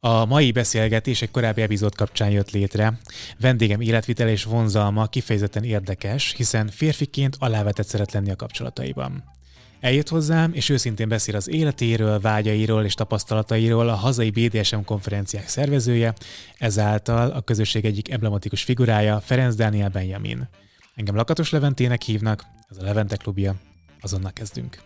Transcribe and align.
A 0.00 0.24
mai 0.24 0.52
beszélgetés 0.52 1.22
egy 1.22 1.30
korábbi 1.30 1.62
epizód 1.62 1.94
kapcsán 1.94 2.30
jött 2.30 2.50
létre. 2.50 2.98
Vendégem 3.38 3.80
életvitel 3.80 4.28
és 4.28 4.44
vonzalma 4.44 5.06
kifejezetten 5.06 5.64
érdekes, 5.64 6.34
hiszen 6.36 6.68
férfiként 6.68 7.36
alávetett 7.38 7.86
szeret 7.86 8.12
lenni 8.12 8.30
a 8.30 8.36
kapcsolataiban. 8.36 9.24
Eljött 9.80 10.08
hozzám, 10.08 10.52
és 10.52 10.68
őszintén 10.68 11.08
beszél 11.08 11.36
az 11.36 11.48
életéről, 11.48 12.20
vágyairól 12.20 12.84
és 12.84 12.94
tapasztalatairól 12.94 13.88
a 13.88 13.94
hazai 13.94 14.30
BDSM 14.30 14.80
konferenciák 14.84 15.48
szervezője, 15.48 16.14
ezáltal 16.58 17.30
a 17.30 17.40
közösség 17.40 17.84
egyik 17.84 18.10
emblematikus 18.10 18.62
figurája 18.62 19.20
Ferenc 19.20 19.54
Dániel 19.54 19.88
Benjamin. 19.88 20.48
Engem 20.94 21.14
Lakatos 21.14 21.50
Leventének 21.50 22.02
hívnak, 22.02 22.44
ez 22.68 22.76
a 22.76 22.82
Levente 22.82 23.16
klubja, 23.16 23.54
azonnal 24.00 24.32
kezdünk. 24.32 24.78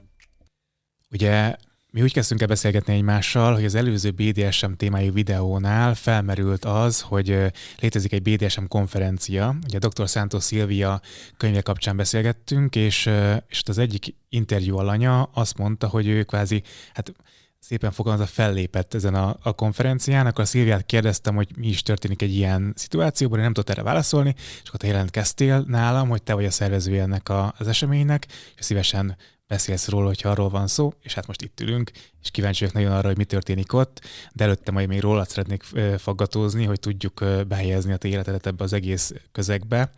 Ugye 1.10 1.56
mi 1.92 2.02
úgy 2.02 2.12
kezdtünk 2.12 2.40
el 2.40 2.46
beszélgetni 2.46 2.94
egymással, 2.94 3.54
hogy 3.54 3.64
az 3.64 3.74
előző 3.74 4.10
BDSM 4.10 4.72
témájú 4.72 5.12
videónál 5.12 5.94
felmerült 5.94 6.64
az, 6.64 7.00
hogy 7.00 7.52
létezik 7.80 8.12
egy 8.12 8.22
BDSM 8.22 8.64
konferencia. 8.64 9.56
Ugye 9.66 9.78
a 9.80 9.88
dr. 9.88 10.08
Santos 10.08 10.44
Silvia 10.44 11.00
könyve 11.36 11.60
kapcsán 11.60 11.96
beszélgettünk, 11.96 12.76
és, 12.76 13.10
és 13.48 13.62
az 13.66 13.78
egyik 13.78 14.14
interjú 14.28 14.76
alanya 14.76 15.22
azt 15.22 15.58
mondta, 15.58 15.88
hogy 15.88 16.06
ő 16.06 16.22
kvázi, 16.22 16.62
hát 16.94 17.12
szépen 17.58 17.90
fogalmazva 17.90 18.26
fellépett 18.26 18.94
ezen 18.94 19.14
a, 19.14 19.36
a 19.42 19.52
konferencián, 19.52 20.26
akkor 20.26 20.44
a 20.44 20.46
Szilviát 20.46 20.86
kérdeztem, 20.86 21.34
hogy 21.34 21.48
mi 21.56 21.68
is 21.68 21.82
történik 21.82 22.22
egy 22.22 22.34
ilyen 22.34 22.72
szituációban, 22.76 23.38
én 23.38 23.44
nem 23.44 23.52
tudott 23.52 23.70
erre 23.70 23.82
válaszolni, 23.82 24.34
és 24.62 24.68
akkor 24.68 24.80
te 24.80 24.86
jelentkeztél 24.86 25.64
nálam, 25.66 26.08
hogy 26.08 26.22
te 26.22 26.34
vagy 26.34 26.44
a 26.44 26.50
szervezője 26.50 27.02
ennek 27.02 27.28
a, 27.28 27.54
az 27.58 27.68
eseménynek, 27.68 28.26
és 28.56 28.64
szívesen 28.64 29.16
beszélsz 29.52 29.88
róla, 29.88 30.06
hogyha 30.06 30.28
arról 30.28 30.48
van 30.48 30.66
szó, 30.66 30.92
és 31.02 31.14
hát 31.14 31.26
most 31.26 31.42
itt 31.42 31.60
ülünk, 31.60 31.90
és 32.22 32.30
kíváncsi 32.30 32.60
vagyok 32.60 32.74
nagyon 32.74 32.92
arra, 32.92 33.06
hogy 33.06 33.16
mi 33.16 33.24
történik 33.24 33.72
ott, 33.72 34.00
de 34.32 34.44
előtte 34.44 34.72
majd 34.72 34.88
még 34.88 35.00
rólad 35.00 35.28
szeretnék 35.28 35.62
faggatózni, 35.98 36.64
hogy 36.64 36.80
tudjuk 36.80 37.24
behelyezni 37.48 37.92
a 37.92 37.96
te 37.96 38.08
életedet 38.08 38.46
ebbe 38.46 38.64
az 38.64 38.72
egész 38.72 39.12
közegbe. 39.32 39.90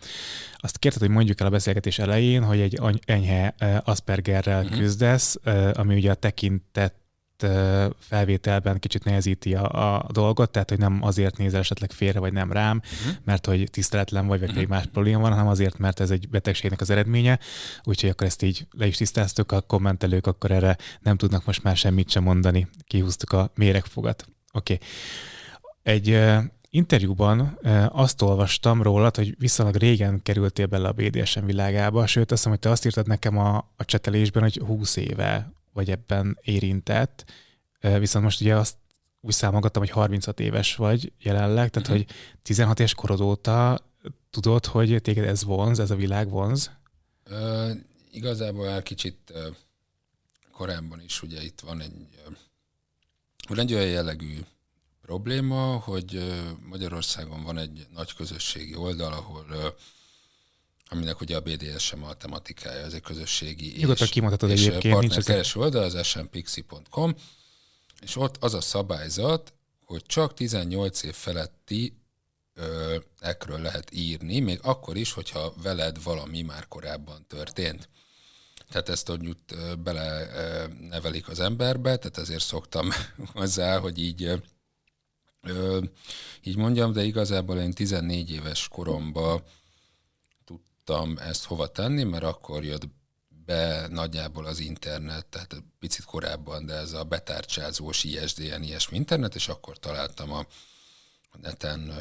Azt 0.56 0.78
kérted, 0.78 1.00
hogy 1.00 1.10
mondjuk 1.10 1.40
el 1.40 1.46
a 1.46 1.50
beszélgetés 1.50 1.98
elején, 1.98 2.44
hogy 2.44 2.60
egy 2.60 2.80
enyhe 3.04 3.54
Aspergerrel 3.84 4.64
uh-huh. 4.64 4.78
küzdesz, 4.78 5.38
ami 5.72 5.94
ugye 5.94 6.10
a 6.10 6.14
tekintet 6.14 6.94
felvételben 7.98 8.78
kicsit 8.78 9.04
nehezíti 9.04 9.54
a, 9.54 9.96
a 9.96 10.06
dolgot, 10.12 10.50
tehát 10.50 10.68
hogy 10.68 10.78
nem 10.78 10.98
azért 11.02 11.36
nézel 11.36 11.60
esetleg 11.60 11.92
félre, 11.92 12.18
vagy 12.18 12.32
nem 12.32 12.52
rám, 12.52 12.80
uh-huh. 12.84 13.16
mert 13.24 13.46
hogy 13.46 13.70
tiszteletlen 13.70 14.26
vagy, 14.26 14.40
vagy 14.40 14.50
uh-huh. 14.50 14.66
más 14.66 14.86
probléma 14.92 15.20
van, 15.20 15.30
hanem 15.30 15.48
azért, 15.48 15.78
mert 15.78 16.00
ez 16.00 16.10
egy 16.10 16.28
betegségnek 16.28 16.80
az 16.80 16.90
eredménye. 16.90 17.38
Úgyhogy 17.84 18.10
akkor 18.10 18.26
ezt 18.26 18.42
így 18.42 18.66
le 18.70 18.86
is 18.86 18.96
tisztáztuk, 18.96 19.52
a 19.52 19.60
kommentelők 19.60 20.26
akkor 20.26 20.50
erre 20.50 20.76
nem 21.00 21.16
tudnak 21.16 21.44
most 21.44 21.62
már 21.62 21.76
semmit 21.76 22.10
sem 22.10 22.22
mondani. 22.22 22.68
Kihúztuk 22.86 23.32
a 23.32 23.50
méregfogat. 23.54 24.26
Oké. 24.52 24.72
Okay. 24.72 24.86
Egy 25.82 26.10
uh, 26.10 26.42
interjúban 26.70 27.58
uh, 27.62 27.98
azt 27.98 28.22
olvastam 28.22 28.82
rólad, 28.82 29.16
hogy 29.16 29.34
viszonylag 29.38 29.76
régen 29.76 30.22
kerültél 30.22 30.66
bele 30.66 30.88
a 30.88 30.92
BDSM 30.92 31.44
világába, 31.44 32.06
sőt 32.06 32.22
azt 32.22 32.30
hiszem, 32.30 32.50
hogy 32.50 32.60
te 32.60 32.70
azt 32.70 32.86
írtad 32.86 33.06
nekem 33.06 33.38
a, 33.38 33.56
a 33.76 33.84
csetelésben, 33.84 34.42
hogy 34.42 34.62
20 34.66 34.96
éve 34.96 35.52
vagy 35.74 35.90
ebben 35.90 36.38
érintett, 36.42 37.24
viszont 37.80 38.24
most 38.24 38.40
ugye 38.40 38.56
azt 38.56 38.76
úgy 39.20 39.32
számolgattam, 39.32 39.82
hogy 39.82 39.90
36 39.90 40.40
éves 40.40 40.76
vagy 40.76 41.12
jelenleg, 41.18 41.70
tehát 41.70 41.88
uh-huh. 41.88 42.06
hogy 42.06 42.16
16 42.42 42.78
éves 42.78 42.94
korod 42.94 43.20
óta 43.20 43.78
tudod, 44.30 44.66
hogy 44.66 45.02
téged 45.02 45.24
ez 45.24 45.44
vonz, 45.44 45.78
ez 45.78 45.90
a 45.90 45.96
világ 45.96 46.30
vonz? 46.30 46.70
Uh, 47.30 47.70
igazából 48.10 48.68
el 48.68 48.82
kicsit 48.82 49.18
uh, 49.30 49.54
korábban 50.52 51.00
is 51.00 51.22
ugye 51.22 51.42
itt 51.42 51.60
van 51.60 51.80
egy, 51.80 52.08
uh, 53.48 53.58
egy 53.58 53.74
olyan 53.74 53.88
jellegű 53.88 54.38
probléma, 55.02 55.76
hogy 55.76 56.22
Magyarországon 56.68 57.42
van 57.42 57.58
egy 57.58 57.86
nagy 57.94 58.14
közösségi 58.14 58.74
oldal, 58.74 59.12
ahol 59.12 59.46
aminek 60.88 61.20
ugye 61.20 61.36
a 61.36 61.40
BDSM 61.40 62.02
a 62.02 62.14
tematikája, 62.14 62.84
ez 62.84 62.92
egy 62.92 63.00
közösségi 63.00 63.74
Nyugodtan 63.76 64.08
kimondhatod 64.08 64.50
és 64.50 64.66
egyébként. 64.66 64.94
partnerkereső 64.94 65.60
oldal, 65.60 65.82
az 65.82 66.06
smpixi.com, 66.06 67.14
és 68.02 68.16
ott 68.16 68.36
az 68.40 68.54
a 68.54 68.60
szabályzat, 68.60 69.52
hogy 69.84 70.02
csak 70.06 70.34
18 70.34 71.02
év 71.02 71.14
feletti 71.14 71.96
ö, 72.54 72.96
ekről 73.20 73.60
lehet 73.60 73.94
írni, 73.94 74.40
még 74.40 74.58
akkor 74.62 74.96
is, 74.96 75.12
hogyha 75.12 75.54
veled 75.62 76.02
valami 76.02 76.42
már 76.42 76.68
korábban 76.68 77.26
történt. 77.28 77.88
Tehát 78.70 78.88
ezt 78.88 79.10
úgy 79.10 79.36
bele 79.78 80.28
nevelik 80.80 81.28
az 81.28 81.40
emberbe, 81.40 81.96
tehát 81.96 82.18
ezért 82.18 82.44
szoktam 82.44 82.88
hozzá, 83.34 83.78
hogy 83.78 83.98
így 83.98 84.40
ö, 85.42 85.80
így 86.42 86.56
mondjam, 86.56 86.92
de 86.92 87.02
igazából 87.02 87.58
én 87.58 87.72
14 87.72 88.30
éves 88.30 88.68
koromban 88.68 89.42
tudtam 90.84 91.18
ezt 91.18 91.44
hova 91.44 91.66
tenni, 91.66 92.02
mert 92.02 92.24
akkor 92.24 92.64
jött 92.64 92.88
be 93.44 93.86
nagyjából 93.90 94.46
az 94.46 94.60
internet, 94.60 95.26
tehát 95.26 95.56
picit 95.78 96.04
korábban, 96.04 96.66
de 96.66 96.74
ez 96.74 96.92
a 96.92 97.04
betárcsázós 97.04 98.04
ISDN, 98.04 98.62
ilyesmi 98.62 98.96
internet, 98.96 99.34
és 99.34 99.48
akkor 99.48 99.78
találtam 99.78 100.32
a, 100.32 100.46
neten 101.40 101.92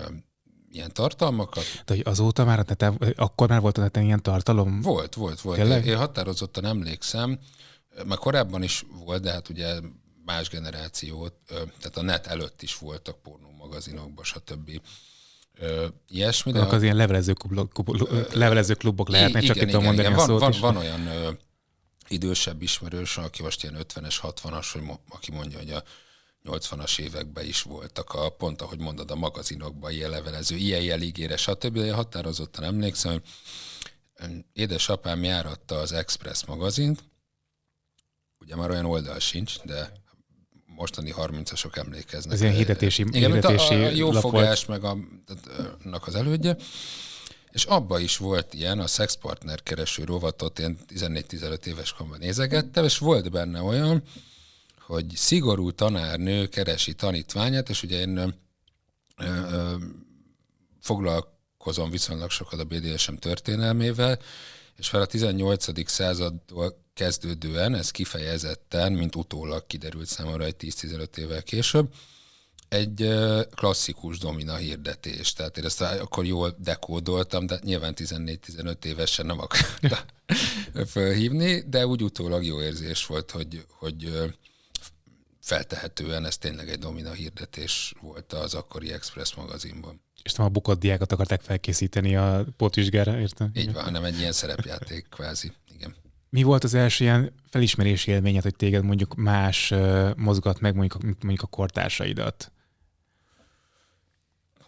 ilyen 0.70 0.94
tartalmakat. 0.94 1.64
De 1.86 1.94
hogy 1.94 2.02
azóta 2.06 2.46
már 2.46 2.60
a 2.60 2.64
neten, 2.68 2.96
akkor 3.16 3.50
már 3.50 3.62
volt 3.62 3.78
a 3.78 3.82
neten 3.82 4.04
ilyen 4.04 4.22
tartalom? 4.22 4.82
Volt, 4.82 5.14
volt, 5.14 5.42
volt. 5.42 5.58
Tényleg? 5.58 5.86
Én 5.86 5.98
határozottan 5.98 6.66
emlékszem, 6.66 7.40
már 8.06 8.18
korábban 8.18 8.64
is 8.64 8.86
volt, 9.06 9.22
de 9.22 9.32
hát 9.32 9.50
ugye 9.50 9.80
más 10.26 10.50
generációt, 10.50 11.34
tehát 11.48 11.98
a 11.98 12.02
net 12.02 12.28
előtt 12.28 12.62
is 12.62 12.78
voltak 12.78 13.22
pornó 13.22 13.52
magazinokban, 13.58 14.24
stb 14.24 14.82
ö, 15.60 15.86
ilyesmi. 16.10 16.52
De 16.52 16.60
az 16.60 16.84
ilyen 16.84 16.96
levelező, 16.96 17.34
klubok, 17.34 17.74
klubok, 17.74 18.34
levelező 18.34 18.74
klubok 18.74 19.10
lehetnek, 19.10 19.44
igen, 19.44 19.56
csak 19.56 19.68
itt 19.68 19.74
mondani 19.74 20.00
igen. 20.00 20.14
a 20.14 20.16
van, 20.16 20.26
szót 20.26 20.40
van, 20.40 20.52
is. 20.52 20.60
Van 20.60 20.78
olyan 20.78 21.08
ö, 21.08 21.30
idősebb 22.08 22.62
ismerős, 22.62 23.18
aki 23.18 23.42
most 23.42 23.64
ilyen 23.64 23.78
50-es, 23.80 24.16
60-as, 24.22 24.68
hogy 24.72 24.82
mo- 24.82 25.02
aki 25.10 25.32
mondja, 25.32 25.58
hogy 25.58 25.72
a 25.72 25.84
80-as 26.44 27.00
években 27.00 27.46
is 27.46 27.62
voltak, 27.62 28.14
a, 28.14 28.30
pont 28.30 28.62
ahogy 28.62 28.80
mondod, 28.80 29.12
a 29.12 29.16
magazinokban 29.16 29.92
ilyen 29.92 30.10
levelező, 30.10 30.56
ilyen 30.56 30.82
jeligére, 30.82 31.38
stb. 31.38 31.78
De 31.78 31.86
én 31.86 31.94
határozottan 31.94 32.64
emlékszem, 32.64 33.12
hogy 33.12 33.22
édesapám 34.54 35.24
járatta 35.24 35.76
az 35.76 35.92
Express 35.92 36.46
magazint, 36.46 37.04
ugye 38.40 38.56
már 38.56 38.70
olyan 38.70 38.86
oldal 38.86 39.20
sincs, 39.20 39.60
de 39.62 40.03
mostani 40.76 41.14
30-asok 41.18 41.78
emlékeznek. 41.78 42.34
Ez 42.34 42.42
ilyen 42.42 42.54
hirdetési, 42.54 43.06
Igen, 43.12 43.32
hirdetési 43.32 43.74
a, 43.74 43.86
a 43.86 43.90
jó 43.90 44.12
fogás, 44.12 44.66
meg 44.66 44.84
a, 44.84 44.98
annak 45.86 46.08
az 46.08 46.16
elődje. 46.16 46.56
És 47.52 47.66
abba 47.66 48.00
is 48.00 48.18
volt 48.18 48.54
ilyen, 48.54 48.80
a 48.80 48.88
szexpartner 48.88 49.64
kereső 49.64 50.04
rovatot 50.04 50.60
én 50.60 50.78
14-15 50.96 51.66
éves 51.66 51.92
koromban 51.92 52.20
nézegettem, 52.20 52.84
és 52.84 52.98
volt 52.98 53.32
benne 53.32 53.62
olyan, 53.62 54.04
hogy 54.80 55.06
szigorú 55.16 55.72
tanárnő 55.72 56.48
keresi 56.48 56.94
tanítványát, 56.94 57.70
és 57.70 57.84
ugye 57.84 58.00
én 58.00 58.18
ö, 58.18 58.28
ö, 59.18 59.76
foglalkozom 60.82 61.90
viszonylag 61.90 62.30
sokat 62.30 62.60
a 62.60 62.64
BDSM 62.64 63.14
történelmével, 63.14 64.20
és 64.78 64.90
fel 64.90 65.02
a 65.02 65.06
18. 65.06 65.90
századtól 65.90 66.82
kezdődően, 66.94 67.76
ez 67.76 67.92
kifejezetten, 67.92 68.94
mint 68.94 69.16
utólag 69.16 69.68
kiderült 69.68 70.08
számomra 70.08 70.44
egy 70.44 70.56
10-15 70.60 71.18
évvel 71.18 71.44
később, 71.44 71.94
egy 72.70 73.14
klasszikus 73.56 74.18
domina 74.18 74.56
hirdetés. 74.56 75.34
Tehát 75.34 75.58
én 75.58 75.66
ezt 75.66 75.82
akkor 75.82 76.26
jól 76.26 76.56
dekódoltam, 76.60 77.46
de 77.46 77.60
nyilván 77.64 77.94
14-15 77.98 78.84
évesen 78.86 79.26
nem 79.26 79.40
akartam 79.40 80.00
felhívni, 80.86 81.64
de 81.68 81.88
úgy 81.88 82.04
utólag 82.04 82.46
jó 82.46 82.62
érzés 82.62 83.06
volt, 83.06 83.32
hogy, 83.32 83.66
hogy 83.70 84.32
feltehetően 85.42 86.26
ez 86.26 86.38
tényleg 86.38 86.70
egy 86.70 86.80
domina 86.80 87.12
hirdetés 87.12 87.94
volt 88.02 88.34
az 88.34 88.54
akkori 88.54 88.92
Express 88.92 89.34
magazinban. 89.34 90.02
És 90.24 90.34
nem 90.34 90.46
a 90.46 90.50
bukott 90.50 90.80
diákat 90.80 91.12
akarták 91.12 91.42
felkészíteni 91.42 92.16
a 92.16 92.46
pótvizsgára, 92.58 93.20
értem? 93.20 93.52
Így 93.54 93.74
van, 93.74 93.84
hanem 93.84 94.04
egy 94.04 94.20
ilyen 94.20 94.32
szerepjáték 94.32 95.06
kvázi, 95.10 95.52
igen. 95.74 95.96
Mi 96.30 96.44
volt 96.44 96.64
az 96.64 96.74
első 96.74 97.04
ilyen 97.04 97.34
felismerési 97.50 98.12
élményed, 98.12 98.44
hogy 98.44 98.56
téged 98.56 98.84
mondjuk 98.84 99.16
más 99.16 99.72
uh, 99.72 100.16
mozgat 100.16 100.60
meg, 100.60 100.76
mondjuk, 100.76 101.02
mondjuk 101.04 101.42
a 101.42 101.48
kortársaidat? 101.48 102.52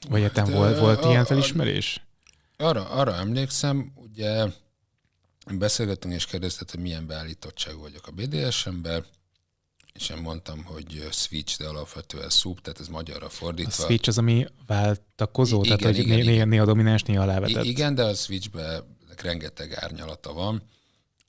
Vagy 0.10 0.32
hát, 0.36 0.50
volt, 0.50 0.80
volt 0.80 1.04
a, 1.04 1.10
ilyen 1.10 1.26
felismerés? 1.26 2.06
Arra, 2.58 2.90
arra 2.90 3.16
emlékszem, 3.16 3.92
ugye 3.96 4.46
beszélgettünk 5.54 6.14
és 6.14 6.26
kérdezted, 6.26 6.72
hogy 6.72 6.80
milyen 6.80 7.08
beállítottság 7.08 7.78
vagyok 7.78 8.08
a 8.08 8.12
BDSM-ben, 8.12 9.06
és 9.96 10.10
én 10.10 10.18
mondtam, 10.18 10.64
hogy 10.64 11.08
switch, 11.12 11.58
de 11.58 11.68
alapvetően 11.68 12.30
sub, 12.30 12.62
tehát 12.62 12.80
ez 12.80 12.88
magyarra 12.88 13.30
fordítva. 13.30 13.84
A 13.84 13.86
switch 13.86 14.08
az, 14.08 14.18
ami 14.18 14.48
váltakozó, 14.68 15.64
igen, 15.64 15.78
tehát 15.78 15.96
hogy 15.96 16.06
néha, 16.06 16.24
néha, 16.24 16.46
néha 16.46 16.66
domináns, 16.66 17.04
néha 17.04 17.22
alávetett. 17.22 17.64
Igen, 17.64 17.96
de 17.96 18.04
a 18.04 18.14
switchbe 18.14 18.84
rengeteg 19.22 19.74
árnyalata 19.74 20.34
van, 20.34 20.64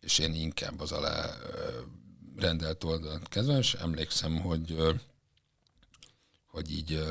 és 0.00 0.18
én 0.18 0.34
inkább 0.34 0.80
az 0.80 0.92
alá 0.92 1.36
rendelt 2.36 2.84
oldalt 2.84 3.28
kezdem, 3.28 3.58
és 3.58 3.74
emlékszem, 3.74 4.40
hogy 4.40 4.76
hogy 6.46 6.70
így 6.70 7.04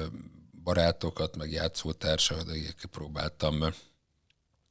barátokat, 0.63 1.37
meg 1.37 1.51
játszótársakat 1.51 2.85
próbáltam 2.91 3.63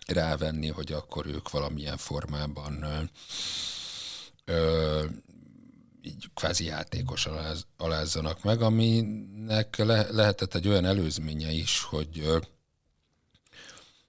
rávenni, 0.07 0.69
hogy 0.69 0.93
akkor 0.93 1.27
ők 1.27 1.51
valamilyen 1.51 1.97
formában 1.97 3.11
ö, 4.45 5.05
így 6.07 6.31
kvázi 6.35 6.65
játékos 6.65 7.27
aláz, 7.27 7.67
alázzanak 7.77 8.43
meg, 8.43 8.63
aminek 8.63 9.77
le, 9.77 10.11
lehetett 10.11 10.55
egy 10.55 10.69
olyan 10.69 10.85
előzménye 10.85 11.51
is, 11.51 11.83
hogy 11.83 12.43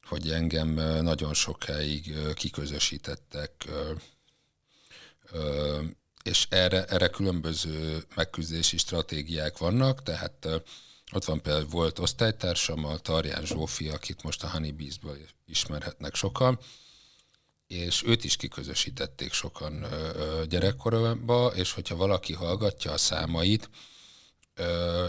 hogy 0.05 0.31
engem 0.31 0.69
nagyon 1.03 1.33
sokáig 1.33 2.13
kiközösítettek, 2.33 3.69
és 6.23 6.47
erre, 6.49 6.85
erre 6.85 7.07
különböző 7.07 8.03
megküzdési 8.15 8.77
stratégiák 8.77 9.57
vannak, 9.57 10.03
tehát 10.03 10.47
ott 11.11 11.25
van 11.25 11.41
például 11.41 11.65
volt 11.65 11.99
osztálytársam, 11.99 12.85
a 12.85 12.97
Tarján 12.97 13.45
Zsófi, 13.45 13.89
akit 13.89 14.23
most 14.23 14.43
a 14.43 14.49
Honeybees-ből 14.49 15.17
ismerhetnek 15.45 16.15
sokan, 16.15 16.59
és 17.67 18.03
őt 18.05 18.23
is 18.23 18.35
kiközösítették 18.35 19.33
sokan 19.33 19.85
gyerekkoromban, 20.49 21.55
és 21.55 21.71
hogyha 21.71 21.95
valaki 21.95 22.33
hallgatja 22.33 22.91
a 22.91 22.97
számait, 22.97 23.69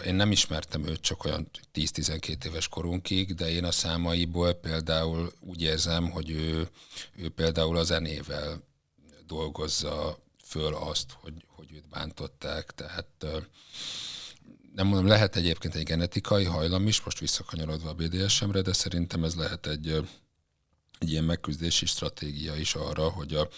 én 0.06 0.14
nem 0.14 0.31
ismertem 0.31 0.85
őt 0.85 1.00
csak 1.00 1.25
olyan 1.25 1.50
10-12 1.75 2.44
éves 2.44 2.69
korunkig, 2.69 3.35
de 3.35 3.50
én 3.50 3.64
a 3.64 3.70
számaiból 3.70 4.53
például 4.53 5.32
úgy 5.41 5.62
érzem, 5.62 6.11
hogy 6.11 6.31
ő, 6.31 6.69
ő 7.17 7.29
például 7.29 7.76
a 7.76 7.82
zenével 7.82 8.62
dolgozza 9.26 10.19
föl 10.44 10.75
azt, 10.75 11.12
hogy, 11.12 11.35
hogy 11.47 11.73
őt 11.73 11.88
bántották, 11.88 12.75
tehát 12.75 13.26
nem 14.75 14.87
mondom, 14.87 15.06
lehet 15.06 15.37
egyébként 15.37 15.75
egy 15.75 15.85
genetikai 15.85 16.44
hajlam 16.44 16.87
is, 16.87 17.00
most 17.00 17.19
visszakanyarodva 17.19 17.88
a 17.88 17.94
BDSM-re, 17.94 18.61
de 18.61 18.73
szerintem 18.73 19.25
ez 19.25 19.35
lehet 19.35 19.67
egy, 19.67 20.09
egy 20.99 21.11
ilyen 21.11 21.25
megküzdési 21.25 21.87
stratégia 21.87 22.55
is 22.55 22.75
arra, 22.75 23.09
hogy 23.09 23.35
a, 23.35 23.49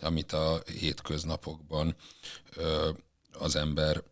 amit 0.00 0.32
a 0.32 0.62
hétköznapokban 0.78 1.96
az 3.32 3.56
ember 3.56 4.02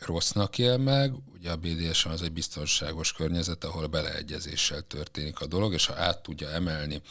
rossznak 0.00 0.58
él 0.58 0.76
meg, 0.76 1.12
ugye 1.34 1.50
a 1.50 1.56
BDSM 1.56 2.08
az 2.08 2.22
egy 2.22 2.32
biztonságos 2.32 3.12
környezet, 3.12 3.64
ahol 3.64 3.86
beleegyezéssel 3.86 4.80
történik 4.80 5.40
a 5.40 5.46
dolog, 5.46 5.72
és 5.72 5.86
ha 5.86 5.94
át 5.94 6.22
tudja 6.22 6.48
emelni 6.48 7.02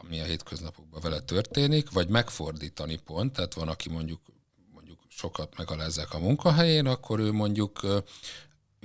ami 0.00 0.20
a 0.20 0.24
hétköznapokban 0.24 1.00
vele 1.00 1.20
történik, 1.20 1.90
vagy 1.90 2.08
megfordítani 2.08 2.96
pont, 2.96 3.32
tehát 3.32 3.54
van, 3.54 3.68
aki 3.68 3.88
mondjuk 3.88 4.20
sokat 5.16 5.56
megalázzák 5.56 6.12
a 6.12 6.18
munkahelyén, 6.18 6.86
akkor 6.86 7.20
ő 7.20 7.32
mondjuk 7.32 7.80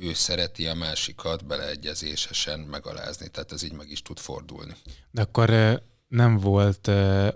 ő 0.02 0.14
szereti 0.14 0.68
a 0.68 0.74
másikat 0.74 1.46
beleegyezésesen 1.46 2.60
megalázni, 2.60 3.28
tehát 3.28 3.52
ez 3.52 3.64
így 3.64 3.74
meg 3.74 3.90
is 3.90 4.02
tud 4.02 4.20
fordulni. 4.20 4.76
De 5.12 5.22
akkor 5.22 5.80
nem 6.08 6.38
volt 6.38 6.88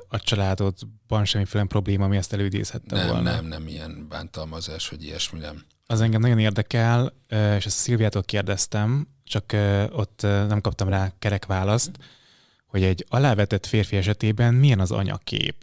a 0.08 0.20
családodban 0.20 1.26
semmiféle 1.26 1.64
probléma, 1.64 2.06
ami 2.06 2.18
ezt 2.18 2.34
előidézhette 2.34 2.96
nem, 2.96 3.08
volna? 3.08 3.32
Nem, 3.32 3.46
nem 3.46 3.68
ilyen 3.68 4.06
bántalmazás, 4.10 4.90
hogy 4.90 5.04
ilyesmi 5.04 5.40
nem. 5.40 5.64
Az 5.86 6.02
engem 6.02 6.22
nagyon 6.22 6.40
érdekel, 6.40 7.14
és 7.58 7.66
ezt 7.66 7.78
Szilviától 7.78 8.24
kérdeztem, 8.24 9.08
csak 9.24 9.54
ott 9.92 10.22
nem 10.22 10.62
kaptam 10.62 10.90
rá 10.90 11.14
kerek 11.20 11.46
választ, 11.46 11.92
hogy 12.68 12.84
egy 12.84 13.06
alávetett 13.10 13.66
férfi 13.66 13.96
esetében 13.96 14.54
milyen 14.54 14.80
az 14.80 14.92
anyakép? 14.92 15.56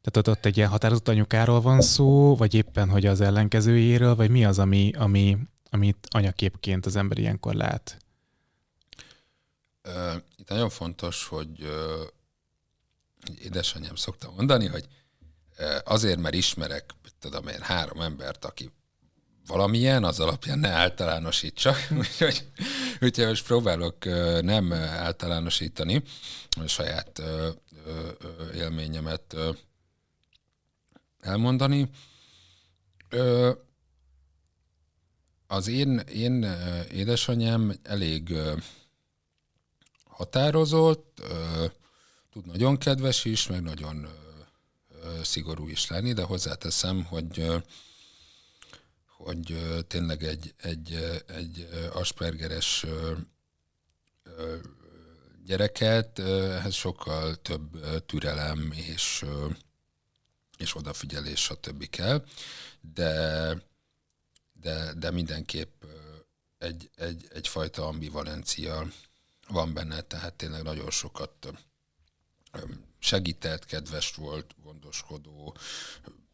Tehát 0.00 0.16
ott, 0.16 0.28
ott 0.28 0.44
egy 0.44 0.56
ilyen 0.56 0.68
határozott 0.68 1.08
anyukáról 1.08 1.60
van 1.60 1.80
szó, 1.80 2.36
vagy 2.36 2.54
éppen, 2.54 2.88
hogy 2.88 3.06
az 3.06 3.20
ellenkezőjéről, 3.20 4.14
vagy 4.14 4.30
mi 4.30 4.44
az, 4.44 4.58
ami, 4.58 4.92
ami, 4.96 5.38
amit 5.70 6.06
anyaképként 6.10 6.86
az 6.86 6.96
ember 6.96 7.18
ilyenkor 7.18 7.54
lát? 7.54 7.98
Itt 10.36 10.48
nagyon 10.48 10.70
fontos, 10.70 11.24
hogy 11.24 11.68
édesanyám 13.42 13.94
szokta 13.94 14.32
mondani, 14.36 14.66
hogy 14.66 14.88
azért, 15.84 16.18
mert 16.18 16.34
ismerek, 16.34 16.94
tudom 17.18 17.48
én, 17.48 17.60
három 17.60 18.00
embert, 18.00 18.44
aki 18.44 18.70
valamilyen, 19.46 20.04
az 20.04 20.20
alapján 20.20 20.58
ne 20.58 20.68
általánosítsak. 20.68 21.76
úgyhogy, 21.98 22.46
úgyhogy 23.00 23.26
most 23.26 23.46
próbálok 23.46 24.04
nem 24.42 24.72
általánosítani, 24.72 26.02
a 26.50 26.66
saját 26.66 27.22
élményemet 28.54 29.36
elmondani. 31.20 31.90
Az 35.50 35.68
én, 35.68 35.98
én 35.98 36.42
édesanyám 36.92 37.72
elég 37.82 38.34
határozott, 40.04 41.22
tud 42.32 42.46
nagyon 42.46 42.78
kedves 42.78 43.24
is, 43.24 43.46
meg 43.46 43.62
nagyon 43.62 44.08
szigorú 45.22 45.68
is 45.68 45.88
lenni, 45.88 46.12
de 46.12 46.22
hozzáteszem, 46.22 47.04
hogy 47.04 47.46
hogy 49.06 49.58
tényleg 49.86 50.22
egy, 50.22 50.54
egy, 50.56 51.22
egy 51.26 51.68
aspergeres 51.92 52.86
gyereket, 55.44 56.18
ehhez 56.18 56.74
sokkal 56.74 57.36
több 57.36 57.78
türelem 58.06 58.72
és 58.72 59.24
és 60.58 60.76
odafigyelés, 60.76 61.40
stb. 61.40 61.90
kell, 61.90 62.24
de, 62.94 63.52
de, 64.68 64.92
de 64.92 65.10
mindenképp 65.10 65.84
egy, 66.58 66.90
egy, 66.94 67.28
egyfajta 67.32 67.86
ambivalencia 67.86 68.88
van 69.48 69.74
benne, 69.74 70.00
tehát 70.00 70.34
tényleg 70.34 70.62
nagyon 70.62 70.90
sokat 70.90 71.52
segített, 72.98 73.64
kedves 73.64 74.14
volt, 74.14 74.54
gondoskodó, 74.62 75.56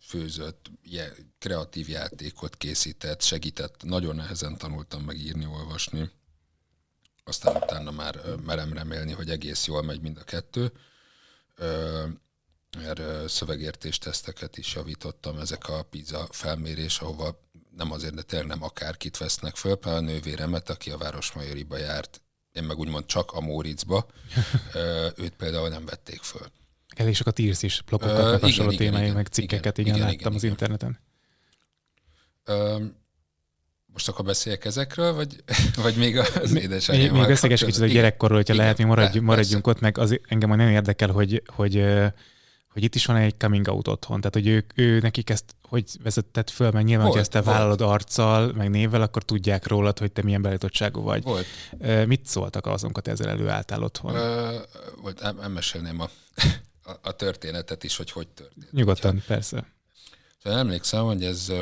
főzött, 0.01 0.71
kreatív 1.39 1.89
játékot 1.89 2.57
készített, 2.57 3.23
segített, 3.23 3.83
nagyon 3.83 4.17
nehezen 4.17 4.59
tanultam 4.59 5.03
meg 5.03 5.17
írni, 5.17 5.47
olvasni, 5.47 6.11
aztán 7.25 7.57
utána 7.57 7.91
már 7.91 8.37
merem 8.45 8.73
remélni, 8.73 9.13
hogy 9.13 9.31
egész 9.31 9.67
jól 9.67 9.83
megy 9.83 10.01
mind 10.01 10.19
a 10.19 10.25
kettő. 10.25 10.73
Mert 12.79 13.29
szövegértés 13.29 13.99
teszteket 13.99 14.59
is 14.59 14.75
javítottam, 14.75 15.39
ezek 15.39 15.69
a 15.69 15.83
pizza 15.83 16.29
felmérés, 16.31 16.99
ahova 16.99 17.44
nem 17.76 17.93
azért, 17.93 18.15
de 18.15 18.23
tényleg 18.23 18.49
nem 18.49 18.62
akárkit 18.62 19.19
vesznek 19.19 19.56
föl, 19.56 19.75
például 19.75 20.05
a 20.05 20.11
nővéremet, 20.11 20.71
aki 20.71 20.91
a 20.91 20.99
Városmajoriba 20.99 21.76
járt, 21.76 22.21
én 22.52 22.62
meg 22.62 22.78
úgymond 22.78 23.07
csak 23.07 23.33
a 23.33 23.40
Móriczba, 23.40 24.07
őt 25.25 25.35
például 25.37 25.69
nem 25.69 25.85
vették 25.85 26.23
föl. 26.23 26.47
Elég 26.97 27.14
sokat 27.14 27.38
írsz 27.38 27.62
is, 27.62 27.83
blogokat, 27.83 28.35
uh, 28.35 28.40
hasonló 28.40 28.73
témáim, 28.73 29.14
meg 29.14 29.26
cikkeket, 29.26 29.78
igen, 29.78 29.95
igen, 29.95 30.09
igen 30.09 30.19
láttam 30.19 30.33
igen, 30.33 30.35
az 30.35 30.43
igen. 30.43 30.50
interneten. 30.50 30.99
Uh, 32.47 32.83
most 33.87 34.09
akkor 34.09 34.25
beszéljek 34.25 34.64
ezekről, 34.64 35.12
vagy, 35.14 35.45
vagy 35.83 35.97
még 35.97 36.19
az 36.19 36.54
édesanyám? 36.54 37.02
Még, 37.02 37.12
még 37.12 37.26
beszélgess 37.26 37.64
kicsit 37.64 37.83
a 37.83 37.87
gyerekkorról, 37.87 38.37
hogyha 38.37 38.52
igen, 38.52 38.64
lehet, 38.64 38.78
mi 38.81 38.85
maradjunk, 38.85 39.26
maradjunk 39.26 39.66
ott, 39.66 39.81
meg 39.81 39.99
az, 39.99 40.21
engem 40.28 40.49
nagyon 40.49 40.71
érdekel, 40.71 41.11
hogy, 41.11 41.43
hogy 41.47 41.85
hogy 42.75 42.83
itt 42.83 42.95
is 42.95 43.07
van 43.07 43.16
egy 43.16 43.37
coming 43.38 43.69
out 43.69 43.88
otthon, 43.88 44.21
tehát 44.21 44.35
hogy 44.35 44.47
ő, 44.47 44.64
ő 44.75 45.00
nekik 45.00 45.31
ezt 45.31 45.54
hogy 45.69 45.90
vezetett 46.02 46.50
föl, 46.50 46.71
mert 46.71 46.85
nyilván, 46.85 47.07
volt, 47.07 47.12
hogy 47.12 47.23
ezt 47.23 47.31
te 47.31 47.40
volt. 47.40 47.57
vállalod 47.57 47.81
arccal, 47.81 48.52
meg 48.52 48.71
névvel, 48.71 49.02
akkor 49.02 49.23
tudják 49.23 49.66
rólad, 49.66 49.99
hogy 49.99 50.12
te 50.12 50.23
milyen 50.23 50.43
beállítottságú 50.43 51.02
vagy. 51.02 51.23
Volt. 51.23 51.47
Mit 52.07 52.26
szóltak 52.26 52.66
azonkat 52.66 53.09
ezzel 53.09 53.28
előálltál 53.28 53.83
otthon? 53.83 54.14
Ö, 54.14 54.59
volt, 55.02 55.21
elmesélném 55.21 56.00
a, 56.00 56.11
a, 56.90 56.93
a 57.02 57.12
történetet 57.12 57.85
is, 57.85 57.97
hogy 57.97 58.11
hogy 58.11 58.28
történt. 58.28 58.73
Nyugodtan, 58.73 59.14
ha, 59.14 59.25
persze. 59.26 59.66
Szóval 60.43 60.59
emlékszem, 60.59 61.04
hogy 61.04 61.25
ez 61.25 61.52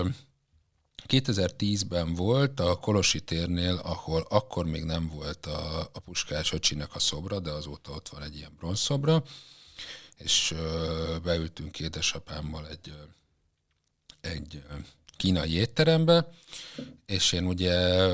2010-ben 1.09 2.15
volt 2.15 2.61
a 2.61 2.77
Kolosi 2.77 3.21
térnél, 3.21 3.81
ahol 3.83 4.27
akkor 4.29 4.65
még 4.65 4.85
nem 4.85 5.13
volt 5.15 5.47
a, 5.47 5.81
a 5.93 6.01
Puskás 6.05 6.53
öcsinek 6.53 6.95
a 6.95 6.99
szobra, 6.99 7.41
de 7.41 7.51
azóta 7.51 7.93
ott 7.93 8.09
van 8.09 8.23
egy 8.23 8.37
ilyen 8.37 8.53
bronzszobra, 8.59 9.23
és 10.17 10.55
beültünk 11.23 11.81
édesapámmal 11.81 12.69
egy, 12.69 12.95
egy 14.21 14.63
kínai 15.17 15.53
étterembe, 15.53 16.29
és 17.07 17.33
én 17.33 17.47
ugye 17.47 18.07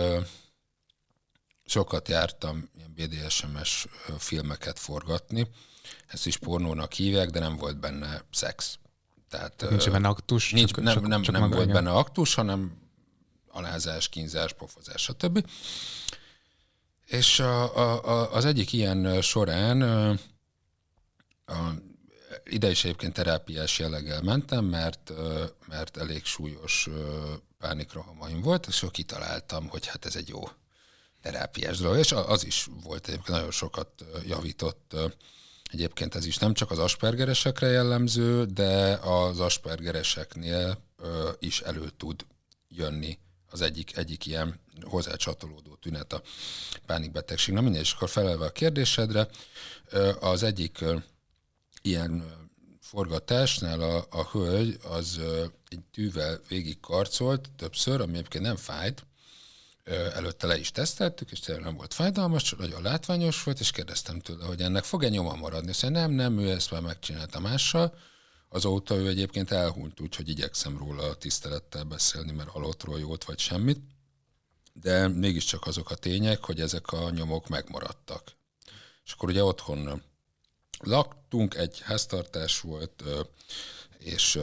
sokat 1.64 2.09
jártam 2.09 2.69
ilyen 2.76 2.93
BDSM-es 2.95 3.87
filmeket 4.19 4.78
forgatni, 4.78 5.47
ezt 6.07 6.26
is 6.26 6.37
pornónak 6.37 6.93
hívják, 6.93 7.31
de 7.31 7.38
nem 7.38 7.57
volt 7.57 7.78
benne 7.78 8.23
szex. 8.31 8.78
Tehát, 9.28 9.67
nincs 9.71 9.90
benne 9.90 10.09
aktus? 10.09 10.50
Nincs, 10.50 10.71
csak, 10.71 10.85
nem 10.85 10.95
csak, 10.95 11.07
nem, 11.07 11.23
csak 11.23 11.38
nem 11.38 11.50
volt 11.50 11.73
benne 11.73 11.90
aktus, 11.90 12.35
hanem 12.35 12.73
alázás, 13.49 14.09
kínzás, 14.09 14.52
pofozás, 14.52 15.02
stb. 15.02 15.49
És 17.07 17.40
a, 17.40 17.76
a, 17.76 18.05
a, 18.05 18.33
az 18.35 18.45
egyik 18.45 18.73
ilyen 18.73 19.23
során 19.23 19.78
ide 22.45 22.71
is 22.71 22.85
egyébként 22.85 23.12
terápiás 23.12 23.78
jelleggel 23.78 24.23
mentem, 24.23 24.64
mert, 24.64 25.12
mert 25.67 25.97
elég 25.97 26.25
súlyos 26.25 26.88
pánikrohamaim 27.59 28.40
volt, 28.40 28.67
és 28.67 28.78
akkor 28.78 28.90
kitaláltam, 28.90 29.69
hogy 29.69 29.87
hát 29.87 30.05
ez 30.05 30.17
egy 30.17 30.28
jó 30.28 30.43
terápiás 31.21 31.78
dolog, 31.78 31.99
és 31.99 32.12
az 32.12 32.45
is 32.45 32.69
volt 32.83 33.09
egyébként 33.09 33.37
nagyon 33.37 33.50
sokat 33.50 34.05
javított. 34.26 34.95
Egyébként 35.73 36.14
ez 36.14 36.26
is 36.26 36.38
nem 36.38 36.55
csak 36.55 36.71
az 36.71 36.78
aspergeresekre 36.78 37.67
jellemző, 37.67 38.45
de 38.45 38.93
az 38.95 39.40
aspergereseknél 39.40 40.78
is 41.38 41.61
elő 41.61 41.90
tud 41.97 42.26
jönni 42.69 43.19
az 43.50 43.61
egyik, 43.61 43.97
egyik 43.97 44.26
ilyen 44.26 44.61
hozzácsatolódó 44.83 45.75
tünet 45.75 46.12
a 46.12 46.23
pánikbetegség. 46.87 47.55
Na 47.55 47.61
mindegy, 47.61 47.81
és 47.81 47.93
akkor 47.93 48.09
felelve 48.09 48.45
a 48.45 48.50
kérdésedre, 48.50 49.28
az 50.21 50.43
egyik 50.43 50.85
ilyen 51.82 52.25
forgatásnál 52.80 53.80
a, 53.80 54.06
a 54.11 54.28
hölgy 54.30 54.78
az 54.82 55.20
egy 55.68 55.85
tűvel 55.92 56.40
végig 56.49 56.80
karcolt 56.80 57.50
többször, 57.56 58.00
ami 58.00 58.12
egyébként 58.12 58.44
nem 58.44 58.56
fájt, 58.56 59.06
előtte 60.14 60.47
le 60.47 60.58
is 60.58 60.70
teszteltük, 60.70 61.30
és 61.30 61.40
tényleg 61.40 61.64
nem 61.64 61.76
volt 61.76 61.94
fájdalmas, 61.94 62.42
csak 62.42 62.58
nagyon 62.58 62.82
látványos 62.82 63.42
volt, 63.42 63.61
és 63.61 63.70
kérdeztem 63.70 64.20
tőle, 64.20 64.44
hogy 64.44 64.61
ennek 64.61 64.85
fog-e 64.85 65.08
nyoma 65.08 65.35
maradni. 65.35 65.70
Azt 65.70 65.88
nem, 65.88 66.11
nem, 66.11 66.38
ő 66.38 66.50
ezt 66.50 66.70
már 66.70 66.80
megcsinálta 66.80 67.40
mással. 67.40 67.94
Azóta 68.49 68.94
ő 68.94 69.08
egyébként 69.08 69.50
elhunyt, 69.50 70.00
úgyhogy 70.00 70.28
igyekszem 70.28 70.78
róla 70.78 71.02
a 71.02 71.14
tisztelettel 71.14 71.85
beszélni, 71.85 72.32
mert 72.32 72.49
halottról 72.49 72.99
jót 72.99 73.25
vagy 73.25 73.38
semmit. 73.38 73.80
De 74.73 75.08
mégiscsak 75.08 75.66
azok 75.66 75.90
a 75.90 75.94
tények, 75.94 76.44
hogy 76.44 76.61
ezek 76.61 76.92
a 76.92 77.11
nyomok 77.11 77.49
megmaradtak. 77.49 78.37
És 79.04 79.12
akkor 79.12 79.28
ugye 79.28 79.44
otthon 79.44 80.02
laktunk, 80.78 81.54
egy 81.54 81.80
háztartás 81.80 82.61
volt, 82.61 83.04
és 83.99 84.38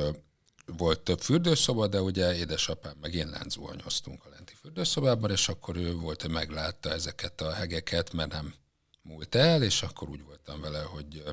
volt 0.66 1.02
több 1.02 1.20
fürdőszoba, 1.20 1.88
de 1.88 2.02
ugye 2.02 2.36
édesapám 2.36 2.98
meg 3.02 3.14
én 3.14 3.30
lánzuhanyoztunk 3.30 4.26
a 4.26 4.30
lenti 4.30 4.54
fürdőszobában, 4.54 5.32
és 5.32 5.48
akkor 5.50 5.76
ő 5.76 5.94
volt, 5.94 6.22
hogy 6.22 6.32
meglátta 6.32 6.92
ezeket 6.92 7.42
a 7.42 7.52
hegeket, 7.52 8.14
mert 8.14 8.32
nem 8.32 8.54
múlt 9.02 9.36
el, 9.36 9.64
és 9.64 9.84
akkor 9.84 10.10
úgy 10.10 10.24
voltam 10.24 10.62
vele, 10.62 10.82
hogy, 10.82 11.24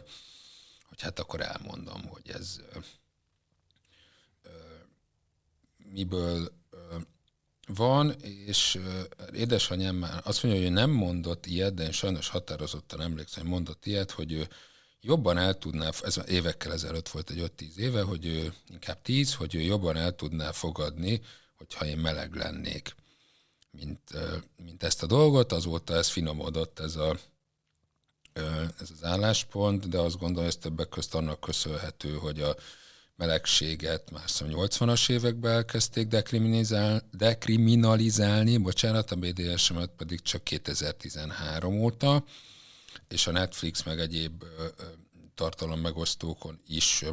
hogy 0.88 1.00
hát 1.00 1.18
akkor 1.18 1.40
elmondom, 1.40 2.06
hogy 2.06 2.30
ez 2.30 2.61
miből 5.76 6.52
van, 7.66 8.11
és 8.21 8.78
édesanyám 9.32 9.97
már 9.97 10.21
azt 10.25 10.42
mondja, 10.42 10.62
hogy 10.62 10.73
nem 10.73 10.90
mondott 10.90 11.47
ilyet, 11.47 11.75
de 11.75 11.85
én 11.85 11.92
sajnos 11.92 12.28
határozottan 12.28 13.00
emlékszem, 13.00 13.42
hogy 13.42 13.52
mondott 13.52 13.87
ilyet, 13.87 14.11
hogy 14.11 14.32
ő 14.32 14.49
jobban 15.02 15.38
el 15.38 15.59
tudná, 15.59 15.90
ez 16.02 16.21
évekkel 16.28 16.73
ezelőtt 16.73 17.09
volt 17.09 17.30
egy 17.30 17.52
5-10 17.56 17.76
éve, 17.76 18.02
hogy 18.02 18.26
ő, 18.26 18.54
inkább 18.68 19.02
10, 19.02 19.35
hogy 19.35 19.54
ő 19.54 19.61
jobban 19.61 19.97
el 19.97 20.14
tudná 20.14 20.52
fogadni, 20.52 21.21
hogyha 21.56 21.87
én 21.87 21.99
meleg 21.99 22.35
lennék, 22.35 22.94
mint, 23.71 24.00
mint 24.64 24.82
ezt 24.82 25.02
a 25.02 25.06
dolgot. 25.06 25.52
Azóta 25.52 25.94
ez 25.94 26.09
finomodott, 26.09 26.78
ez, 26.78 26.97
a, 26.97 27.18
ez 28.80 28.90
az 28.90 29.04
álláspont, 29.04 29.88
de 29.88 29.99
azt 29.99 30.18
gondolom, 30.18 30.49
ez 30.49 30.56
többek 30.56 30.88
közt 30.88 31.14
annak 31.14 31.40
köszönhető, 31.40 32.12
hogy 32.14 32.40
a 32.40 32.56
melegséget 33.16 34.11
már 34.11 34.25
80-as 34.26 35.11
években 35.11 35.52
elkezdték 35.52 36.06
dekriminalizál, 36.06 37.09
dekriminalizálni, 37.12 38.56
bocsánat, 38.56 39.11
a 39.11 39.16
BDSM-et 39.16 39.90
pedig 39.97 40.21
csak 40.21 40.44
2013 40.44 41.80
óta, 41.80 42.25
és 43.12 43.26
a 43.26 43.31
Netflix 43.31 43.83
meg 43.83 44.00
egyéb 44.00 44.45
tartalommegosztókon 45.35 46.61
is 46.66 47.04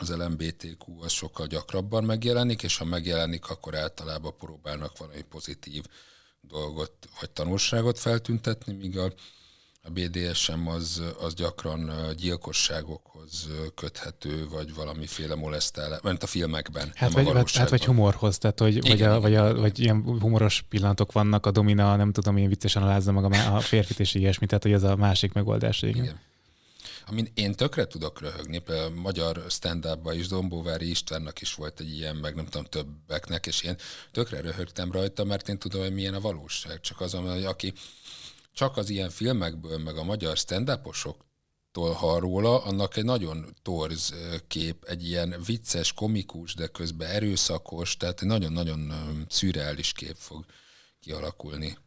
az 0.00 0.10
LMBTQ 0.10 1.02
az 1.02 1.12
sokkal 1.12 1.46
gyakrabban 1.46 2.04
megjelenik, 2.04 2.62
és 2.62 2.76
ha 2.76 2.84
megjelenik, 2.84 3.50
akkor 3.50 3.74
általában 3.74 4.36
próbálnak 4.36 4.98
valami 4.98 5.22
pozitív 5.22 5.84
dolgot 6.40 6.92
vagy 7.20 7.30
tanulságot 7.30 7.98
feltüntetni, 7.98 8.72
míg 8.72 8.98
a, 8.98 9.12
a 9.86 9.90
BDSM 9.90 10.66
az, 10.66 11.02
az 11.20 11.34
gyakran 11.34 11.92
gyilkosságokhoz 12.16 13.48
köthető, 13.74 14.48
vagy 14.48 14.74
valamiféle 14.74 15.34
molesztálás, 15.34 16.00
mint 16.02 16.22
a 16.22 16.26
filmekben. 16.26 16.92
Hát, 16.94 17.12
vagy, 17.12 17.26
hát, 17.32 17.50
hát 17.50 17.70
vagy 17.70 17.84
humorhoz, 17.84 18.38
tehát 18.38 18.58
hogy, 18.58 18.76
igen, 18.76 18.90
vagy, 18.90 19.02
a, 19.02 19.06
igen, 19.06 19.20
vagy, 19.20 19.34
a, 19.34 19.60
vagy 19.60 19.78
ilyen 19.78 20.02
humoros 20.02 20.64
pillanatok 20.68 21.12
vannak, 21.12 21.46
a 21.46 21.50
domina, 21.50 21.96
nem 21.96 22.12
tudom, 22.12 22.36
én 22.36 22.48
viccesen 22.48 22.82
alázza 22.82 23.12
maga 23.12 23.54
a 23.54 23.60
férfit 23.60 24.00
és 24.00 24.14
ilyesmi, 24.14 24.46
tehát 24.46 24.62
hogy 24.62 24.72
ez 24.72 24.82
a 24.82 24.96
másik 24.96 25.32
megoldás. 25.32 25.82
Igen. 25.82 26.02
igen 26.02 26.20
amin 27.06 27.28
én 27.34 27.54
tökre 27.54 27.84
tudok 27.84 28.20
röhögni, 28.20 28.58
például 28.58 28.96
a 28.96 29.00
magyar 29.00 29.44
stand 29.48 29.88
is 30.12 30.28
Dombóvári 30.28 30.90
Istvánnak 30.90 31.40
is 31.40 31.54
volt 31.54 31.80
egy 31.80 31.94
ilyen, 31.94 32.16
meg 32.16 32.34
nem 32.34 32.44
tudom, 32.44 32.64
többeknek, 32.64 33.46
és 33.46 33.62
én 33.62 33.76
tökre 34.12 34.40
röhögtem 34.40 34.92
rajta, 34.92 35.24
mert 35.24 35.48
én 35.48 35.58
tudom, 35.58 35.80
hogy 35.80 35.94
milyen 35.94 36.14
a 36.14 36.20
valóság. 36.20 36.80
Csak 36.80 37.00
az, 37.00 37.12
hogy 37.12 37.44
aki 37.44 37.72
csak 38.54 38.76
az 38.76 38.90
ilyen 38.90 39.10
filmekből, 39.10 39.78
meg 39.78 39.96
a 39.96 40.04
magyar 40.04 40.36
stand 40.36 40.80
hall 41.72 42.20
róla, 42.20 42.62
annak 42.62 42.96
egy 42.96 43.04
nagyon 43.04 43.54
torz 43.62 44.14
kép, 44.48 44.84
egy 44.84 45.08
ilyen 45.08 45.34
vicces, 45.46 45.92
komikus, 45.92 46.54
de 46.54 46.66
közben 46.66 47.10
erőszakos, 47.10 47.96
tehát 47.96 48.22
egy 48.22 48.28
nagyon-nagyon 48.28 48.92
szürreális 49.28 49.92
kép 49.92 50.16
fog 50.18 50.44
kialakulni 51.00 51.78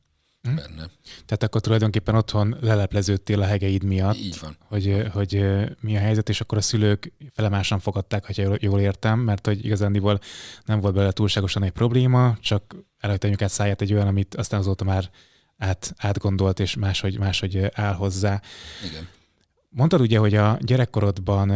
hm? 0.42 0.56
benne. 0.56 0.90
Tehát 1.26 1.44
akkor 1.44 1.62
tulajdonképpen 1.62 2.16
otthon 2.16 2.58
lelepleződtél 2.62 3.42
a 3.42 3.46
hegeid 3.46 3.84
miatt. 3.84 4.18
Így 4.18 4.40
van. 4.42 4.58
Hogy, 4.60 5.08
hogy 5.14 5.46
mi 5.80 5.98
a 5.98 6.00
helyzet, 6.00 6.30
és 6.30 6.42
akkor 6.42 6.58
a 6.58 6.62
szülők 6.62 7.14
felemásan 7.34 7.80
fogadták, 7.80 8.26
ha 8.26 8.58
jól 8.60 8.80
értem, 8.80 9.20
mert 9.20 9.46
hogy 9.46 9.66
igazándiból 9.66 10.20
nem 10.66 10.80
volt 10.80 10.94
belőle 10.94 11.12
túlságosan 11.12 11.64
egy 11.64 11.72
probléma, 11.72 12.38
csak 12.42 12.76
előtte 12.98 13.44
át 13.44 13.50
száját 13.50 13.82
egy 13.82 13.94
olyan, 13.94 14.08
amit 14.08 14.36
aztán 14.36 14.60
azóta 14.60 14.84
már 14.84 15.10
át, 15.58 15.94
átgondolt, 15.98 16.60
és 16.60 16.76
máshogy, 16.76 17.20
máshogy 17.20 17.70
áll 17.74 17.94
hozzá. 17.94 18.42
Igen. 18.90 19.08
Mondtad 19.70 20.02
ugye, 20.02 20.18
hogy 20.18 20.36
a 20.36 20.58
gyerekkorodban 20.62 21.50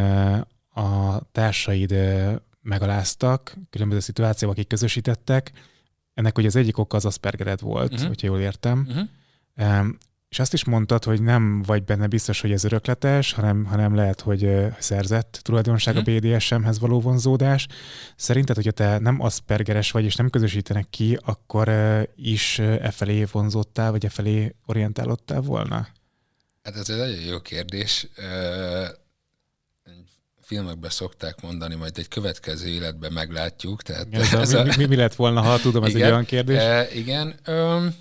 a 0.74 1.22
társaid 1.32 1.96
megaláztak, 2.62 3.58
különböző 3.70 4.00
szituációk, 4.00 4.52
akik 4.52 4.68
közösítettek, 4.68 5.52
ennek 6.14 6.38
ugye 6.38 6.48
az 6.48 6.56
egyik 6.56 6.78
oka 6.78 6.98
az 6.98 7.06
Aspergered 7.06 7.62
volt, 7.62 7.92
uh-huh. 7.92 8.08
hogyha 8.08 8.28
jól 8.28 8.40
értem. 8.40 8.88
Uh-huh. 8.88 9.88
És 10.32 10.40
azt 10.40 10.54
is 10.54 10.66
mondtad, 10.66 11.04
hogy 11.04 11.22
nem 11.22 11.62
vagy 11.62 11.84
benne 11.84 12.08
biztos, 12.08 12.42
hogy 12.42 12.52
ez 12.52 12.64
örökletes, 12.64 13.34
hanem, 13.34 13.66
hanem 13.66 13.96
lehet, 13.96 14.22
hogy 14.22 14.50
szerzett 14.80 15.40
tulajdonság 15.42 15.96
a 15.96 16.02
mhm. 16.02 16.16
BDSM-hez 16.16 16.80
való 16.80 17.02
vonzódás. 17.02 17.68
Szerinted, 18.16 18.56
hogyha 18.56 18.72
te 18.72 19.00
nem 19.00 19.22
Aspergeres 19.22 19.92
vagy, 19.92 20.04
és 20.04 20.16
nem 20.16 20.30
közösítenek 20.30 20.90
ki, 20.90 21.18
akkor 21.26 21.72
is 22.16 22.60
e 22.60 22.92
felé 22.92 23.24
vonzódtál, 23.32 23.92
vagy 23.92 24.06
e 24.06 24.10
felé 24.10 24.56
orientálódtál 24.66 25.42
volna? 25.42 25.88
Hát 26.64 26.76
ez 26.76 26.90
egy 26.90 26.98
nagyon 26.98 27.20
jó 27.20 27.40
kérdés 27.42 28.08
filmekben 30.42 30.90
szokták 30.90 31.42
mondani, 31.42 31.76
majd 31.76 31.98
egy 31.98 32.08
következő 32.08 32.68
életben 32.68 33.14
meglátjuk. 33.14 33.82
Tehát 33.82 34.08
ez 34.12 34.34
ez 34.34 34.54
a, 34.54 34.64
mi, 34.64 34.72
mi, 34.78 34.86
mi 34.86 34.96
lett 34.96 35.16
volna, 35.16 35.42
ha 35.42 35.60
tudom, 35.60 35.84
ez 35.84 35.90
igen, 35.90 36.02
egy 36.02 36.12
olyan 36.12 36.26
kérdés? 36.26 36.58
E, 36.58 36.88
igen. 36.94 37.36
Öm, 37.44 37.96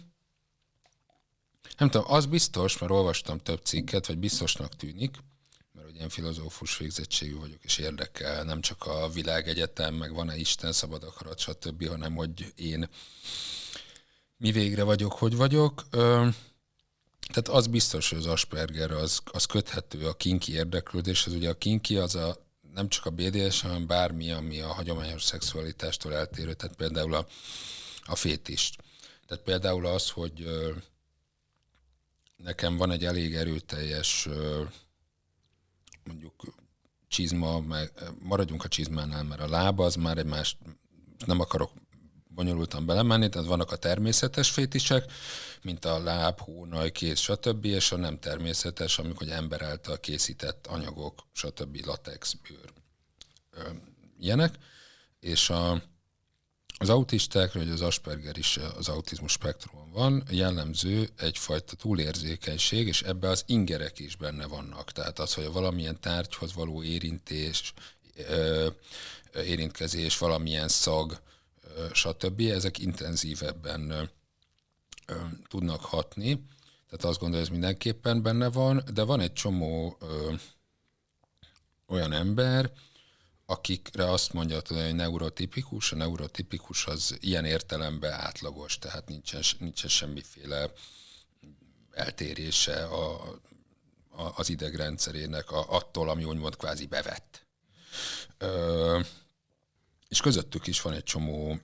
nem 1.81 1.91
tudom, 1.91 2.13
az 2.13 2.27
biztos, 2.27 2.79
mert 2.79 2.93
olvastam 2.93 3.39
több 3.39 3.61
cikket, 3.65 4.07
vagy 4.07 4.19
biztosnak 4.19 4.77
tűnik, 4.77 5.17
mert 5.73 5.89
ugye 5.89 6.01
én 6.01 6.09
filozófus 6.09 6.77
végzettségű 6.77 7.37
vagyok, 7.37 7.65
és 7.65 7.79
érdekel 7.79 8.45
nem 8.45 8.61
csak 8.61 8.87
a 8.87 9.09
világegyetem, 9.09 9.95
meg 9.95 10.13
van-e 10.13 10.37
Isten, 10.37 10.73
szabad 10.73 11.03
akarat, 11.03 11.39
stb., 11.39 11.89
hanem 11.89 12.15
hogy 12.15 12.53
én 12.57 12.89
mi 14.37 14.53
végre 14.53 14.83
vagyok, 14.83 15.13
hogy 15.13 15.37
vagyok. 15.37 15.89
Tehát 17.33 17.49
az 17.49 17.67
biztos, 17.67 18.09
hogy 18.09 18.19
az 18.19 18.27
Asperger 18.27 18.91
az, 18.91 19.21
az 19.25 19.45
köthető 19.45 20.07
a 20.07 20.15
kinki 20.15 20.53
érdeklődéshez. 20.53 21.33
Ugye 21.33 21.49
a 21.49 21.59
kinki 21.59 21.97
az 21.97 22.15
a, 22.15 22.47
nem 22.75 22.89
csak 22.89 23.07
a 23.07 23.11
BDS, 23.11 23.61
hanem 23.61 23.87
bármi, 23.87 24.31
ami 24.31 24.61
a 24.61 24.73
hagyományos 24.73 25.23
szexualitástól 25.23 26.15
eltérő, 26.15 26.55
tehát 26.55 26.77
például 26.77 27.15
a, 27.15 27.27
a 28.05 28.15
fétist. 28.15 28.83
Tehát 29.27 29.45
például 29.45 29.87
az, 29.87 30.11
hogy 30.11 30.49
nekem 32.43 32.77
van 32.77 32.91
egy 32.91 33.05
elég 33.05 33.35
erőteljes 33.35 34.29
mondjuk 36.05 36.55
csizma, 37.09 37.61
meg, 37.61 37.93
maradjunk 38.19 38.65
a 38.65 38.69
csizmánál, 38.69 39.23
mert 39.23 39.41
a 39.41 39.49
lába 39.49 39.85
az 39.85 39.95
már 39.95 40.19
egy 40.19 40.27
más, 40.27 40.57
nem 41.27 41.41
akarok 41.41 41.73
bonyolultan 42.29 42.87
belemenni, 42.87 43.29
tehát 43.29 43.49
vannak 43.49 43.71
a 43.71 43.77
természetes 43.77 44.51
fétisek, 44.51 45.13
mint 45.63 45.85
a 45.85 46.03
láb, 46.03 46.41
hónaj, 46.41 46.91
kéz, 46.93 47.19
stb., 47.19 47.65
és 47.65 47.93
a 47.93 47.97
nem 47.97 48.19
természetes, 48.19 48.99
amikor 48.99 49.29
ember 49.29 49.63
által 49.63 50.01
készített 50.01 50.67
anyagok, 50.67 51.27
stb., 51.33 51.85
latex, 51.85 52.33
bőr, 52.33 52.73
ilyenek. 54.19 54.55
És 55.21 55.51
a, 55.51 55.83
az 56.83 56.89
autisták, 56.89 57.53
vagy 57.53 57.69
az 57.69 57.81
Asperger 57.81 58.39
is 58.39 58.59
az 58.77 58.89
autizmus 58.89 59.33
spektrumon 59.33 59.91
van, 59.93 60.25
jellemző 60.31 61.09
egyfajta 61.17 61.77
túlérzékenység, 61.77 62.87
és 62.87 63.03
ebbe 63.03 63.29
az 63.29 63.43
ingerek 63.47 63.99
is 63.99 64.17
benne 64.17 64.47
vannak. 64.47 64.93
Tehát 64.93 65.19
az, 65.19 65.35
hogy 65.35 65.53
valamilyen 65.53 66.01
tárgyhoz 66.01 66.55
való 66.55 66.83
érintés, 66.83 67.73
érintkezés, 69.35 70.19
valamilyen 70.19 70.69
szag, 70.69 71.21
stb. 71.93 72.41
Ezek 72.41 72.79
intenzívebben 72.79 74.11
tudnak 75.49 75.81
hatni. 75.81 76.45
Tehát 76.87 77.05
azt 77.05 77.19
gondolom, 77.19 77.45
ez 77.45 77.51
mindenképpen 77.51 78.23
benne 78.23 78.51
van, 78.51 78.83
de 78.93 79.03
van 79.03 79.21
egy 79.21 79.33
csomó 79.33 79.97
ö, 80.01 80.33
olyan 81.87 82.13
ember, 82.13 82.73
akikre 83.51 84.11
azt 84.11 84.33
mondja, 84.33 84.61
hogy 84.67 84.95
neurotipikus, 84.95 85.93
a 85.93 85.97
neurotipikus 85.97 86.87
az 86.87 87.17
ilyen 87.21 87.45
értelemben 87.45 88.13
átlagos, 88.13 88.79
tehát 88.79 89.09
nincsen, 89.09 89.43
nincsen 89.59 89.89
semmiféle 89.91 90.73
eltérése 91.91 92.85
a, 92.85 93.15
a, 94.09 94.33
az 94.37 94.49
idegrendszerének 94.49 95.51
a, 95.51 95.67
attól, 95.69 96.09
ami 96.09 96.25
úgymond 96.25 96.57
kvázi 96.57 96.87
bevett. 96.87 97.47
Ö, 98.39 99.01
és 100.09 100.21
közöttük 100.21 100.67
is 100.67 100.81
van 100.81 100.93
egy 100.93 101.03
csomó 101.03 101.59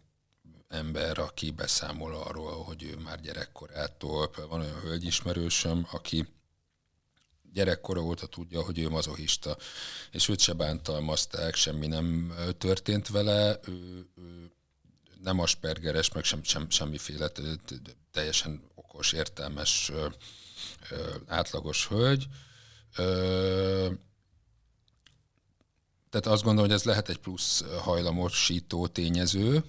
ember, 0.69 1.19
aki 1.19 1.51
beszámol 1.51 2.15
arról, 2.15 2.65
hogy 2.65 2.83
ő 2.83 2.97
már 2.97 3.21
gyerekkorától, 3.21 4.31
van 4.49 4.61
olyan 4.61 4.81
hölgyismerősöm, 4.81 5.87
aki 5.91 6.29
gyerekkora 7.57 8.01
óta 8.01 8.27
tudja, 8.27 8.63
hogy 8.63 8.79
ő 8.79 8.89
mazohista, 8.89 9.57
és 10.11 10.29
őt 10.29 10.41
se 10.41 10.53
bántalmazták, 10.53 11.55
semmi 11.55 11.87
nem 11.87 12.35
történt 12.59 13.09
vele, 13.09 13.59
ő, 13.69 14.07
ő 14.17 14.51
nem 15.23 15.41
aspergeres, 15.41 16.13
meg 16.13 16.25
sem, 16.25 16.43
sem, 16.43 16.71
semmiféle, 16.71 17.31
teljesen 18.13 18.63
okos, 18.75 19.13
értelmes, 19.13 19.93
átlagos 21.27 21.89
hölgy. 21.89 22.27
Tehát 26.11 26.27
azt 26.27 26.43
gondolom, 26.43 26.69
hogy 26.69 26.79
ez 26.79 26.85
lehet 26.85 27.09
egy 27.09 27.19
plusz 27.19 27.65
hajlamosító 27.83 28.87
tényező, 28.87 29.65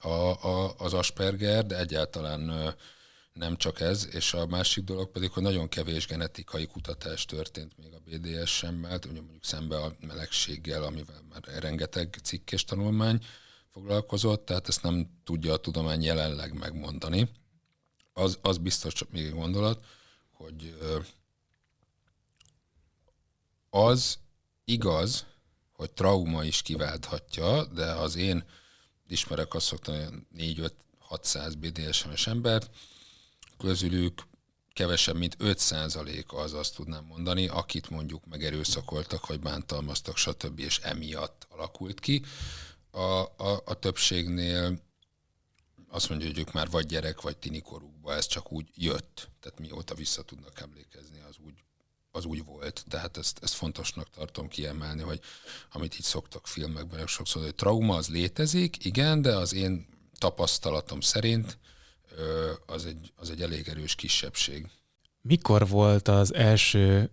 a, 0.00 0.46
a, 0.48 0.74
az 0.78 0.94
Asperger, 0.94 1.66
de 1.66 1.78
egyáltalán 1.78 2.74
nem 3.36 3.56
csak 3.56 3.80
ez, 3.80 4.08
és 4.12 4.34
a 4.34 4.46
másik 4.46 4.84
dolog 4.84 5.10
pedig, 5.10 5.30
hogy 5.30 5.42
nagyon 5.42 5.68
kevés 5.68 6.06
genetikai 6.06 6.66
kutatás 6.66 7.24
történt 7.24 7.76
még 7.76 7.92
a 7.92 8.00
BDSM-mel, 8.04 8.98
mondjuk 9.04 9.44
szembe 9.44 9.76
a 9.76 9.96
melegséggel, 10.00 10.82
amivel 10.82 11.22
már 11.28 11.42
rengeteg 11.60 12.18
cikk 12.22 12.52
és 12.52 12.64
tanulmány 12.64 13.24
foglalkozott, 13.72 14.44
tehát 14.44 14.68
ezt 14.68 14.82
nem 14.82 15.20
tudja 15.24 15.52
a 15.52 15.56
tudomány 15.56 16.02
jelenleg 16.02 16.58
megmondani. 16.58 17.30
Az, 18.12 18.38
az 18.42 18.58
biztos 18.58 18.92
csak 18.92 19.10
még 19.10 19.24
egy 19.24 19.32
gondolat, 19.32 19.84
hogy 20.32 20.78
az 23.70 24.18
igaz, 24.64 25.26
hogy 25.72 25.92
trauma 25.92 26.44
is 26.44 26.62
kiválthatja, 26.62 27.64
de 27.64 27.92
az 27.92 28.16
én 28.16 28.44
ismerek 29.08 29.54
azt 29.54 29.66
szoktam, 29.66 30.26
4-5-600 30.36 31.54
BDSM-es 31.58 32.26
embert, 32.26 32.70
közülük 33.58 34.22
kevesebb, 34.72 35.16
mint 35.16 35.36
5% 35.40 36.26
az 36.26 36.52
azt 36.52 36.74
tudnám 36.74 37.04
mondani, 37.04 37.48
akit 37.48 37.90
mondjuk 37.90 38.26
megerőszakoltak, 38.26 39.26
vagy 39.26 39.40
bántalmaztak, 39.40 40.16
stb. 40.16 40.58
és 40.58 40.78
emiatt 40.78 41.46
alakult 41.50 42.00
ki. 42.00 42.22
A, 42.90 43.00
a, 43.00 43.62
a 43.64 43.74
többségnél 43.78 44.80
azt 45.88 46.08
mondja, 46.08 46.26
hogy 46.26 46.38
ők 46.38 46.52
már 46.52 46.70
vagy 46.70 46.86
gyerek, 46.86 47.20
vagy 47.20 47.36
tinikorukban, 47.36 48.16
ez 48.16 48.26
csak 48.26 48.52
úgy 48.52 48.68
jött. 48.74 49.30
Tehát 49.40 49.58
mióta 49.58 49.94
vissza 49.94 50.22
tudnak 50.22 50.60
emlékezni, 50.60 51.20
az 51.28 51.36
úgy, 51.46 51.64
az 52.10 52.24
úgy 52.24 52.44
volt. 52.44 52.84
Tehát 52.88 53.16
ezt, 53.16 53.38
ezt 53.42 53.54
fontosnak 53.54 54.10
tartom 54.10 54.48
kiemelni, 54.48 55.02
hogy 55.02 55.20
amit 55.72 55.98
itt 55.98 56.04
szoktak 56.04 56.46
filmekben 56.46 57.06
sokszor, 57.06 57.42
hogy 57.42 57.54
trauma 57.54 57.96
az 57.96 58.08
létezik, 58.08 58.84
igen, 58.84 59.22
de 59.22 59.36
az 59.36 59.52
én 59.52 59.86
tapasztalatom 60.18 61.00
szerint 61.00 61.58
az 62.66 62.86
egy, 62.86 63.12
az 63.16 63.30
egy 63.30 63.42
elég 63.42 63.68
erős 63.68 63.94
kisebbség. 63.94 64.66
Mikor 65.20 65.68
volt 65.68 66.08
az 66.08 66.34
első 66.34 67.10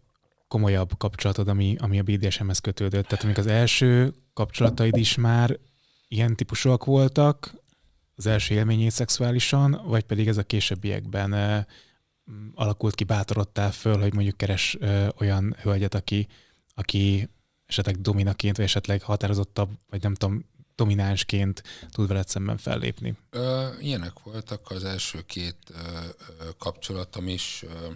komolyabb 0.48 0.98
kapcsolatod, 0.98 1.48
ami, 1.48 1.76
ami 1.80 2.00
a 2.00 2.04
BDSM-hez 2.04 2.60
kötődött? 2.60 3.08
Tehát 3.08 3.24
amik 3.24 3.38
az 3.38 3.48
első 3.48 4.14
kapcsolataid 4.34 4.98
is 4.98 5.16
már 5.16 5.60
ilyen 6.08 6.36
típusúak 6.36 6.86
voltak, 6.86 7.54
az 8.16 8.26
első 8.26 8.54
élményét 8.54 8.92
szexuálisan, 8.92 9.82
vagy 9.86 10.04
pedig 10.04 10.28
ez 10.28 10.38
a 10.38 10.44
későbbiekben 10.44 11.66
alakult 12.54 12.96
ki, 12.96 13.04
bátorodtál 13.04 13.72
föl, 13.72 14.00
hogy 14.00 14.14
mondjuk 14.14 14.38
keres 14.38 14.78
olyan 15.18 15.56
hölgyet, 15.62 15.94
aki, 15.94 16.28
aki 16.74 17.30
esetleg 17.66 18.02
dominaként, 18.02 18.56
vagy 18.56 18.66
esetleg 18.66 19.02
határozottabb, 19.02 19.70
vagy 19.90 20.02
nem 20.02 20.16
tudom, 20.16 20.46
dominánsként 20.84 21.64
tud 21.90 22.08
veled 22.08 22.28
szemben 22.28 22.58
fellépni? 22.58 23.18
Ö, 23.30 23.68
ilyenek 23.80 24.20
voltak 24.24 24.72
az 24.72 24.84
első 24.84 25.22
két 25.22 25.58
ö, 25.70 25.76
ö, 26.40 26.50
kapcsolatom 26.58 27.28
is. 27.28 27.64
Ö, 27.68 27.92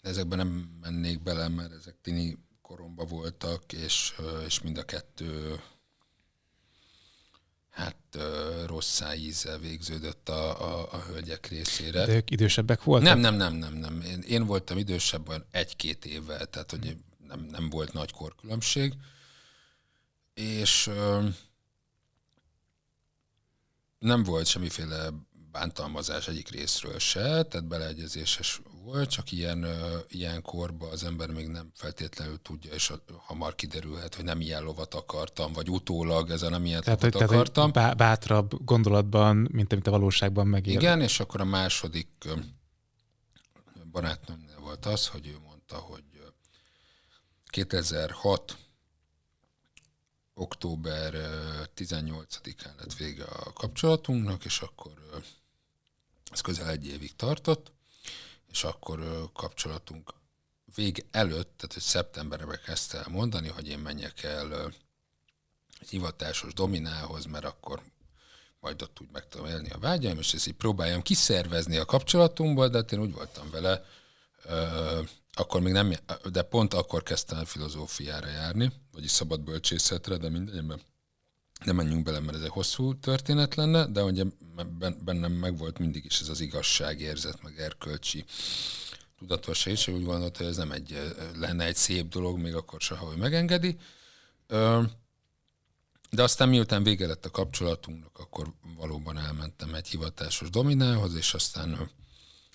ezekben 0.00 0.38
nem 0.38 0.78
mennék 0.80 1.22
bele, 1.22 1.48
mert 1.48 1.72
ezek 1.72 1.94
tini 2.02 2.38
koromba 2.62 3.04
voltak, 3.04 3.72
és, 3.72 4.14
ö, 4.18 4.44
és 4.44 4.60
mind 4.60 4.78
a 4.78 4.84
kettő 4.84 5.60
hát 7.70 7.96
ö, 8.12 8.62
rossz 8.66 9.02
ízzel 9.16 9.58
végződött 9.58 10.28
a, 10.28 10.60
a, 10.60 10.92
a 10.92 10.98
hölgyek 10.98 11.48
részére. 11.48 12.06
De 12.06 12.14
ők 12.14 12.30
idősebbek 12.30 12.82
voltak? 12.82 13.08
Nem, 13.08 13.18
nem, 13.18 13.34
nem, 13.34 13.54
nem, 13.54 13.74
nem. 13.74 14.00
Én, 14.00 14.20
én 14.20 14.46
voltam 14.46 14.78
idősebb 14.78 15.28
olyan 15.28 15.46
egy-két 15.50 16.04
évvel, 16.04 16.46
tehát 16.46 16.70
hogy 16.70 16.96
nem, 17.28 17.40
nem 17.40 17.70
volt 17.70 17.92
nagy 17.92 18.12
korkülönbség 18.12 18.94
és 20.36 20.90
nem 23.98 24.22
volt 24.22 24.46
semmiféle 24.46 25.08
bántalmazás 25.52 26.28
egyik 26.28 26.48
részről 26.48 26.98
se, 26.98 27.20
tehát 27.20 27.66
beleegyezéses 27.66 28.60
volt, 28.82 29.10
csak 29.10 29.32
ilyen, 29.32 29.66
ilyen 30.08 30.42
korban 30.42 30.90
az 30.90 31.04
ember 31.04 31.30
még 31.30 31.46
nem 31.48 31.70
feltétlenül 31.74 32.42
tudja, 32.42 32.72
és 32.72 32.92
hamar 33.16 33.54
kiderülhet, 33.54 34.14
hogy 34.14 34.24
nem 34.24 34.40
ilyen 34.40 34.62
lovat 34.62 34.94
akartam, 34.94 35.52
vagy 35.52 35.70
utólag 35.70 36.30
ezen 36.30 36.50
nem 36.50 36.64
ilyen 36.64 36.80
tehát, 36.80 37.02
lovat 37.02 37.18
tehát, 37.18 37.32
akartam. 37.32 37.72
Tehát 37.72 37.96
bátrabb 37.96 38.64
gondolatban, 38.64 39.48
mint 39.52 39.72
amit 39.72 39.86
a 39.86 39.90
valóságban 39.90 40.46
megél. 40.46 40.74
Igen, 40.74 41.00
és 41.00 41.20
akkor 41.20 41.40
a 41.40 41.44
második 41.44 42.08
barátnőmnél 43.90 44.58
volt 44.60 44.86
az, 44.86 45.06
hogy 45.06 45.26
ő 45.26 45.38
mondta, 45.46 45.76
hogy 45.76 46.04
2006 47.46 48.56
október 50.38 51.14
18-án 51.76 52.76
lett 52.78 52.94
vége 52.94 53.24
a 53.24 53.52
kapcsolatunknak, 53.52 54.44
és 54.44 54.60
akkor 54.60 54.92
ez 56.32 56.40
közel 56.40 56.68
egy 56.68 56.86
évig 56.86 57.16
tartott, 57.16 57.72
és 58.50 58.64
akkor 58.64 59.30
kapcsolatunk 59.32 60.14
vég 60.74 61.06
előtt, 61.10 61.56
tehát 61.56 61.72
hogy 61.72 61.82
szeptemberben 61.82 62.60
kezdte 62.64 62.98
el 62.98 63.08
mondani, 63.08 63.48
hogy 63.48 63.68
én 63.68 63.78
menjek 63.78 64.22
el 64.22 64.72
egy 65.80 65.88
hivatásos 65.88 66.52
dominához, 66.52 67.24
mert 67.24 67.44
akkor 67.44 67.82
majd 68.60 68.82
ott 68.82 69.00
úgy 69.00 69.08
meg 69.12 69.28
tudom 69.28 69.46
élni 69.46 69.70
a 69.70 69.78
vágyaim, 69.78 70.18
és 70.18 70.34
ezt 70.34 70.46
így 70.46 70.54
próbáljam 70.54 71.02
kiszervezni 71.02 71.76
a 71.76 71.84
kapcsolatunkból, 71.84 72.68
de 72.68 72.76
hát 72.76 72.92
én 72.92 73.00
úgy 73.00 73.12
voltam 73.12 73.50
vele, 73.50 73.84
akkor 75.38 75.60
még 75.60 75.72
nem, 75.72 75.92
de 76.32 76.42
pont 76.42 76.74
akkor 76.74 77.02
kezdtem 77.02 77.38
el 77.38 77.44
filozófiára 77.44 78.28
járni, 78.28 78.72
vagyis 78.92 79.10
szabad 79.10 79.40
bölcsészetre, 79.40 80.16
de 80.16 80.28
mindenben 80.28 80.80
nem 81.64 81.76
menjünk 81.76 82.04
bele, 82.04 82.20
mert 82.20 82.36
ez 82.36 82.42
egy 82.42 82.48
hosszú 82.48 82.98
történet 82.98 83.54
lenne, 83.54 83.86
de 83.86 84.02
ugye 84.02 84.24
bennem 85.04 85.32
megvolt 85.32 85.78
mindig 85.78 86.04
is 86.04 86.20
ez 86.20 86.28
az 86.28 86.40
igazságérzet, 86.40 87.42
meg 87.42 87.58
erkölcsi 87.58 88.24
tudatosság, 89.18 89.72
és 89.72 89.88
úgy 89.88 90.04
gondolta, 90.04 90.38
hogy 90.38 90.46
ez 90.46 90.56
nem 90.56 90.72
egy, 90.72 91.14
lenne 91.34 91.64
egy 91.64 91.76
szép 91.76 92.08
dolog, 92.08 92.38
még 92.38 92.54
akkor 92.54 92.80
se, 92.80 92.96
ha 92.96 93.12
ő 93.12 93.16
megengedi. 93.16 93.76
De 96.10 96.22
aztán 96.22 96.48
miután 96.48 96.82
vége 96.82 97.06
lett 97.06 97.24
a 97.24 97.30
kapcsolatunknak, 97.30 98.18
akkor 98.18 98.52
valóban 98.76 99.18
elmentem 99.18 99.74
egy 99.74 99.88
hivatásos 99.88 100.50
dominához, 100.50 101.14
és 101.14 101.34
aztán 101.34 101.90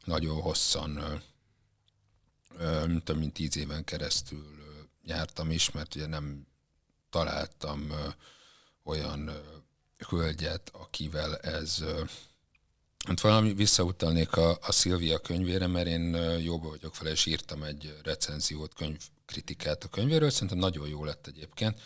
nagyon 0.04 0.42
hosszan 0.42 1.22
több 3.04 3.18
mint 3.18 3.34
tíz 3.34 3.58
éven 3.58 3.84
keresztül 3.84 4.46
jártam 5.04 5.52
is, 5.52 5.72
mert 5.72 5.96
ugye 5.96 6.06
nem 6.06 6.48
találtam 7.10 7.92
olyan 8.84 9.32
hölgyet, 10.10 10.72
akivel 10.74 11.38
ez 11.38 11.84
Hát 13.08 13.22
valami 13.22 13.54
visszautalnék 13.54 14.36
a, 14.36 14.58
a 14.62 14.72
Szilvia 14.72 15.20
könyvére, 15.20 15.68
mert 15.68 15.88
én 15.88 16.14
jóba 16.40 16.70
vagyok 16.70 16.98
vele, 16.98 17.12
és 17.12 17.26
írtam 17.26 17.64
egy 17.64 17.98
recenziót, 18.04 18.74
könyvkritikát 18.74 19.84
a 19.84 19.88
könyvéről, 19.88 20.30
szerintem 20.30 20.58
nagyon 20.58 20.88
jó 20.88 21.04
lett 21.04 21.28
egyébként. 21.28 21.82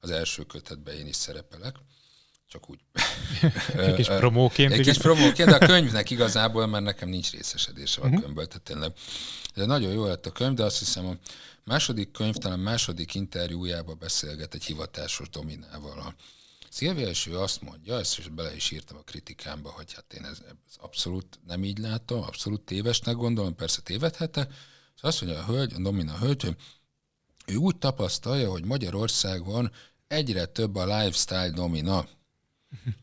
Az 0.00 0.10
első 0.10 0.42
kötetben 0.42 0.94
én 0.94 1.06
is 1.06 1.16
szerepelek 1.16 1.76
csak 2.48 2.70
úgy. 2.70 2.78
egy 3.76 3.94
kis 3.94 4.06
promóként. 4.06 4.72
Egy 4.72 4.80
kis 4.80 4.98
promóként, 4.98 5.48
de 5.48 5.54
a 5.54 5.66
könyvnek 5.72 6.10
igazából, 6.10 6.66
mert 6.66 6.84
nekem 6.84 7.08
nincs 7.08 7.30
részesedése 7.30 8.00
a 8.00 8.04
uh-huh. 8.04 8.22
könyvből, 8.22 8.46
tehát 8.46 8.62
tényleg. 8.62 8.92
De 9.54 9.66
nagyon 9.66 9.92
jó 9.92 10.06
lett 10.06 10.26
a 10.26 10.30
könyv, 10.32 10.54
de 10.54 10.64
azt 10.64 10.78
hiszem 10.78 11.06
a 11.06 11.16
második 11.64 12.10
könyv, 12.10 12.34
talán 12.34 12.58
második 12.58 13.14
interjújában 13.14 13.96
beszélget 13.98 14.54
egy 14.54 14.64
hivatásos 14.64 15.28
dominával 15.28 15.98
a 15.98 16.14
Szilvia, 16.70 17.08
és 17.08 17.26
ő 17.26 17.38
azt 17.38 17.62
mondja, 17.62 17.98
ezt 17.98 18.18
is 18.18 18.28
bele 18.28 18.54
is 18.54 18.70
írtam 18.70 18.96
a 18.96 19.02
kritikámba, 19.02 19.70
hogy 19.70 19.92
hát 19.94 20.12
én 20.12 20.24
ez, 20.24 20.38
ez 20.44 20.74
abszolút 20.78 21.38
nem 21.46 21.64
így 21.64 21.78
látom, 21.78 22.22
abszolút 22.22 22.60
tévesnek 22.60 23.14
gondolom, 23.14 23.54
persze 23.54 23.80
tévedhette. 23.80 24.40
Szóval 24.40 25.10
azt 25.10 25.20
mondja 25.20 25.40
a 25.40 25.44
hölgy, 25.44 25.72
a 25.74 25.78
Domina 25.78 26.18
hölgy, 26.18 26.42
hogy 26.42 26.56
ő 27.46 27.54
úgy 27.54 27.76
tapasztalja, 27.76 28.50
hogy 28.50 28.64
Magyarországon 28.64 29.72
egyre 30.08 30.46
több 30.46 30.76
a 30.76 30.84
lifestyle 30.84 31.50
domina, 31.50 32.08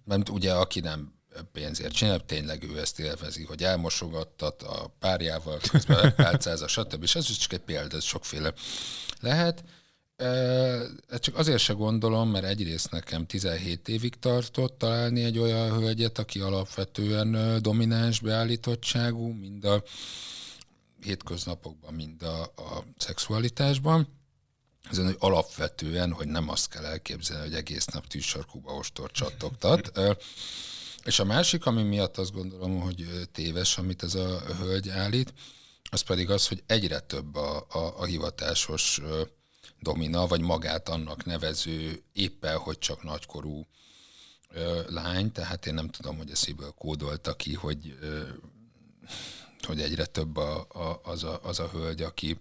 mert 0.03 0.29
ugye 0.29 0.53
aki 0.53 0.79
nem 0.79 1.13
pénzért 1.51 1.93
csinál, 1.93 2.25
tényleg 2.25 2.63
ő 2.63 2.79
ezt 2.79 2.99
élvezi, 2.99 3.43
hogy 3.43 3.63
elmosogattat 3.63 4.61
a 4.61 4.95
párjával, 4.99 5.59
közben 5.71 6.13
a 6.61 6.67
stb. 6.67 7.03
És 7.03 7.15
ez 7.15 7.25
csak 7.25 7.53
egy 7.53 7.59
példa, 7.59 7.97
ez 7.97 8.03
sokféle 8.03 8.53
lehet. 9.21 9.63
Csak 11.19 11.37
azért 11.37 11.59
se 11.59 11.73
gondolom, 11.73 12.29
mert 12.29 12.45
egyrészt 12.45 12.91
nekem 12.91 13.25
17 13.25 13.87
évig 13.87 14.19
tartott 14.19 14.77
találni 14.77 15.23
egy 15.23 15.39
olyan 15.39 15.79
hölgyet, 15.79 16.19
aki 16.19 16.39
alapvetően 16.39 17.61
domináns 17.61 18.19
beállítottságú, 18.19 19.27
mind 19.27 19.65
a 19.65 19.83
hétköznapokban, 21.01 21.93
mind 21.93 22.23
a, 22.23 22.41
a 22.41 22.83
szexualitásban. 22.97 24.07
Ezen, 24.91 25.05
hogy 25.05 25.15
alapvetően, 25.19 26.11
hogy 26.11 26.27
nem 26.27 26.49
azt 26.49 26.69
kell 26.69 26.85
elképzelni, 26.85 27.43
hogy 27.43 27.55
egész 27.55 27.85
nap 27.85 28.07
tűzsarkúba 28.07 28.73
ostor 28.73 29.11
csattogtat. 29.11 29.91
És 31.03 31.19
a 31.19 31.25
másik, 31.25 31.65
ami 31.65 31.83
miatt 31.83 32.17
azt 32.17 32.31
gondolom, 32.31 32.79
hogy 32.79 33.07
téves, 33.31 33.77
amit 33.77 34.03
ez 34.03 34.15
a 34.15 34.39
hölgy 34.39 34.89
állít, 34.89 35.33
az 35.89 36.01
pedig 36.01 36.29
az, 36.29 36.47
hogy 36.47 36.63
egyre 36.65 36.99
több 36.99 37.35
a, 37.35 37.65
a, 37.69 37.99
a 37.99 38.05
hivatásos 38.05 39.01
domina, 39.79 40.27
vagy 40.27 40.41
magát 40.41 40.89
annak 40.89 41.25
nevező 41.25 42.03
éppen, 42.13 42.57
hogy 42.57 42.77
csak 42.77 43.03
nagykorú 43.03 43.67
lány, 44.87 45.31
tehát 45.31 45.65
én 45.65 45.73
nem 45.73 45.89
tudom, 45.89 46.17
hogy 46.17 46.31
a 46.31 46.35
szívből 46.35 46.71
kódolta 46.77 47.35
ki, 47.35 47.53
hogy, 47.53 47.97
hogy 49.61 49.81
egyre 49.81 50.05
több 50.05 50.37
a, 50.37 50.67
a, 50.69 51.01
az, 51.03 51.23
a, 51.23 51.39
az 51.43 51.59
a 51.59 51.69
hölgy, 51.69 52.01
aki 52.01 52.37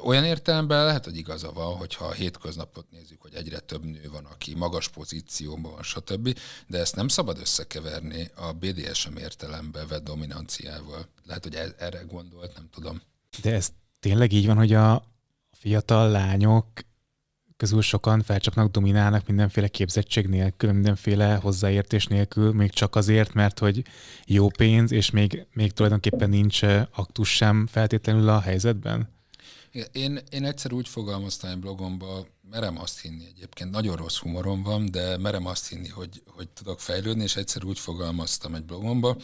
olyan 0.00 0.24
értelemben 0.24 0.84
lehet, 0.84 1.04
hogy 1.04 1.16
igaza 1.16 1.52
van, 1.52 1.76
hogyha 1.76 2.04
a 2.04 2.12
hétköznapot 2.12 2.90
nézzük, 2.90 3.20
hogy 3.22 3.34
egyre 3.34 3.58
több 3.58 3.84
nő 3.84 4.08
van, 4.12 4.24
aki 4.24 4.54
magas 4.54 4.88
pozícióban 4.88 5.72
van, 5.72 5.82
stb., 5.82 6.38
de 6.66 6.78
ezt 6.78 6.96
nem 6.96 7.08
szabad 7.08 7.38
összekeverni 7.38 8.30
a 8.34 8.52
BDSM 8.52 9.16
értelembe 9.16 9.86
vett 9.86 10.04
dominanciával. 10.04 11.06
Lehet, 11.24 11.42
hogy 11.42 11.54
e- 11.54 11.74
erre 11.78 12.02
gondolt, 12.08 12.54
nem 12.54 12.68
tudom. 12.72 13.00
De 13.42 13.54
ez 13.54 13.68
tényleg 14.00 14.32
így 14.32 14.46
van, 14.46 14.56
hogy 14.56 14.72
a 14.72 15.04
fiatal 15.50 16.10
lányok 16.10 16.66
közül 17.56 17.82
sokan 17.82 18.22
felcsapnak, 18.22 18.70
dominálnak 18.70 19.26
mindenféle 19.26 19.68
képzettség 19.68 20.26
nélkül, 20.26 20.72
mindenféle 20.72 21.34
hozzáértés 21.34 22.06
nélkül, 22.06 22.52
még 22.52 22.70
csak 22.70 22.96
azért, 22.96 23.32
mert 23.32 23.58
hogy 23.58 23.84
jó 24.26 24.48
pénz, 24.48 24.92
és 24.92 25.10
még, 25.10 25.46
még 25.52 25.72
tulajdonképpen 25.72 26.28
nincs 26.28 26.62
aktus 26.92 27.34
sem 27.34 27.66
feltétlenül 27.66 28.28
a 28.28 28.40
helyzetben? 28.40 29.08
Én, 29.92 30.20
én 30.30 30.44
egyszer 30.44 30.72
úgy 30.72 30.88
fogalmaztam 30.88 31.50
egy 31.50 31.58
blogomba, 31.58 32.26
merem 32.50 32.78
azt 32.78 33.00
hinni 33.00 33.26
egyébként, 33.26 33.70
nagyon 33.70 33.96
rossz 33.96 34.16
humorom 34.16 34.62
van, 34.62 34.90
de 34.90 35.16
merem 35.16 35.46
azt 35.46 35.68
hinni, 35.68 35.88
hogy, 35.88 36.22
hogy 36.26 36.48
tudok 36.48 36.80
fejlődni, 36.80 37.22
és 37.22 37.36
egyszer 37.36 37.64
úgy 37.64 37.78
fogalmaztam 37.78 38.54
egy 38.54 38.64
blogomba, 38.64 39.16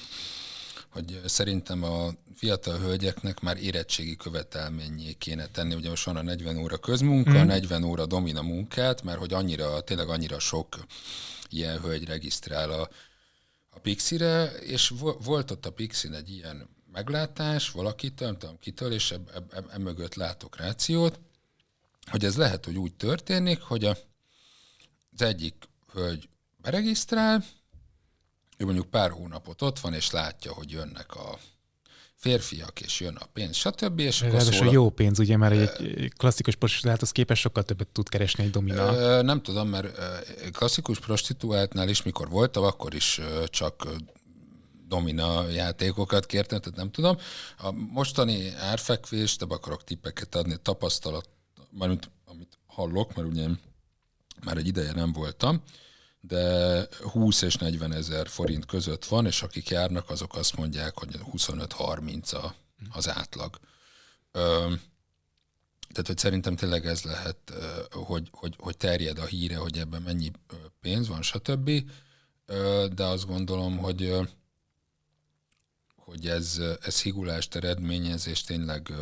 hogy 0.89 1.21
szerintem 1.25 1.83
a 1.83 2.11
fiatal 2.35 2.79
hölgyeknek 2.79 3.41
már 3.41 3.57
érettségi 3.57 4.17
követelményé 4.17 5.13
kéne 5.13 5.47
tenni, 5.47 5.75
ugye 5.75 5.89
most 5.89 6.05
van 6.05 6.17
a 6.17 6.23
40 6.23 6.57
óra 6.57 6.79
közmunka, 6.79 7.45
mm. 7.45 7.47
40 7.47 7.85
óra 7.85 8.07
domina 8.07 8.43
munkát, 8.43 9.03
mert 9.03 9.19
hogy 9.19 9.33
annyira, 9.33 9.81
tényleg 9.81 10.09
annyira 10.09 10.39
sok 10.39 10.85
ilyen 11.49 11.81
hölgy 11.81 12.05
regisztrál 12.05 12.71
a, 12.71 12.89
a 13.71 13.79
Pixire, 13.79 14.45
és 14.47 14.93
volt 15.25 15.51
ott 15.51 15.67
a 15.67 15.73
Pixin 15.73 16.13
egy 16.13 16.31
ilyen 16.31 16.69
meglátás 16.93 17.71
valakitől, 17.71 18.29
nem 18.29 18.39
tudom 18.39 18.59
kitől, 18.59 18.93
és 18.93 19.15
emögött 19.71 20.13
eb, 20.13 20.19
látok 20.19 20.57
rációt, 20.57 21.21
hogy 22.11 22.25
ez 22.25 22.37
lehet, 22.37 22.65
hogy 22.65 22.77
úgy 22.79 22.95
történik, 22.95 23.61
hogy 23.61 23.85
a, 23.85 23.97
az 25.13 25.23
egyik 25.23 25.55
hölgy 25.93 26.29
beregisztrál, 26.57 27.45
ő 28.57 28.65
mondjuk 28.65 28.87
pár 28.87 29.11
hónapot 29.11 29.63
ott 29.63 29.79
van, 29.79 29.95
és 29.95 30.11
látja, 30.11 30.53
hogy 30.53 30.71
jönnek 30.71 31.15
a 31.15 31.39
férfiak, 32.15 32.81
és 32.81 33.01
jön 33.01 33.17
a 33.17 33.25
pénz, 33.33 33.57
stb. 33.57 33.99
És 33.99 34.23
akkor 34.23 34.43
szól 34.43 34.69
a 34.69 34.73
jó 34.73 34.91
pénz, 34.91 35.19
ugye, 35.19 35.37
mert 35.37 35.81
egy 35.81 36.13
klasszikus 36.17 36.55
prostituálthoz 36.55 37.13
képest 37.13 37.41
sokkal 37.41 37.63
többet 37.63 37.89
tud 37.89 38.09
keresni 38.09 38.45
egy 38.45 38.51
domina. 38.51 39.23
Nem 39.23 39.43
tudom, 39.43 39.69
mert 39.69 39.99
klasszikus 40.53 40.99
prostituáltnál 40.99 41.89
is, 41.89 42.03
mikor 42.03 42.29
voltam, 42.29 42.65
akkor 42.65 42.95
is 42.95 43.21
csak 43.47 43.89
domina 44.89 45.49
játékokat 45.49 46.27
kértem, 46.27 46.61
tehát 46.61 46.79
nem 46.79 46.91
tudom. 46.91 47.19
A 47.59 47.71
mostani 47.71 48.55
árfekvés, 48.55 49.37
de 49.37 49.45
akarok 49.49 49.85
tippeket 49.85 50.35
adni, 50.35 50.57
tapasztalat, 50.63 51.29
mármint 51.71 52.11
amit 52.25 52.59
hallok, 52.67 53.15
mert 53.15 53.29
ugye 53.29 53.49
már 54.45 54.57
egy 54.57 54.67
ideje 54.67 54.93
nem 54.93 55.13
voltam, 55.13 55.63
de 56.21 56.87
20 57.01 57.43
és 57.43 57.57
40 57.57 57.93
ezer 57.93 58.29
forint 58.29 58.67
között 58.67 59.05
van, 59.05 59.27
és 59.27 59.43
akik 59.43 59.69
járnak, 59.69 60.11
azok 60.11 60.37
azt 60.37 60.57
mondják, 60.57 60.99
hogy 60.99 61.21
25-30 61.33 62.53
az 62.91 63.09
átlag. 63.09 63.59
Ö, 64.33 64.73
tehát, 65.89 66.07
hogy 66.07 66.19
szerintem 66.19 66.57
tényleg 66.57 66.87
ez 66.87 67.03
lehet, 67.03 67.53
hogy, 67.91 68.29
hogy, 68.31 68.55
hogy 68.59 68.77
terjed 68.77 69.19
a 69.19 69.25
híre, 69.25 69.57
hogy 69.57 69.79
ebben 69.79 70.03
mennyi 70.03 70.31
pénz 70.81 71.09
van, 71.09 71.23
stb. 71.23 71.71
De 72.95 73.05
azt 73.05 73.27
gondolom, 73.27 73.77
hogy 73.77 74.13
hogy 76.09 76.29
ez, 76.29 76.61
ez 76.83 77.03
higulást 77.03 77.55
eredményez, 77.55 78.27
és 78.27 78.43
tényleg 78.43 78.93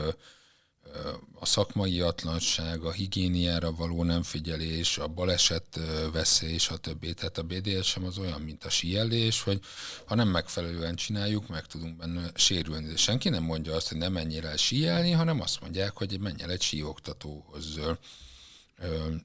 a 1.34 1.46
szakmai 1.46 2.00
atlanság, 2.00 2.82
a 2.82 2.90
higiéniára 2.90 3.72
való 3.72 4.02
nem 4.02 4.22
figyelés, 4.22 4.98
a 4.98 5.08
baleset 5.08 5.80
veszély, 6.12 6.58
stb. 6.58 7.14
Tehát 7.14 7.38
a 7.38 7.42
BDSM 7.42 8.04
az 8.04 8.18
olyan, 8.18 8.40
mint 8.40 8.64
a 8.64 8.70
síelés, 8.70 9.42
hogy 9.42 9.60
ha 10.04 10.14
nem 10.14 10.28
megfelelően 10.28 10.94
csináljuk, 10.94 11.48
meg 11.48 11.66
tudunk 11.66 11.96
benne 11.96 12.30
sérülni. 12.34 12.86
De 12.88 12.96
senki 12.96 13.28
nem 13.28 13.42
mondja 13.42 13.74
azt, 13.74 13.88
hogy 13.88 13.98
nem 13.98 14.12
menjél 14.12 14.46
el 14.46 14.56
síelni, 14.56 15.10
hanem 15.10 15.40
azt 15.40 15.60
mondják, 15.60 15.96
hogy 15.96 16.20
menj 16.20 16.42
el 16.42 16.50
egy 16.50 16.62
síoktatóhoz 16.62 17.80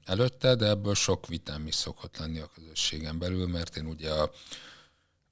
előtte, 0.04 0.54
de 0.54 0.66
ebből 0.66 0.94
sok 0.94 1.26
vitám 1.26 1.66
is 1.66 1.74
szokott 1.74 2.16
lenni 2.18 2.38
a 2.38 2.50
közösségen 2.54 3.18
belül, 3.18 3.46
mert 3.46 3.76
én 3.76 3.86
ugye 3.86 4.10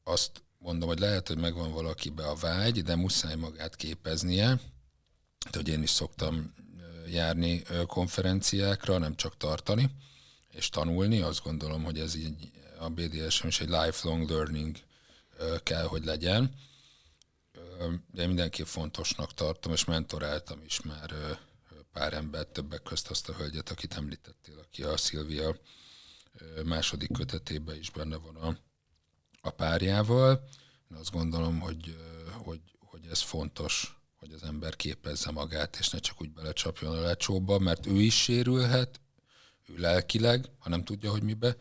azt 0.04 0.42
mondom, 0.62 0.88
hogy 0.88 0.98
lehet, 0.98 1.28
hogy 1.28 1.38
megvan 1.38 1.72
valakibe 1.72 2.26
a 2.28 2.34
vágy, 2.34 2.82
de 2.82 2.96
muszáj 2.96 3.34
magát 3.34 3.76
képeznie. 3.76 4.60
De 5.50 5.58
hogy 5.58 5.68
én 5.68 5.82
is 5.82 5.90
szoktam 5.90 6.54
járni 7.08 7.62
konferenciákra, 7.86 8.98
nem 8.98 9.16
csak 9.16 9.36
tartani 9.36 9.90
és 10.50 10.68
tanulni. 10.68 11.20
Azt 11.20 11.42
gondolom, 11.42 11.84
hogy 11.84 11.98
ez 11.98 12.14
így 12.14 12.50
a 12.78 12.88
BDSM 12.88 13.46
is 13.46 13.60
egy 13.60 13.68
lifelong 13.68 14.30
learning 14.30 14.76
kell, 15.62 15.84
hogy 15.84 16.04
legyen. 16.04 16.54
De 18.12 18.26
mindenképp 18.26 18.66
fontosnak 18.66 19.34
tartom, 19.34 19.72
és 19.72 19.84
mentoráltam 19.84 20.62
is 20.64 20.80
már 20.80 21.14
pár 21.92 22.12
embert, 22.12 22.48
többek 22.48 22.82
közt 22.82 23.10
azt 23.10 23.28
a 23.28 23.32
hölgyet, 23.34 23.70
akit 23.70 23.94
említettél, 23.94 24.58
aki 24.58 24.82
a 24.82 24.96
Szilvia 24.96 25.56
második 26.64 27.12
kötetében 27.12 27.76
is 27.76 27.90
benne 27.90 28.16
van 28.16 28.36
a 28.36 28.56
a 29.40 29.50
párjával. 29.50 30.44
Én 30.90 30.96
azt 30.96 31.10
gondolom, 31.10 31.60
hogy, 31.60 31.96
hogy, 32.32 32.60
hogy 32.78 33.00
ez 33.10 33.20
fontos, 33.20 34.00
hogy 34.16 34.32
az 34.32 34.42
ember 34.42 34.76
képezze 34.76 35.30
magát, 35.30 35.76
és 35.78 35.88
ne 35.88 35.98
csak 35.98 36.20
úgy 36.20 36.30
belecsapjon 36.30 36.96
a 36.96 37.00
lecsóba, 37.00 37.58
mert 37.58 37.86
ő 37.86 38.00
is 38.00 38.22
sérülhet, 38.22 39.00
ő 39.66 39.74
lelkileg, 39.76 40.50
ha 40.58 40.68
nem 40.68 40.84
tudja, 40.84 41.10
hogy 41.10 41.22
mibe, 41.22 41.56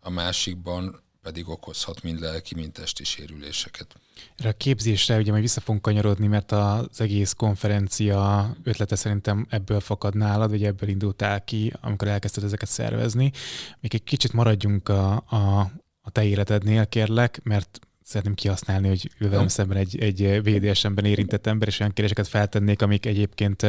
a 0.00 0.10
másikban 0.10 1.02
pedig 1.22 1.48
okozhat 1.48 2.02
mind 2.02 2.20
lelki, 2.20 2.54
mind 2.54 2.72
testi 2.72 3.04
sérüléseket. 3.04 3.94
Erre 4.36 4.48
a 4.48 4.52
képzésre 4.52 5.16
ugye 5.16 5.30
majd 5.30 5.42
vissza 5.42 5.60
fogunk 5.60 5.82
kanyarodni, 5.82 6.26
mert 6.26 6.52
az 6.52 7.00
egész 7.00 7.32
konferencia 7.32 8.50
ötlete 8.62 8.96
szerintem 8.96 9.46
ebből 9.50 9.80
fakad 9.80 10.14
nálad, 10.14 10.50
vagy 10.50 10.64
ebből 10.64 10.88
indultál 10.88 11.44
ki, 11.44 11.72
amikor 11.80 12.08
elkezdted 12.08 12.44
ezeket 12.44 12.68
szervezni. 12.68 13.32
Még 13.80 13.94
egy 13.94 14.04
kicsit 14.04 14.32
maradjunk 14.32 14.88
a, 14.88 15.12
a, 15.12 15.70
a 16.02 16.10
te 16.10 16.24
életednél, 16.24 16.86
kérlek, 16.86 17.40
mert 17.42 17.80
szeretném 18.02 18.34
kihasználni, 18.34 18.88
hogy 18.88 19.10
ő 19.18 19.28
velem 19.28 19.48
szemben 19.48 19.76
egy, 19.76 19.98
egy 19.98 20.42
VDS-emben 20.42 21.04
érintett 21.04 21.46
ember, 21.46 21.68
és 21.68 21.80
olyan 21.80 21.92
kérdéseket 21.92 22.28
feltennék, 22.28 22.82
amik 22.82 23.06
egyébként 23.06 23.66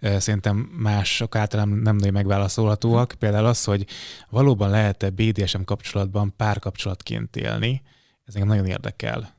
szerintem 0.00 0.56
mások 0.56 1.36
általán 1.36 1.68
nem 1.68 1.96
nagyon 1.96 2.12
megválaszolhatóak. 2.12 3.14
Például 3.18 3.46
az, 3.46 3.64
hogy 3.64 3.86
valóban 4.28 4.70
lehet-e 4.70 5.10
BDSM 5.10 5.62
kapcsolatban 5.62 6.36
párkapcsolatként 6.36 7.36
élni, 7.36 7.82
ez 8.24 8.34
engem 8.34 8.50
nagyon 8.50 8.66
érdekel. 8.66 9.34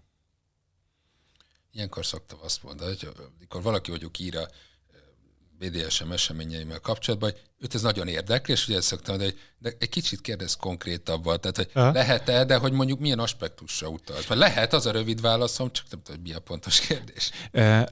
Ilyenkor 1.71 2.05
szoktam 2.05 2.39
azt 2.41 2.63
mondani, 2.63 2.89
hogy 2.89 3.09
amikor 3.37 3.61
valaki 3.61 3.91
vagyok 3.91 4.19
ír 4.19 4.37
a 4.37 4.47
BDSM 5.59 6.11
eseményeimmel 6.11 6.79
kapcsolatban, 6.79 7.31
hogy 7.31 7.41
őt 7.59 7.75
ez 7.75 7.81
nagyon 7.81 8.07
érdekel, 8.07 8.55
és 8.55 8.67
ugye 8.67 8.77
ezt 8.77 8.87
szoktam, 8.87 9.17
de, 9.17 9.33
de 9.57 9.71
egy 9.79 9.89
kicsit 9.89 10.21
kérdez 10.21 10.55
konkrétabban, 10.55 11.41
tehát 11.41 11.57
hogy 11.57 11.69
Aha. 11.73 11.91
lehet-e, 11.91 12.45
de 12.45 12.57
hogy 12.57 12.71
mondjuk 12.71 12.99
milyen 12.99 13.19
aspektusra 13.19 13.87
utalsz. 13.87 14.27
Mert 14.27 14.39
lehet, 14.39 14.73
az 14.73 14.85
a 14.85 14.91
rövid 14.91 15.21
válaszom, 15.21 15.71
csak 15.71 15.85
nem 15.89 16.01
tudom, 16.03 16.21
hogy 16.21 16.31
mi 16.31 16.35
a 16.35 16.39
pontos 16.39 16.79
kérdés. 16.79 17.31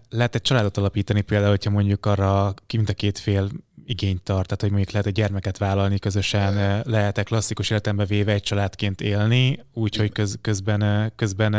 Lehet 0.09 0.35
egy 0.35 0.41
családot 0.41 0.77
alapítani 0.77 1.21
például, 1.21 1.49
hogyha 1.49 1.69
mondjuk 1.69 2.05
arra 2.05 2.53
mind 2.73 2.89
a 2.89 2.93
két 2.93 3.19
fél 3.19 3.49
igényt 3.85 4.21
tart, 4.23 4.45
tehát 4.45 4.61
hogy 4.61 4.69
mondjuk 4.69 4.91
lehet 4.91 5.07
egy 5.07 5.13
gyermeket 5.13 5.57
vállalni, 5.57 5.99
közösen 5.99 6.81
lehet-e 6.85 7.23
klasszikus 7.23 7.69
életembe 7.69 8.05
véve 8.05 8.33
egy 8.33 8.43
családként 8.43 9.01
élni, 9.01 9.65
úgyhogy 9.73 10.11
köz, 10.11 10.37
közben, 10.41 11.11
közben 11.15 11.53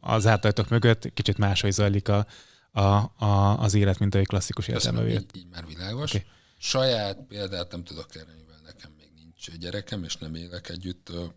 az 0.00 0.26
általatok 0.26 0.68
mögött 0.68 1.12
kicsit 1.14 1.38
máshogy 1.38 1.72
zajlik 1.72 2.08
a, 2.08 2.26
a, 2.72 2.80
a, 3.24 3.58
az 3.58 3.74
élet, 3.74 3.98
mint 3.98 4.14
egy 4.14 4.26
klasszikus 4.26 4.68
értelemben 4.68 5.08
így, 5.08 5.26
így 5.36 5.48
már 5.50 5.66
világos. 5.66 6.14
Okay. 6.14 6.26
Saját 6.58 7.18
példát 7.28 7.70
nem 7.70 7.84
tudok 7.84 8.14
erre, 8.14 8.32
mivel 8.36 8.60
nekem 8.64 8.92
még 8.96 9.10
nincs 9.14 9.58
gyerekem, 9.58 10.04
és 10.04 10.16
nem 10.16 10.34
élek 10.34 10.68
együtt 10.68 11.08
a 11.08 11.34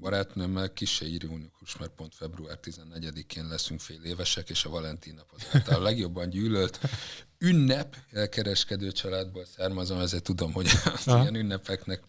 barátnőmmel 0.00 0.72
kis 0.72 0.94
se 0.94 1.06
ironikus, 1.06 1.76
mert 1.76 1.90
pont 1.90 2.14
február 2.14 2.58
14-én 2.62 3.48
leszünk 3.48 3.80
fél 3.80 4.02
évesek, 4.02 4.50
és 4.50 4.64
a 4.64 4.68
Valentin 4.68 5.14
nap 5.14 5.30
az 5.52 5.74
a 5.74 5.80
legjobban 5.80 6.30
gyűlölt 6.30 6.80
ünnep, 7.38 7.96
elkereskedő 8.12 8.92
családból 8.92 9.44
származom, 9.44 9.98
ezért 9.98 10.22
tudom, 10.22 10.52
hogy 10.52 10.70
az 10.84 11.06
ilyen 11.06 11.34
ünnepeknek 11.34 12.02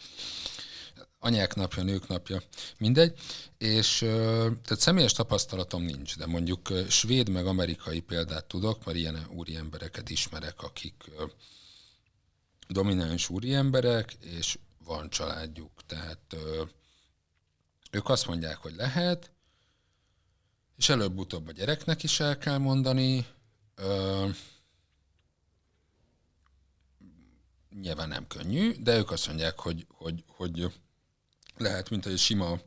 anyák 1.23 1.55
napja, 1.55 1.83
nők 1.83 2.07
napja, 2.07 2.41
mindegy. 2.77 3.19
És 3.57 3.97
tehát 3.97 4.79
személyes 4.79 5.11
tapasztalatom 5.11 5.83
nincs, 5.83 6.17
de 6.17 6.25
mondjuk 6.25 6.69
svéd 6.89 7.29
meg 7.29 7.45
amerikai 7.45 7.99
példát 7.99 8.45
tudok, 8.45 8.85
mert 8.85 8.97
ilyen 8.97 9.27
úri 9.29 9.55
embereket 9.55 10.09
ismerek, 10.09 10.61
akik 10.61 11.03
domináns 12.67 13.29
úri 13.29 13.53
emberek, 13.53 14.13
és 14.19 14.59
van 14.85 15.09
családjuk, 15.09 15.71
tehát 15.85 16.35
ők 17.91 18.09
azt 18.09 18.27
mondják, 18.27 18.57
hogy 18.57 18.73
lehet, 18.75 19.31
és 20.77 20.89
előbb-utóbb 20.89 21.47
a 21.47 21.51
gyereknek 21.51 22.03
is 22.03 22.19
el 22.19 22.37
kell 22.37 22.57
mondani, 22.57 23.25
nyilván 27.81 28.07
nem 28.07 28.27
könnyű, 28.27 28.71
de 28.79 28.97
ők 28.97 29.11
azt 29.11 29.27
mondják, 29.27 29.59
hogy, 29.59 29.85
hogy, 29.89 30.23
hogy 30.27 30.71
lehet, 31.57 31.89
mint 31.89 32.05
egy 32.05 32.17
sima 32.17 32.59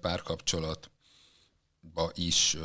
párkapcsolatba 0.00 2.10
is 2.14 2.56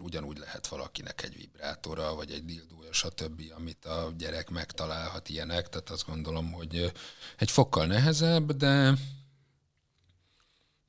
ugyanúgy 0.00 0.38
lehet 0.38 0.66
valakinek 0.66 1.22
egy 1.22 1.36
vibrátora, 1.36 2.14
vagy 2.14 2.30
egy 2.30 2.44
dildója, 2.44 2.92
stb., 2.92 3.42
amit 3.56 3.84
a 3.84 4.12
gyerek 4.18 4.50
megtalálhat 4.50 5.28
ilyenek, 5.28 5.68
tehát 5.68 5.90
azt 5.90 6.06
gondolom, 6.06 6.52
hogy 6.52 6.92
egy 7.36 7.50
fokkal 7.50 7.86
nehezebb, 7.86 8.52
de, 8.52 8.94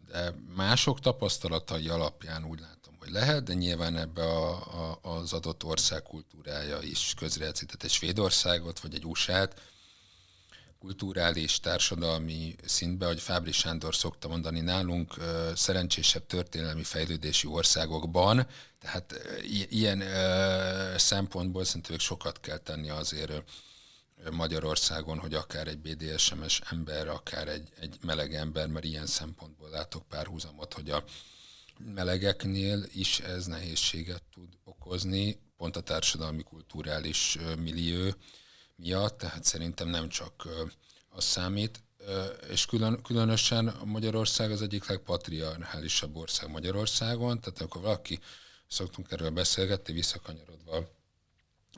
de 0.08 0.34
mások 0.56 1.00
tapasztalatai 1.00 1.90
alapján 1.90 2.46
úgy 2.46 2.60
látom, 2.60 2.96
hogy 3.00 3.10
lehet, 3.10 3.44
de 3.44 3.54
nyilván 3.54 3.98
ebbe 3.98 4.24
a, 4.24 4.52
a, 4.92 5.00
az 5.02 5.34
adott 5.34 5.64
ország 5.64 6.04
kultúrája 6.04 6.82
is 6.82 7.14
közrejátszik, 7.18 7.72
egy 7.80 7.92
Svédországot, 7.92 8.80
vagy 8.80 8.94
egy 8.94 9.06
USA-t, 9.06 9.62
kulturális, 10.84 11.60
társadalmi 11.60 12.56
szintbe, 12.65 13.06
hogy 13.06 13.19
Fábri 13.19 13.52
Sándor 13.52 13.96
szokta 13.96 14.28
mondani 14.28 14.60
nálunk, 14.60 15.13
szerencsésebb 15.56 16.26
történelmi 16.26 16.84
fejlődési 16.84 17.48
országokban, 17.48 18.48
tehát 18.80 19.13
ilyen 19.69 20.04
szempontból 20.98 21.63
szerintem 21.63 21.98
sokat 21.98 22.39
kell 22.39 22.58
tenni 22.58 22.89
azért 22.89 23.43
Magyarországon, 24.32 25.19
hogy 25.19 25.34
akár 25.34 25.67
egy 25.67 25.80
BDSM-es 25.80 26.62
ember, 26.69 27.08
akár 27.08 27.48
egy, 27.48 27.69
egy 27.80 27.98
meleg 28.02 28.34
ember, 28.34 28.67
mert 28.67 28.86
ilyen 28.86 29.06
szempontból 29.06 29.69
látok 29.69 30.08
párhuzamot, 30.08 30.74
hogy 30.74 30.89
a 30.89 31.04
melegeknél 31.96 32.86
is 32.93 33.19
ez 33.19 33.46
nehézséget 33.46 34.24
tud 34.34 34.50
okozni, 34.63 35.39
pont 35.58 35.76
a 35.76 35.82
társadalmi 35.82 36.43
kulturális 36.43 37.38
millió 37.58 38.13
miatt, 38.76 39.18
tehát 39.18 39.44
szerintem 39.44 39.88
nem 39.88 40.10
csak 40.10 40.48
az 41.10 41.24
számít, 41.24 41.84
és 42.50 42.66
külön, 42.66 43.02
különösen 43.02 43.76
Magyarország 43.86 44.52
az 44.52 44.62
egyik 44.62 44.88
legpatriarchálisabb 44.88 46.16
ország 46.16 46.50
Magyarországon, 46.50 47.40
tehát 47.40 47.62
akkor 47.62 47.82
valaki, 47.82 48.20
szoktunk 48.68 49.12
erről 49.12 49.30
beszélgetni, 49.30 49.94
visszakanyarodva 49.94 50.90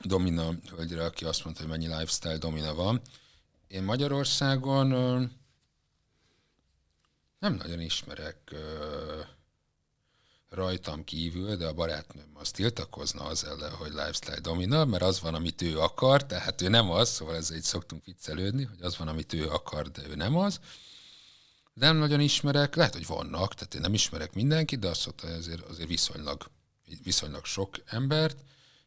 Domina 0.02 0.50
hölgyre, 0.70 1.04
aki 1.04 1.24
azt 1.24 1.44
mondta, 1.44 1.62
hogy 1.62 1.70
mennyi 1.70 1.86
lifestyle 1.86 2.36
domina 2.36 2.74
van. 2.74 3.00
Én 3.68 3.82
Magyarországon 3.82 4.86
nem 7.38 7.54
nagyon 7.54 7.80
ismerek 7.80 8.54
rajtam 10.56 11.04
kívül, 11.04 11.56
de 11.56 11.66
a 11.66 11.72
barátnőm 11.72 12.30
az 12.34 12.50
tiltakozna 12.50 13.24
az 13.24 13.44
ellen, 13.44 13.72
hogy 13.72 13.90
lifestyle 13.90 14.40
domina, 14.40 14.84
mert 14.84 15.02
az 15.02 15.20
van, 15.20 15.34
amit 15.34 15.62
ő 15.62 15.78
akar, 15.78 16.26
tehát 16.26 16.62
ő 16.62 16.68
nem 16.68 16.90
az, 16.90 17.08
szóval 17.08 17.36
ezzel 17.36 17.56
így 17.56 17.62
szoktunk 17.62 18.04
viccelődni, 18.04 18.64
hogy 18.64 18.82
az 18.82 18.96
van, 18.96 19.08
amit 19.08 19.32
ő 19.32 19.48
akar, 19.48 19.90
de 19.90 20.02
ő 20.08 20.14
nem 20.14 20.36
az. 20.36 20.60
Nem 21.74 21.96
nagyon 21.96 22.20
ismerek, 22.20 22.74
lehet, 22.74 22.92
hogy 22.92 23.06
vannak, 23.06 23.54
tehát 23.54 23.74
én 23.74 23.80
nem 23.80 23.94
ismerek 23.94 24.32
mindenkit, 24.32 24.78
de 24.78 24.88
azt 24.88 25.10
hogy 25.20 25.30
azért, 25.30 25.62
azért 25.62 25.88
viszonylag, 25.88 26.50
viszonylag 27.02 27.44
sok 27.44 27.76
embert, 27.86 28.36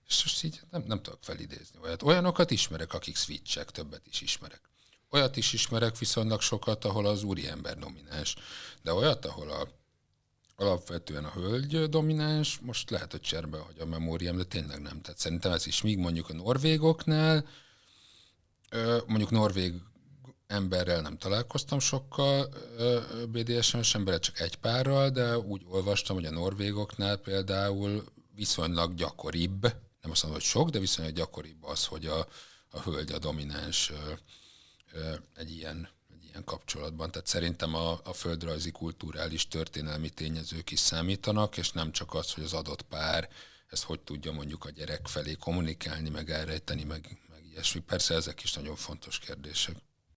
és 0.07 0.23
most 0.23 0.43
így 0.43 0.61
nem, 0.69 0.83
nem 0.87 1.01
tudok 1.01 1.19
felidézni 1.21 1.79
olyat. 1.81 2.03
Olyanokat 2.03 2.51
ismerek, 2.51 2.93
akik 2.93 3.15
switchek, 3.15 3.71
többet 3.71 4.07
is 4.07 4.21
ismerek. 4.21 4.61
Olyat 5.09 5.37
is 5.37 5.53
ismerek 5.53 5.97
viszonylag 5.97 6.41
sokat, 6.41 6.85
ahol 6.85 7.05
az 7.05 7.23
úriember 7.23 7.77
domináns, 7.77 8.35
de 8.81 8.93
olyat, 8.93 9.25
ahol 9.25 9.51
a 9.51 9.78
alapvetően 10.59 11.25
a 11.25 11.31
hölgy 11.31 11.89
domináns, 11.89 12.59
most 12.61 12.89
lehet, 12.89 13.11
hogy 13.11 13.21
cserbe 13.21 13.57
hogy 13.57 13.79
a 13.79 13.85
memóriám, 13.85 14.37
de 14.37 14.43
tényleg 14.43 14.81
nem. 14.81 15.01
Tehát 15.01 15.19
szerintem 15.19 15.51
ez 15.51 15.67
is, 15.67 15.81
míg 15.81 15.97
mondjuk 15.97 16.29
a 16.29 16.33
norvégoknál, 16.33 17.45
mondjuk 19.05 19.29
norvég 19.29 19.73
emberrel 20.47 21.01
nem 21.01 21.17
találkoztam 21.17 21.79
sokkal 21.79 22.49
BDSM-es 23.27 23.95
emberrel, 23.95 24.19
csak 24.19 24.39
egy 24.39 24.55
párral, 24.55 25.09
de 25.09 25.37
úgy 25.37 25.61
olvastam, 25.69 26.15
hogy 26.15 26.25
a 26.25 26.31
norvégoknál 26.31 27.17
például 27.17 28.03
viszonylag 28.35 28.93
gyakoribb, 28.93 29.61
nem 30.01 30.11
azt 30.11 30.23
mondom, 30.23 30.41
hogy 30.41 30.49
sok, 30.49 30.69
de 30.69 30.79
viszonylag 30.79 31.13
gyakoribb 31.13 31.63
az, 31.63 31.85
hogy 31.85 32.05
a, 32.05 32.27
a 32.69 32.79
hölgy 32.79 33.11
a 33.11 33.19
domináns 33.19 33.91
egy 35.35 35.51
ilyen 35.51 35.89
ilyen 36.29 36.43
kapcsolatban. 36.43 37.11
Tehát 37.11 37.27
szerintem 37.27 37.75
a, 37.75 37.99
a 38.03 38.13
földrajzi, 38.13 38.71
kulturális, 38.71 39.47
történelmi 39.47 40.09
tényezők 40.09 40.71
is 40.71 40.79
számítanak, 40.79 41.57
és 41.57 41.71
nem 41.71 41.91
csak 41.91 42.13
az, 42.13 42.33
hogy 42.33 42.43
az 42.43 42.53
adott 42.53 42.81
pár 42.81 43.29
ezt 43.69 43.83
hogy 43.83 43.99
tudja 43.99 44.31
mondjuk 44.31 44.65
a 44.65 44.69
gyerek 44.69 45.07
felé 45.07 45.33
kommunikálni, 45.33 46.09
meg 46.09 46.29
elrejteni, 46.29 46.83
meg, 46.83 47.17
meg 47.29 47.45
ilyesmi. 47.51 47.79
Persze 47.79 48.15
ezek 48.15 48.43
is 48.43 48.53
nagyon 48.53 48.75
fontos 48.75 49.19
kérdések. 49.19 49.75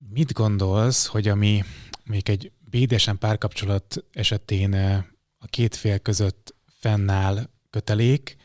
Mit 0.08 0.32
gondolsz, 0.32 1.06
hogy 1.06 1.28
ami 1.28 1.64
még 2.04 2.28
egy 2.28 2.52
bédesen 2.60 3.18
párkapcsolat 3.18 4.04
esetén 4.12 4.74
eh, 4.74 5.04
a 5.38 5.46
két 5.46 5.76
fél 5.76 5.98
között 5.98 6.54
fennáll 6.78 7.48
kötelék, 7.70 8.36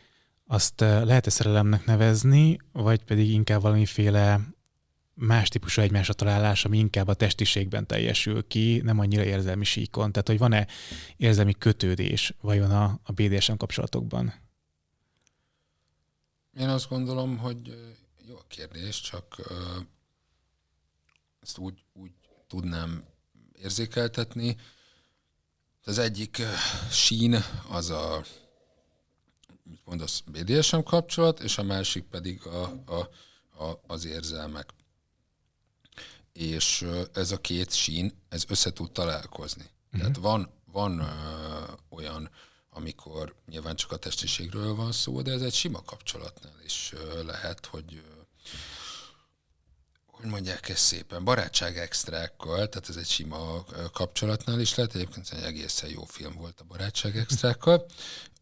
azt 0.46 0.82
eh, 0.82 1.04
lehet-e 1.04 1.30
szerelemnek 1.30 1.86
nevezni, 1.86 2.58
vagy 2.72 3.04
pedig 3.04 3.32
inkább 3.32 3.62
valamiféle 3.62 4.40
más 5.20 5.50
típusú 5.50 5.82
egymásra 5.82 6.14
találás, 6.14 6.66
ami 6.66 6.78
inkább 6.78 7.08
a 7.08 7.14
testiségben 7.14 7.88
teljesül 7.88 8.48
ki, 8.48 8.82
nem 8.84 9.00
annyira 9.00 9.24
érzelmi 9.24 9.64
síkon. 9.64 10.12
Tehát, 10.12 10.28
hogy 10.28 10.38
van-e 10.38 10.68
érzelmi 11.18 11.54
kötődés 11.54 12.34
vajon 12.42 12.72
a, 12.72 13.00
a 13.04 13.12
BDSM 13.12 13.54
kapcsolatokban? 13.54 14.34
Én 16.58 16.68
azt 16.70 16.90
gondolom, 16.90 17.38
hogy 17.38 17.94
jó 18.28 18.36
a 18.36 18.46
kérdés, 18.48 19.02
csak 19.02 19.36
ezt 21.42 21.58
úgy, 21.58 21.84
úgy 21.94 22.12
tudnám 22.48 23.04
érzékeltetni. 23.62 24.58
Az 25.84 25.98
egyik 25.98 26.42
sín 26.92 27.44
az 27.70 27.90
a 27.90 28.24
mit 29.64 29.82
mondasz, 29.86 30.20
BDSM 30.20 30.80
kapcsolat, 30.80 31.40
és 31.40 31.58
a 31.58 31.64
másik 31.64 32.04
pedig 32.04 32.46
a, 32.46 32.84
a, 32.86 33.10
a, 33.64 33.82
az 33.88 34.06
érzelmek 34.06 34.74
és 36.38 36.88
ez 37.14 37.32
a 37.32 37.38
két 37.38 37.74
sín, 37.74 38.12
ez 38.30 38.44
össze 38.48 38.72
tud 38.72 38.92
találkozni. 38.92 39.64
Uh-huh. 39.64 40.00
Tehát 40.00 40.18
van, 40.18 40.50
van 40.72 41.00
ö, 41.00 41.06
olyan, 41.90 42.30
amikor 42.70 43.36
nyilván 43.50 43.76
csak 43.76 43.92
a 43.92 43.98
testiségről 43.98 44.76
van 44.76 44.92
szó, 44.92 45.22
de 45.22 45.32
ez 45.32 45.42
egy 45.42 45.54
sima 45.54 45.82
kapcsolatnál 45.82 46.62
is 46.66 46.94
ö, 46.94 47.24
lehet, 47.24 47.66
hogy 47.66 47.94
ö, 47.94 48.22
hogy 50.06 50.30
mondják 50.30 50.70
ezt 50.70 50.84
szépen, 50.84 51.24
barátság 51.24 51.78
extrákkal, 51.78 52.70
tehát 52.70 52.90
ez 52.90 52.96
egy 52.96 53.08
sima 53.08 53.66
kapcsolatnál 53.94 54.60
is 54.60 54.76
lehet, 54.76 54.96
egyébként 54.96 55.30
egy 55.32 55.44
egészen 55.44 55.90
jó 55.90 56.04
film 56.04 56.34
volt 56.34 56.60
a 56.60 56.64
barátság 56.64 57.18
extrákkal, 57.18 57.86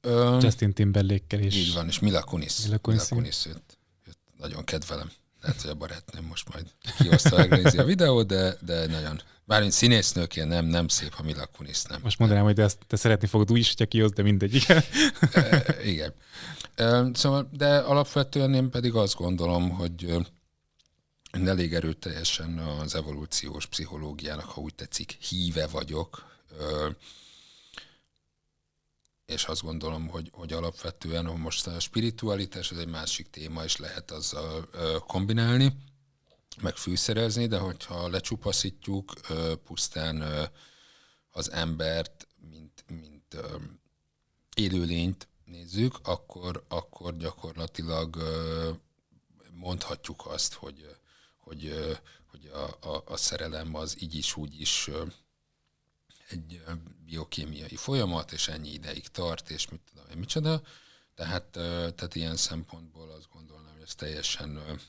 Ö, 0.01 0.37
Justin 0.41 0.73
Timberlake-kel 0.73 1.39
is. 1.39 1.55
Így 1.55 1.73
van, 1.73 1.87
és 1.87 1.99
Mila 1.99 2.23
Kunis. 2.23 2.63
Mila 2.63 2.77
Kunis, 2.77 3.09
Mila 3.09 3.15
Kunis 3.15 3.45
őt, 3.45 3.77
őt 4.07 4.17
nagyon 4.37 4.63
kedvelem. 4.63 5.11
Lehet, 5.45 5.61
hogy 5.61 5.71
a 5.71 5.75
barátnőm 5.75 6.25
most 6.25 6.53
majd 6.53 6.65
kihozta 6.97 7.35
a 7.77 7.83
videót, 7.83 8.27
de, 8.27 8.57
de 8.61 8.87
nagyon 8.87 9.21
Bármint 9.47 9.71
színésznőként 9.71 10.47
nem, 10.47 10.65
nem 10.65 10.87
szép, 10.87 11.13
ha 11.13 11.23
Mila 11.23 11.45
Kunis 11.45 11.83
nem. 11.83 11.99
Most 12.03 12.19
mondanám, 12.19 12.43
hogy 12.43 12.53
de 12.53 12.63
ezt 12.63 12.79
te 12.87 12.95
szeretni 12.95 13.27
fogod 13.27 13.51
úgy 13.51 13.57
is, 13.57 13.67
hogyha 13.67 13.85
kihoz, 13.85 14.11
de 14.11 14.23
mindegy, 14.23 14.55
igen. 14.55 14.83
e, 15.33 15.75
igen. 15.83 16.13
E, 16.75 17.09
szóval, 17.13 17.49
de 17.51 17.77
alapvetően 17.77 18.53
én 18.53 18.69
pedig 18.69 18.93
azt 18.93 19.15
gondolom, 19.15 19.69
hogy 19.69 20.15
elég 21.45 21.73
erőteljesen 21.73 22.57
az 22.57 22.95
evolúciós 22.95 23.65
pszichológiának, 23.65 24.45
ha 24.45 24.61
úgy 24.61 24.75
tetszik, 24.75 25.11
híve 25.11 25.67
vagyok, 25.67 26.25
és 29.25 29.45
azt 29.45 29.61
gondolom, 29.61 30.07
hogy, 30.07 30.29
hogy 30.33 30.53
alapvetően 30.53 31.25
most 31.25 31.67
a 31.67 31.79
spiritualitás, 31.79 32.71
ez 32.71 32.77
egy 32.77 32.87
másik 32.87 33.29
téma, 33.29 33.63
és 33.63 33.77
lehet 33.77 34.11
azzal 34.11 34.69
kombinálni, 35.07 35.75
meg 36.61 36.75
fűszerezni, 36.75 37.47
de 37.47 37.57
hogyha 37.57 38.07
lecsupaszítjuk 38.07 39.13
pusztán 39.63 40.49
az 41.29 41.51
embert, 41.51 42.27
mint, 42.49 42.85
mint 42.87 43.37
élőlényt 44.55 45.27
nézzük, 45.45 45.99
akkor, 46.03 46.65
akkor 46.67 47.17
gyakorlatilag 47.17 48.17
mondhatjuk 49.51 50.25
azt, 50.25 50.53
hogy, 50.53 50.95
hogy, 51.37 51.73
hogy 52.31 52.45
a, 52.53 52.87
a, 52.89 53.03
a 53.05 53.17
szerelem 53.17 53.75
az 53.75 54.01
így 54.01 54.15
is, 54.15 54.35
úgy 54.35 54.61
is 54.61 54.89
egy 56.29 56.63
biokémiai 57.05 57.75
folyamat, 57.75 58.31
és 58.31 58.47
ennyi 58.47 58.73
ideig 58.73 59.07
tart, 59.07 59.49
és 59.49 59.69
mit 59.69 59.81
tudom 59.89 60.09
én, 60.11 60.17
micsoda. 60.17 60.61
Tehát, 61.15 61.45
tehát 61.95 62.15
ilyen 62.15 62.35
szempontból 62.35 63.09
azt 63.09 63.29
gondolom, 63.31 63.63
hogy 63.73 63.81
ez 63.81 63.95
teljesen 63.95 64.79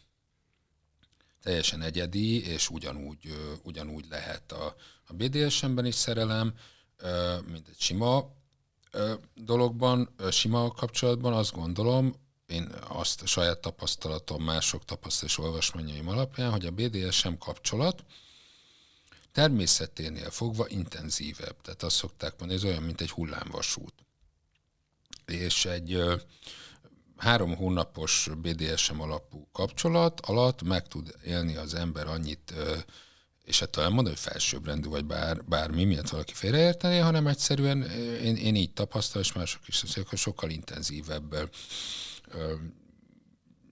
teljesen 1.47 1.83
egyedi, 1.83 2.47
és 2.47 2.71
ugyanúgy, 2.71 3.59
ugyanúgy 3.63 4.07
lehet 4.11 4.53
a, 4.53 4.75
a 5.07 5.13
BDSM-ben 5.13 5.87
is 5.87 5.95
szerelem, 5.95 6.55
mint 7.51 7.69
egy 7.69 7.79
sima 7.81 8.33
dologban, 9.35 10.15
sima 10.31 10.71
kapcsolatban 10.71 11.33
azt 11.33 11.53
gondolom, 11.53 12.15
én 12.47 12.73
azt 12.89 13.23
a 13.23 13.27
saját 13.27 13.61
tapasztalatom, 13.61 14.43
mások 14.43 14.85
tapasztalat 14.85 15.39
olvasmányaim 15.39 16.09
alapján, 16.09 16.51
hogy 16.51 16.67
a 16.67 16.71
BDSM 16.71 17.33
kapcsolat 17.39 18.05
természeténél 19.37 20.31
fogva 20.31 20.69
intenzívebb. 20.69 21.61
Tehát 21.63 21.83
azt 21.83 21.97
szokták 21.97 22.31
mondani, 22.39 22.61
ez 22.61 22.65
olyan, 22.65 22.83
mint 22.83 23.01
egy 23.01 23.11
hullámvasút. 23.11 23.95
És 25.27 25.65
egy 25.65 26.03
három 27.17 27.57
hónapos 27.57 28.29
BDSM 28.37 29.01
alapú 29.01 29.49
kapcsolat 29.53 30.21
alatt 30.21 30.63
meg 30.63 30.89
tud 30.89 31.15
élni 31.25 31.57
az 31.57 31.75
ember 31.75 32.07
annyit, 32.07 32.55
és 33.45 33.61
hát 33.61 33.71
talán 33.71 33.93
mondom, 33.93 34.13
hogy 34.13 34.23
felsőbbrendű, 34.23 34.89
vagy 34.89 35.05
bár, 35.05 35.45
bármi, 35.45 35.85
miatt 35.85 36.09
valaki 36.09 36.35
félreértené, 36.35 36.99
hanem 36.99 37.27
egyszerűen 37.27 37.83
én, 38.23 38.37
én 38.37 38.55
így 38.55 38.73
tapasztalom, 38.73 39.23
és 39.23 39.33
mások 39.33 39.69
is 39.69 39.83
hogy 40.09 40.19
sokkal 40.19 40.51
intenzívebb 40.51 41.51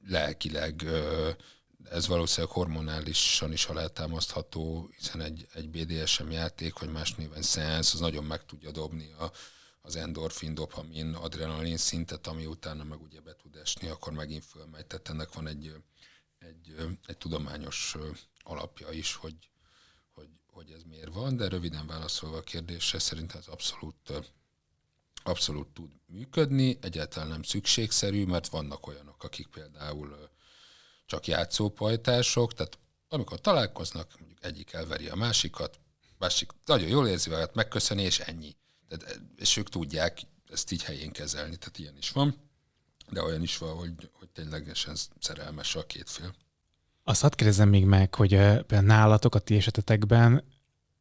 lelkileg, 0.07 0.85
ez 1.91 2.07
valószínűleg 2.07 2.55
hormonálisan 2.55 3.53
is 3.53 3.67
alátámasztható, 3.67 4.91
hiszen 4.97 5.21
egy, 5.21 5.47
egy 5.53 5.69
BDSM 5.69 6.31
játék, 6.31 6.79
vagy 6.79 6.91
más 6.91 7.15
néven 7.15 7.43
szeánsz, 7.43 7.95
az 7.95 8.01
nagyon 8.01 8.25
meg 8.25 8.45
tudja 8.45 8.71
dobni 8.71 9.13
a, 9.13 9.33
az 9.83 9.97
endorfin, 9.97 10.55
dopamin, 10.55 11.15
adrenalin 11.15 11.77
szintet, 11.77 12.27
ami 12.27 12.47
utána 12.47 12.85
meg 12.85 13.03
ugye 13.03 13.21
be 13.21 13.37
tud 13.37 13.57
esni, 13.57 13.89
akkor 13.89 14.13
megint 14.13 14.45
fölmegy. 14.45 14.87
Tehát 14.87 15.09
ennek 15.09 15.33
van 15.33 15.47
egy, 15.47 15.75
egy, 16.39 16.75
egy 17.07 17.19
tudományos 17.19 17.97
alapja 18.43 18.91
is, 18.91 19.15
hogy, 19.15 19.51
hogy, 20.13 20.29
hogy 20.47 20.71
ez 20.71 20.83
miért 20.83 21.13
van, 21.13 21.37
de 21.37 21.49
röviden 21.49 21.87
válaszolva 21.87 22.37
a 22.37 22.43
kérdésre, 22.43 22.99
szerintem 22.99 23.41
ez 23.41 23.47
abszolút, 23.47 24.13
abszolút 25.23 25.69
tud 25.69 25.93
működni, 26.07 26.79
egyáltalán 26.81 27.29
nem 27.29 27.43
szükségszerű, 27.43 28.25
mert 28.25 28.49
vannak 28.49 28.87
olyanok, 28.87 29.25
akik 29.25 29.47
például 29.47 30.31
csak 31.07 31.27
játszópajtások, 31.27 32.55
tehát 32.55 32.79
amikor 33.09 33.41
találkoznak, 33.41 34.09
mondjuk 34.19 34.45
egyik 34.45 34.73
elveri 34.73 35.09
a 35.09 35.15
másikat, 35.15 35.79
másik 36.19 36.51
nagyon 36.65 36.89
jól 36.89 37.09
érzi 37.09 37.31
veled, 37.31 37.51
megköszöni, 37.55 38.03
és 38.03 38.19
ennyi. 38.19 38.57
Tehát, 38.89 39.21
és 39.37 39.57
ők 39.57 39.69
tudják 39.69 40.21
ezt 40.53 40.73
így 40.73 40.83
helyén 40.83 41.11
kezelni, 41.11 41.57
tehát 41.57 41.79
ilyen 41.79 41.97
is 41.97 42.11
van, 42.11 42.37
de 43.11 43.23
olyan 43.23 43.43
is 43.43 43.59
van, 43.59 43.77
hogy, 43.77 44.11
hogy 44.13 44.29
ténylegesen 44.29 44.97
szerelmes 45.21 45.75
a 45.75 45.87
két 45.87 46.11
fél. 46.11 46.35
Azt 47.05 47.21
hadd 47.21 47.37
kérdezem 47.37 47.69
még 47.69 47.85
meg, 47.85 48.15
hogy 48.15 48.29
például 48.29 48.83
nálatok 48.83 49.35
a 49.35 49.39
ti 49.39 49.57
esetetekben 49.57 50.45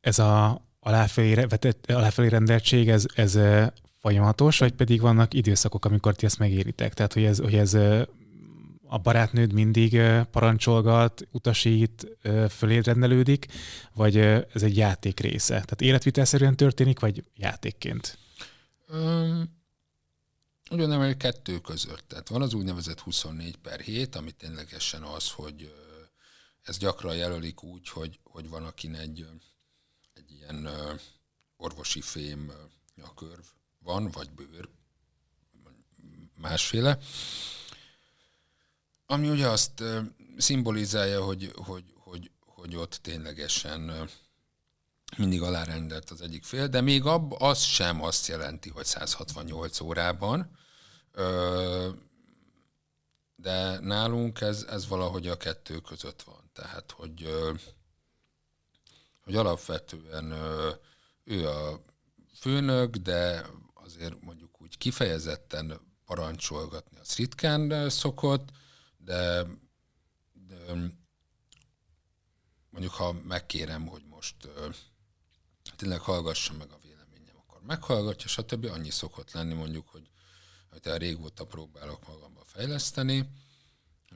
ez 0.02 0.20
a 0.20 0.62
aláfelé, 0.80 1.34
vetett, 1.34 1.92
aláfelé 1.92 2.28
rendeltség, 2.28 2.90
ez, 2.90 3.06
ez 3.16 3.40
folyamatos, 4.00 4.58
vagy 4.58 4.74
pedig 4.74 5.02
vannak 5.02 5.34
időszakok, 5.34 5.86
amikor 5.86 6.16
ti 6.16 6.26
ezt 6.26 6.40
megéritek? 6.40 6.94
Tehát, 6.94 7.14
hogy 7.14 7.24
ez, 7.24 7.40
hogy 7.40 7.56
ez 7.56 7.78
a 8.94 8.98
barátnőd 8.98 9.54
mindig 9.54 10.02
parancsolgat, 10.32 11.28
utasít, 11.32 12.18
föléd 12.50 12.86
rendelődik, 12.86 13.46
vagy 13.94 14.18
ez 14.18 14.64
egy 14.64 14.78
játék 14.78 15.20
része? 15.20 15.54
Tehát 15.54 15.82
életvitelszerűen 15.82 16.56
történik, 16.56 17.00
vagy 17.00 17.24
játékként? 17.36 18.18
Um, 18.90 19.62
egy 20.70 21.18
kettő 21.18 21.60
között. 21.60 22.04
Tehát 22.08 22.30
van 22.30 22.42
az 22.42 22.54
úgynevezett 22.54 23.00
24 23.00 23.58
per 23.58 23.80
7, 23.80 24.16
ami 24.16 24.32
ténylegesen 24.32 25.02
az, 25.02 25.32
hogy 25.32 25.74
ez 26.64 26.78
gyakran 26.78 27.16
jelölik 27.16 27.64
úgy, 27.64 27.90
hogy, 27.90 28.20
hogy 28.24 28.50
van 28.50 28.66
akin 28.66 28.96
egy, 28.96 29.26
egy 30.14 30.32
ilyen 30.32 30.70
orvosi 31.58 32.02
fém 32.02 32.52
nyakörv 32.96 33.44
van, 33.80 34.12
vagy 34.12 34.30
bőr, 34.32 34.70
másféle, 36.38 36.98
ami 39.06 39.30
ugye 39.30 39.48
azt 39.48 39.84
szimbolizálja, 40.38 41.24
hogy, 41.24 41.52
hogy, 41.56 41.84
hogy, 41.96 42.32
hogy 42.46 42.76
ott 42.76 43.00
ténylegesen 43.02 44.10
mindig 45.18 45.42
alárendelt 45.42 46.10
az 46.10 46.22
egyik 46.22 46.44
fél, 46.44 46.68
de 46.68 46.82
még 46.82 47.06
ab, 47.06 47.34
az 47.38 47.62
sem 47.62 48.04
azt 48.04 48.28
jelenti, 48.28 48.70
hogy 48.70 48.86
168 48.86 49.80
órában, 49.80 50.58
de 53.36 53.80
nálunk 53.80 54.42
ez, 54.42 54.66
ez 54.70 54.88
valahogy 54.88 55.28
a 55.28 55.38
kettő 55.38 55.80
között 55.80 56.22
van. 56.22 56.50
Tehát, 56.54 56.92
hogy, 56.92 57.28
hogy 59.24 59.36
alapvetően 59.36 60.34
ő 61.24 61.48
a 61.48 61.82
főnök, 62.40 62.96
de 62.96 63.46
azért 63.74 64.22
mondjuk 64.22 64.62
úgy 64.62 64.78
kifejezetten 64.78 65.80
parancsolgatni 66.06 66.98
az 67.00 67.16
ritkán 67.16 67.90
szokott, 67.90 68.50
de, 69.06 69.46
de 70.48 70.74
mondjuk 72.70 72.94
ha 72.94 73.12
megkérem, 73.12 73.88
hogy 73.88 74.04
most 74.06 74.36
tényleg 75.76 76.00
hallgassa 76.00 76.54
meg 76.54 76.72
a 76.72 76.80
véleményem, 76.82 77.36
akkor 77.38 77.62
meghallgatja, 77.62 78.28
stb. 78.28 78.66
Annyi 78.66 78.90
szokott 78.90 79.32
lenni 79.32 79.54
mondjuk, 79.54 79.88
hogy, 79.88 80.10
hogy 80.70 80.98
régóta 80.98 81.46
próbálok 81.46 82.08
magamba 82.08 82.42
fejleszteni, 82.46 83.30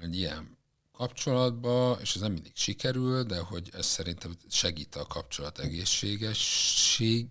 egy 0.01 0.15
ilyen 0.15 0.57
kapcsolatba, 0.91 1.97
és 2.01 2.15
ez 2.15 2.21
nem 2.21 2.31
mindig 2.31 2.51
sikerül, 2.55 3.23
de 3.23 3.39
hogy 3.39 3.69
ez 3.73 3.85
szerintem 3.85 4.37
segít 4.49 4.95
a 4.95 5.05
kapcsolat 5.05 5.59
egészségesség, 5.59 7.27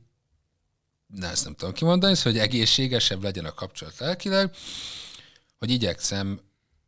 ne, 1.07 1.29
ezt 1.29 1.45
nem 1.45 1.55
tudom 1.55 1.75
kimondani, 1.75 2.15
szóval, 2.15 2.33
hogy 2.33 2.41
egészségesebb 2.41 3.23
legyen 3.23 3.45
a 3.45 3.55
kapcsolat 3.55 3.99
lelkileg, 3.99 4.57
hogy 5.59 5.71
igyekszem 5.71 6.41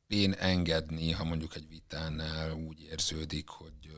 én 0.09 0.33
engedni, 0.33 1.11
ha 1.11 1.25
mondjuk 1.25 1.55
egy 1.57 1.69
vitánál 1.69 2.53
úgy 2.53 2.81
érződik, 2.81 3.49
hogy, 3.49 3.93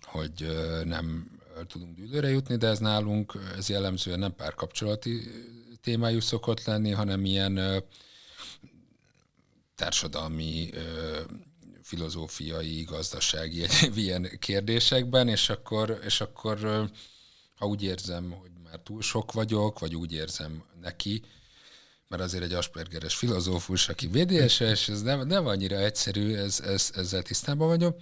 hogy 0.00 0.46
nem 0.84 1.30
tudunk 1.66 1.96
dűlőre 1.96 2.28
jutni, 2.28 2.56
de 2.56 2.66
ez 2.66 2.78
nálunk, 2.78 3.38
ez 3.56 3.68
jellemzően 3.68 4.18
nem 4.18 4.34
párkapcsolati 4.34 5.20
témájú 5.80 6.20
szokott 6.20 6.64
lenni, 6.64 6.90
hanem 6.90 7.24
ilyen 7.24 7.84
társadalmi, 9.74 10.70
filozófiai, 11.82 12.82
gazdasági 12.82 13.66
ilyen 13.94 14.28
kérdésekben, 14.38 15.28
és 15.28 15.48
akkor, 15.48 16.00
és 16.04 16.20
akkor 16.20 16.90
ha 17.54 17.66
úgy 17.66 17.82
érzem, 17.82 18.30
hogy 18.30 18.50
már 18.62 18.80
túl 18.80 19.02
sok 19.02 19.32
vagyok, 19.32 19.78
vagy 19.78 19.94
úgy 19.94 20.12
érzem 20.12 20.64
neki, 20.80 21.22
mert 22.12 22.24
azért 22.24 22.42
egy 22.42 22.52
aspergeres 22.52 23.14
filozófus, 23.14 23.88
aki 23.88 24.08
BDS, 24.08 24.60
és 24.60 24.88
ez 24.88 25.02
nem, 25.02 25.26
nem 25.26 25.46
annyira 25.46 25.76
egyszerű, 25.76 26.34
ez, 26.34 26.60
ez, 26.60 26.90
ezzel 26.94 27.22
tisztában 27.22 27.68
vagyok. 27.68 28.00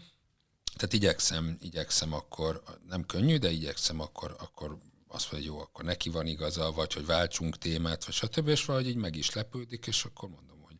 Tehát 0.74 0.92
igyekszem, 0.92 1.56
igyekszem 1.60 2.12
akkor, 2.12 2.62
nem 2.88 3.06
könnyű, 3.06 3.38
de 3.38 3.50
igyekszem 3.50 4.00
akkor, 4.00 4.36
akkor 4.38 4.78
azt 5.08 5.32
mondja, 5.32 5.50
hogy 5.50 5.58
jó, 5.58 5.64
akkor 5.64 5.84
neki 5.84 6.08
van 6.08 6.26
igaza, 6.26 6.72
vagy 6.72 6.92
hogy 6.92 7.06
váltsunk 7.06 7.58
témát, 7.58 8.04
vagy 8.04 8.14
stb. 8.14 8.48
És 8.48 8.64
valahogy 8.64 8.88
így 8.88 8.96
meg 8.96 9.16
is 9.16 9.32
lepődik, 9.32 9.86
és 9.86 10.04
akkor 10.04 10.28
mondom, 10.28 10.60
hogy 10.60 10.76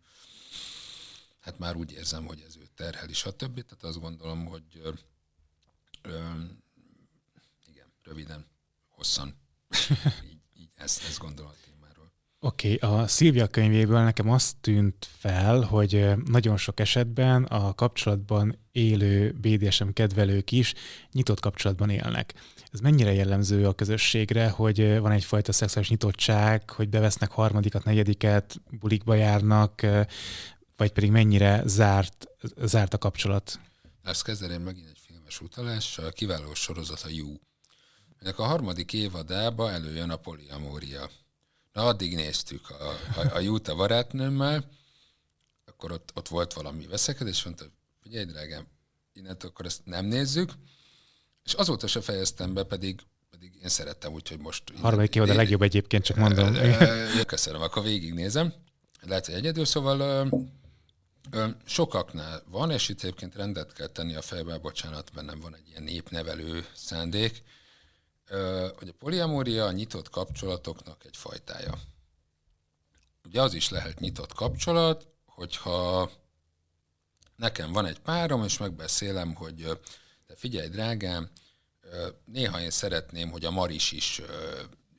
hát 1.40 1.58
már 1.58 1.76
úgy 1.76 1.92
érzem, 1.92 2.26
hogy 2.26 2.44
ez 2.46 2.56
őt 2.56 2.70
terheli, 2.70 3.12
stb. 3.12 3.54
Tehát 3.54 3.82
azt 3.82 4.00
gondolom, 4.00 4.46
hogy 4.46 4.64
ö, 4.82 4.92
ö, 6.02 6.18
igen, 7.66 7.92
röviden, 8.02 8.46
hosszan, 8.88 9.36
így, 10.30 10.40
így 10.54 10.70
ezt, 10.74 11.02
ezt 11.04 11.18
gondolom. 11.18 11.52
Oké, 12.42 12.74
okay, 12.74 12.90
a 12.90 13.06
Szilvia 13.06 13.46
könyvéből 13.46 14.02
nekem 14.02 14.30
azt 14.30 14.56
tűnt 14.60 15.08
fel, 15.18 15.60
hogy 15.60 16.12
nagyon 16.24 16.56
sok 16.56 16.80
esetben 16.80 17.44
a 17.44 17.74
kapcsolatban 17.74 18.58
élő 18.72 19.32
BDSM 19.32 19.88
kedvelők 19.88 20.50
is 20.50 20.74
nyitott 21.12 21.40
kapcsolatban 21.40 21.90
élnek. 21.90 22.34
Ez 22.72 22.80
mennyire 22.80 23.12
jellemző 23.12 23.66
a 23.66 23.74
közösségre, 23.74 24.48
hogy 24.48 24.98
van 24.98 25.12
egyfajta 25.12 25.52
szexuális 25.52 25.90
nyitottság, 25.90 26.70
hogy 26.70 26.88
bevesznek 26.88 27.30
harmadikat, 27.30 27.84
negyediket, 27.84 28.60
bulikba 28.70 29.14
járnak, 29.14 29.86
vagy 30.76 30.92
pedig 30.92 31.10
mennyire 31.10 31.62
zárt, 31.66 32.26
zárt 32.62 32.94
a 32.94 32.98
kapcsolat? 32.98 33.60
Ezt 34.02 34.24
kezdeném 34.24 34.62
megint 34.62 34.88
egy 34.88 35.00
filmes 35.06 35.40
utalás, 35.40 35.98
a 35.98 36.10
kiváló 36.10 36.54
sorozat 36.54 37.02
a 37.02 37.08
You. 37.08 37.34
Ennek 38.18 38.38
a 38.38 38.44
harmadik 38.44 38.92
évadába 38.92 39.70
előjön 39.70 40.10
a 40.10 40.16
poliamória. 40.16 41.10
Na, 41.72 41.84
addig 41.84 42.14
néztük 42.14 42.70
a, 42.70 42.88
a, 43.20 43.34
a 43.34 43.38
Júta 43.38 43.74
barátnőmmel, 43.74 44.70
akkor 45.64 45.92
ott, 45.92 46.10
ott 46.14 46.28
volt 46.28 46.52
valami 46.52 46.86
veszekedés, 46.86 47.44
mondta, 47.44 47.64
figyelj, 48.02 48.24
drágám, 48.24 48.66
innentől 49.12 49.50
akkor 49.50 49.66
ezt 49.66 49.80
nem 49.84 50.06
nézzük, 50.06 50.52
és 51.44 51.52
azóta 51.52 51.86
se 51.86 52.00
fejeztem 52.00 52.54
be, 52.54 52.62
pedig, 52.62 53.00
pedig 53.30 53.58
én 53.62 53.68
szerettem 53.68 54.12
úgy, 54.12 54.28
hogy 54.28 54.38
most... 54.38 54.62
Harmadik 54.80 55.14
évad 55.14 55.30
a 55.30 55.34
legjobb 55.34 55.62
egyébként, 55.62 56.04
csak 56.04 56.16
mondom. 56.16 56.56
Köszönöm, 57.26 57.62
akkor 57.62 57.82
végignézem. 57.82 58.54
Lehet, 59.00 59.26
hogy 59.26 59.34
egyedül, 59.34 59.64
szóval 59.64 60.28
sokaknál 61.64 62.42
van, 62.50 62.70
és 62.70 62.88
itt 62.88 63.02
egyébként 63.02 63.34
rendet 63.34 63.72
kell 63.72 63.86
tenni 63.86 64.14
a 64.14 64.22
fejben, 64.22 64.60
bocsánat, 64.60 65.12
bennem 65.14 65.40
van 65.40 65.54
egy 65.54 65.68
ilyen 65.68 65.82
népnevelő 65.82 66.66
szándék, 66.74 67.42
hogy 68.76 68.88
a 68.88 68.98
poliamória 68.98 69.64
a 69.64 69.72
nyitott 69.72 70.10
kapcsolatoknak 70.10 71.04
egy 71.04 71.16
fajtája. 71.16 71.78
Ugye 73.24 73.42
az 73.42 73.54
is 73.54 73.68
lehet 73.68 74.00
nyitott 74.00 74.32
kapcsolat, 74.32 75.06
hogyha 75.24 76.10
nekem 77.36 77.72
van 77.72 77.86
egy 77.86 77.98
párom, 77.98 78.44
és 78.44 78.58
megbeszélem, 78.58 79.34
hogy 79.34 79.54
de 80.26 80.36
figyelj, 80.36 80.68
drágám, 80.68 81.30
néha 82.24 82.60
én 82.60 82.70
szeretném, 82.70 83.30
hogy 83.30 83.44
a 83.44 83.50
Maris 83.50 83.92
is 83.92 84.22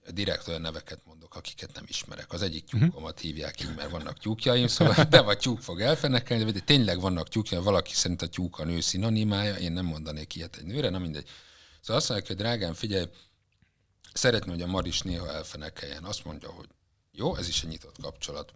direkt 0.09 0.47
olyan 0.47 0.61
neveket 0.61 0.99
mondok, 1.05 1.35
akiket 1.35 1.73
nem 1.73 1.83
ismerek. 1.87 2.33
Az 2.33 2.41
egyik 2.41 2.71
mhm. 2.71 2.83
tyúkomat 2.83 3.19
hívják 3.19 3.61
így, 3.61 3.75
mert 3.75 3.89
vannak 3.89 4.19
tyúkjaim, 4.19 4.67
szóval 4.67 5.03
de 5.09 5.21
vagy 5.21 5.37
tyúk 5.37 5.61
fog 5.61 5.81
elfenekelni, 5.81 6.51
de 6.51 6.59
tényleg 6.59 6.99
vannak 6.99 7.29
tyúkja, 7.29 7.61
valaki 7.61 7.93
szerint 7.93 8.21
a 8.21 8.27
tyúk 8.27 8.59
a 8.59 8.65
nő 8.65 8.79
szinonimája, 8.79 9.55
én 9.55 9.71
nem 9.71 9.85
mondanék 9.85 10.35
ilyet 10.35 10.55
egy 10.55 10.65
nőre, 10.65 10.89
nem 10.89 11.01
mindegy. 11.01 11.29
Szóval 11.81 11.95
azt 11.95 12.09
mondják, 12.09 12.27
hogy 12.27 12.37
drágám, 12.37 12.73
figyelj, 12.73 13.05
szeretném, 14.13 14.53
hogy 14.53 14.63
a 14.63 14.67
Maris 14.67 15.01
néha 15.01 15.29
elfenekeljen. 15.31 16.03
Azt 16.03 16.25
mondja, 16.25 16.49
hogy 16.49 16.67
jó, 17.11 17.35
ez 17.35 17.47
is 17.47 17.63
egy 17.63 17.69
nyitott 17.69 18.01
kapcsolat. 18.01 18.53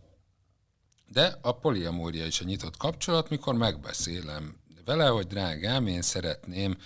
De 1.08 1.38
a 1.42 1.52
poliamória 1.52 2.26
is 2.26 2.40
egy 2.40 2.48
nyitott 2.48 2.78
kapcsolat, 2.78 3.30
mikor 3.30 3.56
megbeszélem 3.56 4.58
vele, 4.86 5.08
hogy 5.08 5.28
drágám, 5.28 5.88
én 5.88 6.02
szeretném, 6.02 6.78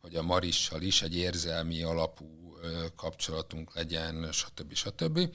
hogy 0.00 0.16
a 0.16 0.22
Marissal 0.22 0.82
is 0.82 1.02
egy 1.02 1.16
érzelmi 1.16 1.82
alapú 1.82 2.56
kapcsolatunk 2.96 3.74
legyen, 3.74 4.32
stb. 4.32 4.74
stb. 4.74 5.34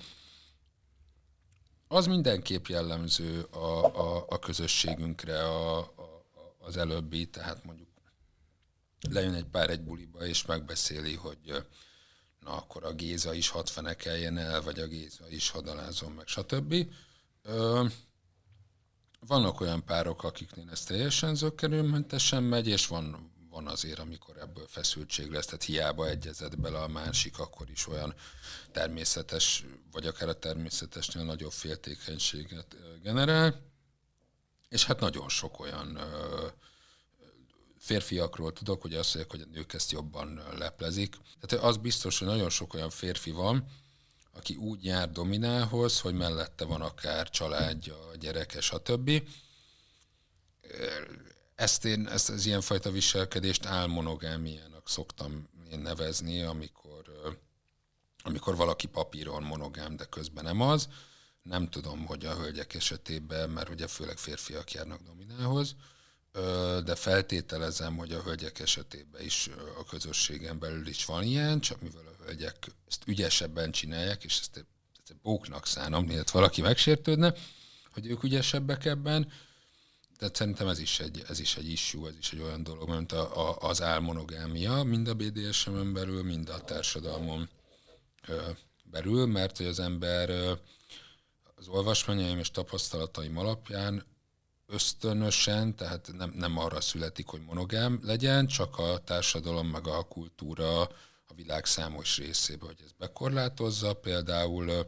Az 1.88 2.07
mindenképp 2.07 2.66
jellemző 2.66 3.41
a, 3.41 3.86
a, 3.86 4.26
a 4.28 4.39
közösségünkre, 4.39 5.43
a, 5.43 5.78
a, 5.78 6.26
az 6.59 6.78
előbbi, 6.78 7.30
tehát 7.30 7.64
mondjuk 7.64 7.93
lejön 9.10 9.34
egy 9.34 9.45
pár 9.45 9.70
egy 9.70 9.82
buliba, 9.82 10.26
és 10.26 10.45
megbeszéli, 10.45 11.16
hogy 11.16 11.66
na 12.39 12.51
akkor 12.51 12.84
a 12.84 12.93
Géza 12.93 13.34
is 13.34 13.49
hat 13.49 13.70
fenekeljen 13.70 14.38
el, 14.38 14.62
vagy 14.62 14.80
a 14.80 14.88
Géza 14.88 15.30
is 15.30 15.49
hadalázom 15.49 16.14
meg, 16.14 16.28
stb. 16.28 16.76
Ö, 17.43 17.86
vannak 19.20 19.60
olyan 19.60 19.86
párok, 19.86 20.24
akiknél 20.24 20.70
ez 20.72 20.84
teljesen 20.84 21.36
zöggenőmentesen 21.36 22.43
megy, 22.43 22.68
és 22.68 22.88
van, 22.88 23.32
van 23.49 23.68
azért, 23.68 23.99
amikor 23.99 24.38
ebből 24.38 24.68
feszültség 24.68 25.32
lesz, 25.32 25.45
tehát 25.45 25.64
hiába 25.64 26.08
egyezett 26.08 26.60
bele 26.60 26.80
a 26.80 26.88
másik, 26.88 27.39
akkor 27.39 27.70
is 27.70 27.88
olyan 27.88 28.14
természetes, 28.72 29.66
vagy 29.91 30.08
akár 30.08 30.30
a 30.30 30.39
természetesnél 30.39 31.24
nagyobb 31.24 31.51
féltékenységet 31.51 32.76
generál. 33.01 33.62
És 34.70 34.86
hát 34.86 34.99
nagyon 34.99 35.30
sok 35.30 35.60
olyan 35.60 35.95
ö, 35.95 36.47
férfiakról 37.84 38.54
tudok, 38.54 38.82
hogy 38.82 38.94
azt 38.94 39.16
mondják, 39.16 39.36
hogy 39.36 39.48
a 39.50 39.56
nők 39.58 39.74
ezt 39.74 39.92
jobban 39.92 40.42
leplezik. 40.58 41.16
Tehát 41.40 41.66
az 41.66 41.78
biztos, 41.78 42.20
hogy 42.20 42.28
nagyon 42.28 42.50
sok 42.50 42.74
olyan 42.74 42.90
férfi 42.90 43.32
van, 43.32 43.66
aki 44.34 44.56
úgy 44.56 44.86
jár 44.86 45.12
dominához, 45.12 46.00
hogy 46.00 46.14
mellette 46.14 46.66
van 46.66 46.82
akár 46.82 47.30
családja, 47.30 47.96
gyereke, 48.20 48.62
stb. 48.62 49.24
Ezt 51.56 51.86
én, 51.86 52.08
ezt 52.08 52.30
az 52.30 52.46
ilyenfajta 52.46 52.92
viselkedést 52.92 53.66
álmonogámiának 53.66 54.90
szoktam 54.90 55.50
én 55.72 55.80
nevezni, 55.80 56.42
amikor, 56.42 57.04
amikor 58.24 58.56
valaki 58.56 58.88
papíron 58.88 59.44
monogám, 59.44 59.96
de 59.96 60.06
közben 60.06 60.44
nem 60.44 60.62
az. 60.62 60.88
Nem 61.42 61.70
tudom, 61.70 62.06
hogy 62.06 62.26
a 62.26 62.36
hölgyek 62.36 62.74
esetében, 62.74 63.50
mert 63.50 63.70
ugye 63.70 63.88
főleg 63.88 64.18
férfiak 64.18 64.72
járnak 64.72 65.02
dominához, 65.02 65.76
de 66.84 66.96
feltételezem, 66.96 67.98
hogy 67.98 68.12
a 68.12 68.22
hölgyek 68.22 68.60
esetében 68.60 69.22
is 69.22 69.50
a 69.80 69.86
közösségen 69.86 70.60
belül 70.60 70.88
is 70.88 71.06
van 71.06 71.24
ilyen, 71.24 71.60
csak 71.60 71.82
mivel 71.82 72.04
a 72.06 72.24
hölgyek 72.24 72.68
ezt 72.88 73.04
ügyesebben 73.06 73.72
csinálják, 73.72 74.24
és 74.24 74.40
ezt, 74.40 74.66
ezt 75.04 75.22
bóknak 75.22 75.68
szánom, 75.68 76.06
miért 76.06 76.30
valaki 76.30 76.62
megsértődne, 76.62 77.34
hogy 77.94 78.08
ők 78.08 78.24
ügyesebbek 78.24 78.86
ebben, 78.86 79.32
de 80.20 80.30
szerintem 80.34 80.68
ez 80.68 80.80
is 80.80 81.00
egy, 81.00 81.24
ez 81.28 81.40
is 81.40 81.58
egy 81.58 81.70
issue, 81.70 82.10
ez 82.10 82.16
is 82.20 82.32
egy 82.32 82.42
olyan 82.42 82.64
dolog, 82.64 82.90
mint 82.90 83.12
a, 83.12 83.50
a, 83.50 83.58
az 83.70 83.82
álmonogámia, 83.82 84.84
mind 84.84 85.08
a 85.08 85.14
BDSM-en 85.14 85.94
belül, 85.94 86.24
mind 86.24 86.50
a 86.50 86.64
társadalmon 86.64 87.50
ö, 88.28 88.50
belül, 88.84 89.26
mert 89.26 89.58
hogy 89.58 89.66
az 89.66 89.80
ember 89.80 90.30
ö, 90.30 90.54
az 91.56 91.68
olvasmányaim 91.68 92.38
és 92.38 92.52
tapasztalataim 92.52 93.38
alapján 93.38 94.12
ösztönösen, 94.74 95.76
tehát 95.76 96.12
nem, 96.18 96.34
nem 96.36 96.58
arra 96.58 96.82
születik, 96.82 97.28
hogy 97.28 97.42
monogám 97.42 98.00
legyen, 98.02 98.48
csak 98.48 98.78
a 98.78 98.98
társadalom 98.98 99.68
meg 99.68 99.88
a 99.88 100.04
kultúra 100.04 100.82
a 101.28 101.34
világ 101.36 101.66
számos 101.66 102.18
részébe, 102.18 102.66
hogy 102.66 102.80
ez 102.84 102.92
bekorlátozza. 102.98 103.94
Például 103.94 104.88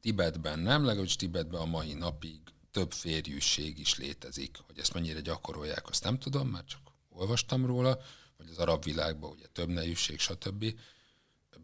Tibetben 0.00 0.58
nem, 0.58 0.84
legalábbis 0.84 1.16
Tibetben 1.16 1.60
a 1.60 1.64
mai 1.64 1.92
napig 1.92 2.40
több 2.70 2.92
férjűség 2.92 3.78
is 3.78 3.98
létezik. 3.98 4.58
Hogy 4.66 4.78
ezt 4.78 4.94
mennyire 4.94 5.20
gyakorolják, 5.20 5.88
azt 5.88 6.04
nem 6.04 6.18
tudom, 6.18 6.48
mert 6.48 6.68
csak 6.68 6.80
olvastam 7.08 7.66
róla, 7.66 7.98
vagy 8.36 8.48
az 8.50 8.58
arab 8.58 8.84
világban 8.84 9.30
ugye 9.30 9.46
több 9.46 9.68
nejűség, 9.68 10.18
stb. 10.18 10.74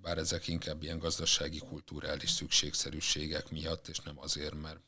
Bár 0.02 0.18
ezek 0.18 0.48
inkább 0.48 0.82
ilyen 0.82 0.98
gazdasági, 0.98 1.58
kulturális 1.58 2.30
szükségszerűségek 2.30 3.50
miatt, 3.50 3.88
és 3.88 3.98
nem 3.98 4.18
azért, 4.18 4.54
mert 4.54 4.80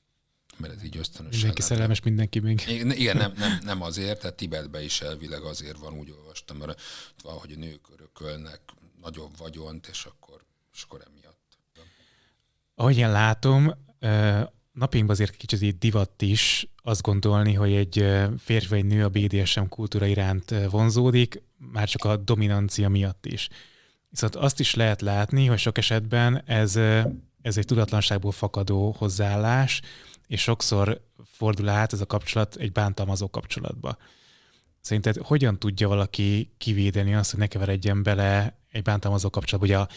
mert 0.58 0.74
ez 0.74 0.84
így 0.84 0.96
ösztönösen. 0.96 1.38
Mindenki 1.38 1.62
szerelmes, 1.62 2.00
mindenki 2.00 2.38
még. 2.38 2.64
Igen, 2.68 3.16
nem, 3.16 3.32
nem, 3.36 3.58
nem 3.64 3.82
azért, 3.82 4.20
tehát 4.20 4.36
Tibetben 4.36 4.82
is 4.82 5.00
elvileg 5.00 5.42
azért 5.42 5.78
van, 5.78 5.92
úgy 5.92 6.10
olvastam, 6.10 6.56
mert 6.56 6.80
van, 7.22 7.34
hogy 7.34 7.52
a 7.52 7.58
nők 7.58 7.80
örökölnek 7.92 8.60
nagyobb 9.02 9.38
vagyont, 9.38 9.86
és 9.86 10.04
akkor, 10.04 10.44
és 10.74 10.82
akkor 10.82 11.02
emiatt. 11.06 11.58
Ahogy 12.74 12.96
én 12.96 13.10
látom, 13.10 13.74
napjainkban 14.72 15.16
azért 15.16 15.36
kicsit 15.36 15.62
így 15.62 15.78
divat 15.78 16.22
is 16.22 16.68
azt 16.82 17.02
gondolni, 17.02 17.54
hogy 17.54 17.72
egy 17.72 18.04
férfi 18.38 18.68
vagy 18.68 18.84
nő 18.84 19.04
a 19.04 19.08
BDSM 19.08 19.64
kultúra 19.68 20.06
iránt 20.06 20.54
vonzódik, 20.70 21.42
már 21.56 21.88
csak 21.88 22.04
a 22.04 22.16
dominancia 22.16 22.88
miatt 22.88 23.26
is. 23.26 23.48
Viszont 24.10 24.36
azt 24.36 24.60
is 24.60 24.74
lehet 24.74 25.00
látni, 25.00 25.46
hogy 25.46 25.58
sok 25.58 25.78
esetben 25.78 26.42
ez, 26.46 26.76
ez 27.42 27.56
egy 27.56 27.64
tudatlanságból 27.64 28.32
fakadó 28.32 28.94
hozzáállás, 28.98 29.80
és 30.28 30.42
sokszor 30.42 31.00
fordul 31.24 31.68
át 31.68 31.92
ez 31.92 32.00
a 32.00 32.06
kapcsolat 32.06 32.56
egy 32.56 32.72
bántalmazó 32.72 33.30
kapcsolatba. 33.30 33.96
Szerinted 34.80 35.16
hogyan 35.16 35.58
tudja 35.58 35.88
valaki 35.88 36.50
kivédeni 36.58 37.14
azt, 37.14 37.30
hogy 37.30 37.40
ne 37.40 37.46
keveredjen 37.46 38.02
bele 38.02 38.58
egy 38.70 38.82
bántalmazó 38.82 39.30
kapcsolatba? 39.30 39.66
Ugye 39.66 39.78
a, 39.78 39.88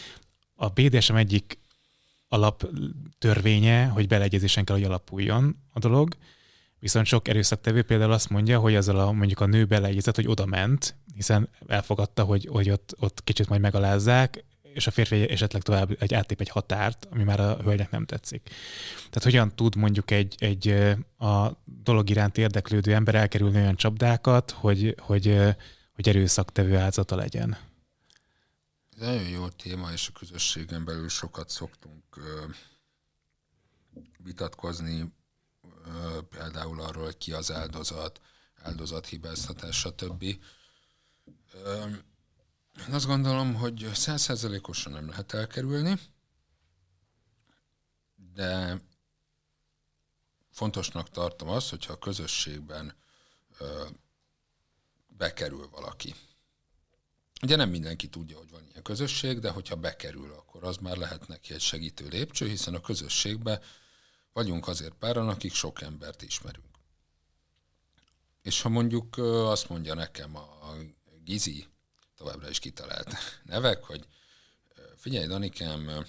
a 0.55 0.69
BDSM 0.69 1.15
egyik 1.15 1.59
alaptörvénye, 2.27 3.85
hogy 3.85 4.07
beleegyezésen 4.07 4.65
kell, 4.65 4.75
hogy 4.75 4.85
alapuljon 4.85 5.57
a 5.73 5.79
dolog, 5.79 6.15
viszont 6.79 7.05
sok 7.05 7.27
erőszaktevő 7.27 7.83
például 7.83 8.11
azt 8.11 8.29
mondja, 8.29 8.59
hogy 8.59 8.75
azzal 8.75 8.99
a, 8.99 9.11
mondjuk 9.11 9.39
a 9.39 9.45
nő 9.45 9.65
beleegyezett, 9.65 10.15
hogy 10.15 10.27
oda 10.27 10.45
ment, 10.45 10.95
hiszen 11.13 11.49
elfogadta, 11.67 12.23
hogy, 12.23 12.47
hogy 12.51 12.69
ott, 12.69 12.95
ott 12.99 13.23
kicsit 13.23 13.49
majd 13.49 13.61
megalázzák, 13.61 14.43
és 14.73 14.87
a 14.87 14.91
férfi 14.91 15.29
esetleg 15.29 15.61
tovább 15.61 15.95
egy 15.99 16.13
áttép 16.13 16.39
egy 16.39 16.49
határt, 16.49 17.07
ami 17.11 17.23
már 17.23 17.39
a 17.39 17.57
hölgynek 17.61 17.89
nem 17.89 18.05
tetszik. 18.05 18.49
Tehát 18.95 19.23
hogyan 19.23 19.55
tud 19.55 19.75
mondjuk 19.75 20.11
egy, 20.11 20.35
egy 20.39 20.67
a 21.17 21.51
dolog 21.65 22.09
iránt 22.09 22.37
érdeklődő 22.37 22.93
ember 22.93 23.15
elkerülni 23.15 23.57
olyan 23.57 23.75
csapdákat, 23.75 24.51
hogy, 24.51 24.95
hogy, 24.99 25.39
hogy 25.93 26.09
erőszaktevő 26.09 26.77
áldozata 26.77 27.15
legyen? 27.15 27.57
Ez 28.97 29.07
nagyon 29.07 29.29
jó 29.29 29.47
téma, 29.47 29.91
és 29.91 30.07
a 30.07 30.19
közösségen 30.19 30.85
belül 30.85 31.09
sokat 31.09 31.49
szoktunk 31.49 32.03
vitatkozni, 34.17 35.13
például 36.29 36.81
arról, 36.81 37.11
ki 37.17 37.31
az 37.31 37.51
áldozat, 37.51 38.21
áldozathibáztatás, 38.63 39.77
stb. 39.77 40.25
Én 42.79 42.93
azt 42.93 43.05
gondolom, 43.05 43.55
hogy 43.55 43.89
százszerzelékosan 43.93 44.91
nem 44.91 45.09
lehet 45.09 45.33
elkerülni, 45.33 45.99
de 48.33 48.81
fontosnak 50.51 51.09
tartom 51.09 51.49
azt, 51.49 51.69
hogyha 51.69 51.93
a 51.93 51.99
közösségben 51.99 52.93
ö, 53.57 53.87
bekerül 55.07 55.69
valaki. 55.69 56.15
Ugye 57.41 57.55
nem 57.55 57.69
mindenki 57.69 58.09
tudja, 58.09 58.37
hogy 58.37 58.49
van 58.49 58.67
ilyen 58.69 58.83
közösség, 58.83 59.39
de 59.39 59.49
hogyha 59.49 59.75
bekerül, 59.75 60.31
akkor 60.31 60.63
az 60.63 60.77
már 60.77 60.97
lehet 60.97 61.27
neki 61.27 61.53
egy 61.53 61.61
segítő 61.61 62.07
lépcső, 62.07 62.47
hiszen 62.47 62.73
a 62.73 62.81
közösségben 62.81 63.61
vagyunk 64.33 64.67
azért 64.67 64.93
páran, 64.93 65.29
akik 65.29 65.53
sok 65.53 65.81
embert 65.81 66.21
ismerünk. 66.21 66.65
És 68.41 68.61
ha 68.61 68.69
mondjuk 68.69 69.17
azt 69.17 69.69
mondja 69.69 69.93
nekem 69.93 70.35
a 70.35 70.75
Gizi, 71.23 71.67
továbbra 72.21 72.49
is 72.49 72.59
kitalált 72.59 73.13
nevek, 73.43 73.83
hogy 73.83 74.07
figyelj, 74.95 75.27
Danikám, 75.27 76.05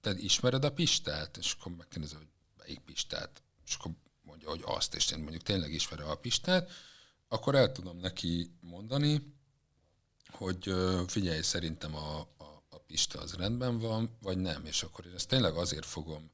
te 0.00 0.14
ismered 0.16 0.64
a 0.64 0.72
Pistát? 0.72 1.36
És 1.36 1.56
akkor 1.58 1.72
megkérdezem, 1.72 2.18
hogy 2.18 2.28
melyik 2.56 2.78
Pistát? 2.78 3.42
És 3.66 3.74
akkor 3.74 3.92
mondja, 4.22 4.48
hogy 4.48 4.62
azt, 4.64 4.94
és 4.94 5.10
én 5.10 5.18
mondjuk 5.18 5.42
tényleg 5.42 5.72
ismerem 5.72 6.08
a 6.08 6.14
Pistát, 6.14 6.70
akkor 7.28 7.54
el 7.54 7.72
tudom 7.72 7.98
neki 7.98 8.50
mondani, 8.60 9.34
hogy 10.28 10.74
figyelj, 11.06 11.42
szerintem 11.42 11.94
a, 11.94 12.20
a, 12.20 12.64
a 12.68 12.78
Pista 12.78 13.20
az 13.20 13.34
rendben 13.34 13.78
van, 13.78 14.16
vagy 14.20 14.38
nem, 14.38 14.64
és 14.64 14.82
akkor 14.82 15.06
én 15.06 15.14
ezt 15.14 15.28
tényleg 15.28 15.54
azért 15.54 15.86
fogom 15.86 16.30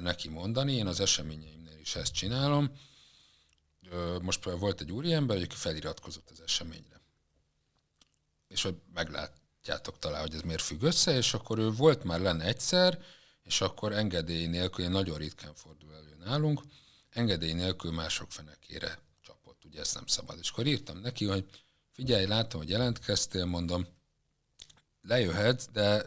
neki 0.00 0.28
mondani, 0.28 0.72
én 0.72 0.86
az 0.86 1.00
eseményeimnél 1.00 1.78
is 1.78 1.96
ezt 1.96 2.12
csinálom, 2.12 2.72
most 4.22 4.40
például 4.40 4.62
volt 4.62 4.80
egy 4.80 4.92
úriember, 4.92 5.36
aki 5.36 5.54
feliratkozott 5.54 6.30
az 6.30 6.40
eseményre. 6.40 7.00
És 8.48 8.62
hogy 8.62 8.76
meglátjátok 8.94 9.98
talán, 9.98 10.20
hogy 10.20 10.34
ez 10.34 10.40
miért 10.40 10.62
függ 10.62 10.82
össze, 10.82 11.16
és 11.16 11.34
akkor 11.34 11.58
ő 11.58 11.70
volt 11.70 12.04
már 12.04 12.20
lenne 12.20 12.44
egyszer, 12.44 13.02
és 13.42 13.60
akkor 13.60 13.92
engedély 13.92 14.46
nélkül, 14.46 14.88
nagyon 14.88 15.18
ritkán 15.18 15.54
fordul 15.54 15.94
elő 15.94 16.16
nálunk, 16.24 16.62
engedély 17.10 17.52
nélkül 17.52 17.92
mások 17.92 18.30
fenekére 18.32 18.98
csapott, 19.20 19.64
ugye 19.64 19.80
ezt 19.80 19.94
nem 19.94 20.06
szabad. 20.06 20.38
És 20.38 20.50
akkor 20.50 20.66
írtam 20.66 20.98
neki, 20.98 21.24
hogy 21.24 21.44
figyelj, 21.92 22.26
látom, 22.26 22.60
hogy 22.60 22.70
jelentkeztél, 22.70 23.44
mondom, 23.44 23.86
lejöhetsz, 25.02 25.66
de 25.72 26.06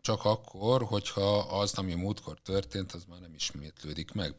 csak 0.00 0.24
akkor, 0.24 0.82
hogyha 0.82 1.38
az, 1.38 1.74
ami 1.74 1.94
múltkor 1.94 2.40
történt, 2.40 2.92
az 2.92 3.04
már 3.04 3.20
nem 3.20 3.34
ismétlődik 3.34 4.12
meg. 4.12 4.34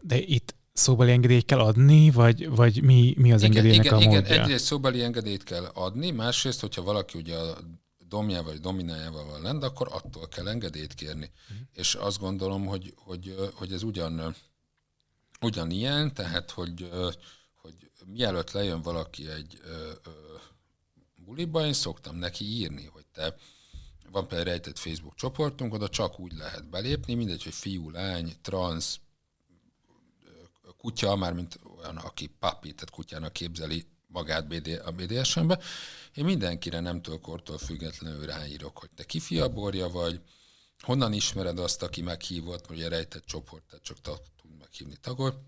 De 0.00 0.18
itt 0.18 0.54
szóbeli 0.72 1.10
engedélyt 1.10 1.44
kell 1.44 1.58
adni, 1.58 2.10
vagy, 2.10 2.48
vagy 2.48 2.82
mi, 2.82 3.14
mi 3.18 3.32
az 3.32 3.42
igen, 3.42 3.56
engedélynek 3.56 3.84
igen, 3.84 3.98
a 3.98 4.00
módja? 4.00 4.18
Igen, 4.18 4.40
egyrészt 4.40 4.64
szóbeli 4.64 5.02
engedélyt 5.02 5.42
kell 5.42 5.64
adni, 5.64 6.10
másrészt, 6.10 6.60
hogyha 6.60 6.82
valaki 6.82 7.18
ugye 7.18 7.36
a 7.36 7.56
domjával 8.08 8.50
vagy 8.52 8.60
dominájával 8.60 9.24
van 9.24 9.42
lent, 9.42 9.62
akkor 9.62 9.88
attól 9.90 10.28
kell 10.28 10.48
engedélyt 10.48 10.94
kérni. 10.94 11.30
Uh-huh. 11.50 11.66
És 11.72 11.94
azt 11.94 12.18
gondolom, 12.18 12.66
hogy, 12.66 12.94
hogy, 12.96 13.34
hogy 13.54 13.72
ez 13.72 13.82
ugyan, 13.82 14.36
ugyanilyen, 15.40 16.14
tehát 16.14 16.50
hogy, 16.50 16.90
hogy 17.54 17.74
mielőtt 18.06 18.50
lejön 18.50 18.82
valaki 18.82 19.28
egy 19.28 19.60
buliba, 21.24 21.66
én 21.66 21.72
szoktam 21.72 22.16
neki 22.16 22.44
írni, 22.44 22.84
hogy 22.92 23.04
te 23.12 23.36
van 24.10 24.26
például 24.26 24.48
rejtett 24.48 24.78
Facebook 24.78 25.14
csoportunk, 25.14 25.74
oda 25.74 25.88
csak 25.88 26.20
úgy 26.20 26.32
lehet 26.32 26.68
belépni, 26.70 27.14
mindegy, 27.14 27.42
hogy 27.42 27.54
fiú, 27.54 27.90
lány, 27.90 28.32
trans, 28.42 29.00
kutya, 30.86 31.16
mármint 31.16 31.58
olyan, 31.78 31.96
aki 31.96 32.26
papi, 32.26 32.72
tehát 32.72 32.90
kutyának 32.90 33.32
képzeli 33.32 33.86
magát 34.06 34.46
BD, 34.46 34.82
a 34.84 34.90
BDSM-be. 34.90 35.58
Én 36.14 36.24
mindenkire 36.24 36.80
nemtől 36.80 37.20
kortól 37.20 37.58
függetlenül 37.58 38.26
ráírok, 38.26 38.78
hogy 38.78 38.90
te 38.94 39.04
kifiaborja 39.04 39.88
vagy, 39.88 40.20
honnan 40.80 41.12
ismered 41.12 41.58
azt, 41.58 41.82
aki 41.82 42.02
meghívott, 42.02 42.66
hogy 42.66 42.88
rejtett 42.88 43.26
csoport, 43.26 43.64
tehát 43.64 43.84
csak 43.84 43.98
tud 44.00 44.58
meghívni 44.58 44.96
tagot. 45.00 45.38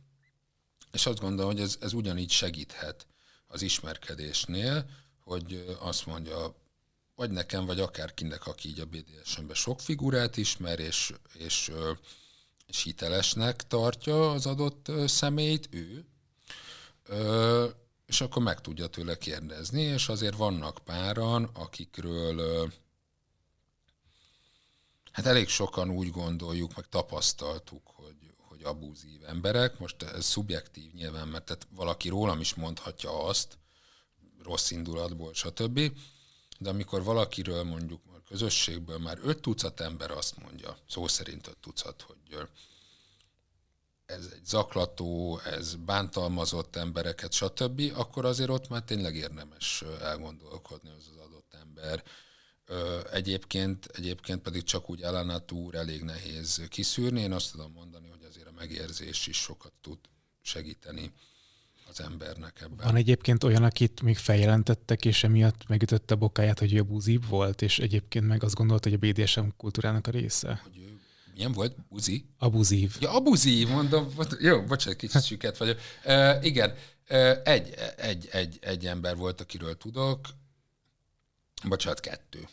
És 0.93 1.07
azt 1.07 1.21
gondolom, 1.21 1.53
hogy 1.53 1.61
ez, 1.61 1.77
ez 1.81 1.93
ugyanígy 1.93 2.31
segíthet 2.31 3.07
az 3.47 3.63
ismerkedésnél, 3.63 4.91
hogy 5.21 5.77
azt 5.81 6.07
mondja, 6.07 6.55
vagy 7.15 7.31
nekem, 7.31 7.67
vagy 7.67 7.81
akárkinek, 7.81 8.47
aki 8.47 8.69
így 8.69 8.81
a 8.81 8.87
BDSM-ben 8.87 9.55
sok 9.55 9.81
figurát 9.81 10.37
ismer, 10.37 10.79
és, 10.79 11.13
és 11.33 11.73
és 12.69 12.83
hitelesnek 12.83 13.67
tartja 13.67 14.31
az 14.31 14.47
adott 14.47 14.91
személyt, 15.07 15.69
ő, 15.71 16.05
és 18.07 18.21
akkor 18.21 18.43
meg 18.43 18.61
tudja 18.61 18.87
tőle 18.87 19.19
kérdezni, 19.19 19.83
és 19.83 20.09
azért 20.09 20.37
vannak 20.37 20.79
páran, 20.85 21.45
akikről 21.45 22.71
hát 25.13 25.27
elég 25.27 25.49
sokan 25.49 25.91
úgy 25.91 26.11
gondoljuk, 26.11 26.77
meg 26.77 26.89
tapasztaltuk, 26.89 27.83
hogy, 27.95 28.35
hogy 28.37 28.63
abúzív 28.63 29.25
emberek. 29.27 29.79
Most 29.79 30.03
ez 30.03 30.25
szubjektív 30.25 30.93
nyilván, 30.93 31.29
mert 31.29 31.45
tehát 31.45 31.67
valaki 31.71 32.09
rólam 32.09 32.41
is 32.41 32.55
mondhatja 32.55 33.25
azt, 33.25 33.59
rossz 34.43 34.71
indulatból, 34.71 35.35
stb. 35.35 35.93
De 36.59 36.69
amikor 36.69 37.03
valakiről 37.03 37.63
mondjuk 37.63 38.01
közösségből 38.29 38.99
már 38.99 39.19
öt 39.23 39.41
tucat 39.41 39.81
ember 39.81 40.11
azt 40.11 40.39
mondja, 40.39 40.79
szó 40.89 41.07
szerint 41.07 41.47
öt 41.47 41.57
tucat, 41.57 42.03
hogy 42.03 42.18
ez 44.07 44.33
egy 44.35 44.45
zaklató, 44.45 45.41
ez 45.45 45.75
bántalmazott 45.75 46.77
embereket, 46.77 47.33
stb., 47.33 47.83
akkor 47.95 48.25
azért 48.25 48.51
ott 48.51 48.69
már 48.69 48.83
tényleg 48.83 49.17
érdemes 49.17 49.85
elgondolkodni 50.03 50.91
az 50.91 51.09
az 51.11 51.17
adott 51.27 51.55
ember. 51.61 52.03
Egyébként, 53.13 53.87
egyébként 53.87 54.43
pedig 54.43 54.63
csak 54.63 54.91
úgy 54.91 55.03
ellenátúr 55.03 55.75
elég 55.75 56.03
nehéz 56.03 56.67
kiszűrni. 56.69 57.21
Én 57.21 57.33
azt 57.33 57.53
tudom 57.53 57.73
mondani, 57.73 58.09
hogy 58.09 58.25
azért 58.29 58.47
a 58.47 58.53
megérzés 58.53 59.27
is 59.27 59.37
sokat 59.37 59.73
tud 59.81 59.99
segíteni 60.43 61.13
az 61.89 62.01
embernek 62.01 62.61
ebben. 62.61 62.87
Van 62.87 62.97
egyébként 62.97 63.45
olyan, 63.45 63.63
akit 63.65 64.03
még 64.03 64.17
feljelentettek, 64.17 65.05
és 65.05 65.25
emiatt 65.25 65.69
megütötte 65.69 66.15
a 66.15 66.17
bokáját, 66.17 66.59
hogy 66.59 66.75
ő 66.75 66.81
abúzív 66.81 67.27
volt, 67.29 67.63
és 67.63 67.79
egyébként 67.79 68.27
meg 68.27 68.43
azt 68.43 68.55
gondolta, 68.55 68.91
hogy 68.91 68.99
a 69.03 69.13
BDSM 69.13 69.47
kultúrának 69.57 70.07
a 70.07 70.11
része. 70.11 70.61
Hogy 70.63 70.79
ő 70.79 70.98
milyen 71.39 71.53
volt? 71.53 71.77
Buzi? 71.89 72.25
Abuzív. 72.39 72.97
Ja, 73.01 73.11
abuzív, 73.11 73.69
mondom. 73.69 74.15
Jó, 74.39 74.65
bocsánat, 74.65 74.99
kicsit 74.99 75.25
süket 75.25 75.57
vagyok. 75.57 75.79
Uh, 76.05 76.45
igen, 76.45 76.71
uh, 77.11 77.37
egy, 77.45 77.75
egy, 77.97 78.29
egy, 78.31 78.59
egy 78.61 78.87
ember 78.87 79.17
volt, 79.17 79.41
akiről 79.41 79.77
tudok. 79.77 80.29
Bocsánat, 81.65 82.01
kettő. 82.01 82.49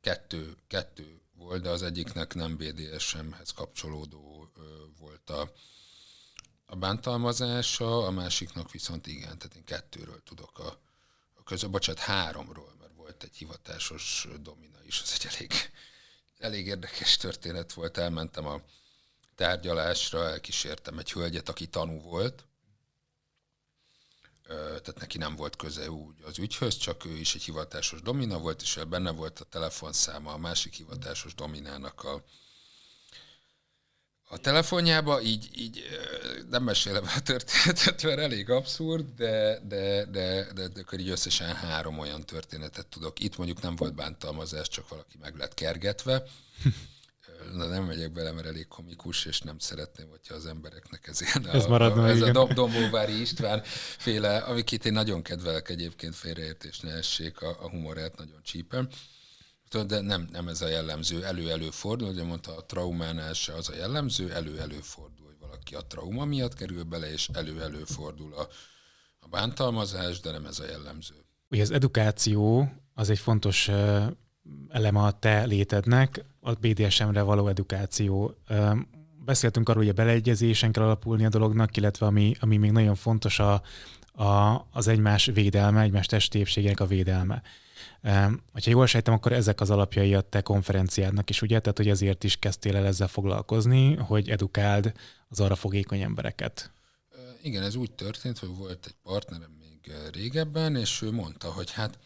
Kettő, 0.00 0.56
kettő 0.66 1.20
volt, 1.36 1.62
de 1.62 1.68
az 1.68 1.82
egyiknek 1.82 2.34
nem 2.34 2.56
BDSM-hez 2.56 3.50
kapcsolódó 3.50 4.50
uh, 4.56 4.64
volt 4.98 5.30
a, 5.30 5.52
a 6.64 6.76
bántalmazása, 6.76 8.06
a 8.06 8.10
másiknak 8.10 8.70
viszont 8.70 9.06
igen, 9.06 9.38
tehát 9.38 9.56
én 9.56 9.64
kettőről 9.64 10.22
tudok 10.22 10.58
a, 10.58 10.80
a 11.34 11.42
közö, 11.42 11.68
bocsánat, 11.68 12.00
háromról, 12.00 12.74
mert 12.80 12.92
volt 12.96 13.22
egy 13.22 13.36
hivatásos 13.36 14.28
domina 14.40 14.78
is, 14.86 15.00
az 15.02 15.12
egy 15.18 15.34
elég, 15.34 15.52
elég 16.38 16.66
érdekes 16.66 17.16
történet 17.16 17.72
volt. 17.72 17.98
Elmentem 17.98 18.46
a 18.46 18.60
tárgyalásra, 19.34 20.28
elkísértem 20.28 20.98
egy 20.98 21.12
hölgyet, 21.12 21.48
aki 21.48 21.66
tanú 21.66 22.00
volt, 22.00 22.44
tehát 24.46 24.98
neki 24.98 25.18
nem 25.18 25.36
volt 25.36 25.56
köze 25.56 25.90
úgy 25.90 26.22
az 26.22 26.38
ügyhöz, 26.38 26.76
csak 26.76 27.04
ő 27.04 27.16
is 27.16 27.34
egy 27.34 27.42
hivatásos 27.42 28.00
domina 28.02 28.38
volt, 28.38 28.62
és 28.62 28.80
benne 28.88 29.10
volt 29.10 29.40
a 29.40 29.44
telefonszáma 29.44 30.32
a 30.32 30.38
másik 30.38 30.74
hivatásos 30.74 31.34
dominának 31.34 32.04
a 32.04 32.24
a 34.34 34.38
telefonjába, 34.38 35.20
így, 35.22 35.48
így 35.56 35.82
nem 36.50 36.62
mesélem 36.62 37.04
a 37.16 37.20
történetet, 37.20 38.02
mert 38.02 38.18
elég 38.18 38.50
abszurd, 38.50 39.04
de, 39.16 39.60
de, 39.68 40.04
de, 40.04 40.46
de, 40.54 40.68
de 40.68 40.80
akkor 40.80 40.98
így 40.98 41.08
összesen 41.08 41.54
három 41.54 41.98
olyan 41.98 42.24
történetet 42.24 42.86
tudok. 42.86 43.20
Itt 43.20 43.36
mondjuk 43.36 43.62
nem 43.62 43.76
volt 43.76 43.94
bántalmazás, 43.94 44.68
csak 44.68 44.88
valaki 44.88 45.16
meg 45.20 45.36
lett 45.36 45.54
kergetve. 45.54 46.24
Na 47.52 47.66
nem 47.66 47.84
megyek 47.84 48.12
bele, 48.12 48.32
mert 48.32 48.46
elég 48.46 48.68
komikus, 48.68 49.24
és 49.24 49.40
nem 49.40 49.58
szeretném, 49.58 50.08
hogyha 50.08 50.34
az 50.34 50.46
embereknek 50.46 51.06
ez 51.06 51.20
ilyen 51.20 51.48
ez 51.48 51.64
a, 51.64 51.74
a, 51.74 52.08
ez 52.08 52.16
igen. 52.16 52.36
a 52.36 52.52
Dombóvári 52.52 53.20
István 53.20 53.62
féle, 53.98 54.36
amiket 54.36 54.86
én 54.86 54.92
nagyon 54.92 55.22
kedvelek 55.22 55.68
egyébként 55.68 56.14
félreértés 56.14 56.80
ne 56.80 56.92
essék, 56.92 57.40
a, 57.40 57.48
a 57.48 57.68
humorát 57.68 58.16
nagyon 58.16 58.40
csípem. 58.42 58.88
De 59.82 60.00
nem, 60.00 60.28
nem 60.32 60.48
ez 60.48 60.62
a 60.62 60.68
jellemző, 60.68 61.24
elő-elő 61.24 61.70
fordul, 61.70 62.08
ugye 62.08 62.24
mondta, 62.24 62.56
a 62.56 62.64
traumánál 62.64 63.32
se 63.32 63.54
az 63.54 63.68
a 63.68 63.74
jellemző, 63.74 64.32
elő-elő 64.32 64.78
fordul, 64.82 65.26
hogy 65.26 65.36
valaki 65.40 65.74
a 65.74 65.80
trauma 65.80 66.24
miatt 66.24 66.54
kerül 66.54 66.84
bele, 66.84 67.12
és 67.12 67.28
elő-elő 67.32 67.84
fordul 67.84 68.34
a, 68.34 68.48
a 69.18 69.28
bántalmazás, 69.28 70.20
de 70.20 70.30
nem 70.30 70.46
ez 70.46 70.58
a 70.58 70.64
jellemző. 70.66 71.14
Ugye 71.50 71.62
az 71.62 71.70
edukáció 71.70 72.72
az 72.94 73.10
egy 73.10 73.18
fontos 73.18 73.70
eleme 74.68 75.00
a 75.00 75.18
te 75.18 75.44
létednek, 75.44 76.24
a 76.40 76.52
BDSM-re 76.52 77.22
való 77.22 77.48
edukáció. 77.48 78.34
Beszéltünk 79.24 79.68
arról, 79.68 79.82
hogy 79.82 79.92
a 79.92 79.94
beleegyezésen 79.94 80.72
kell 80.72 80.84
alapulni 80.84 81.24
a 81.24 81.28
dolognak, 81.28 81.76
illetve 81.76 82.06
ami, 82.06 82.34
ami 82.40 82.56
még 82.56 82.70
nagyon 82.70 82.94
fontos 82.94 83.38
a, 83.38 83.62
a, 84.14 84.66
az 84.70 84.86
egymás 84.86 85.24
védelme, 85.24 85.80
egymás 85.80 86.06
testépségének 86.06 86.80
a 86.80 86.86
védelme. 86.86 87.42
Ha 88.52 88.60
jól 88.64 88.86
sejtem, 88.86 89.14
akkor 89.14 89.32
ezek 89.32 89.60
az 89.60 89.70
alapjai 89.70 90.14
a 90.14 90.20
te 90.20 90.40
konferenciádnak 90.40 91.30
is, 91.30 91.42
ugye? 91.42 91.60
Tehát, 91.60 91.76
hogy 91.76 91.88
ezért 91.88 92.24
is 92.24 92.36
kezdtél 92.36 92.76
el 92.76 92.86
ezzel 92.86 93.08
foglalkozni, 93.08 93.94
hogy 93.94 94.28
edukáld 94.28 94.92
az 95.28 95.40
arra 95.40 95.54
fogékony 95.54 96.00
embereket. 96.00 96.70
Igen, 97.42 97.62
ez 97.62 97.74
úgy 97.74 97.90
történt, 97.90 98.38
hogy 98.38 98.56
volt 98.56 98.86
egy 98.86 98.94
partnerem 99.02 99.50
még 99.58 99.92
régebben, 100.12 100.76
és 100.76 101.02
ő 101.02 101.12
mondta, 101.12 101.52
hogy 101.52 101.70
hát 101.70 101.98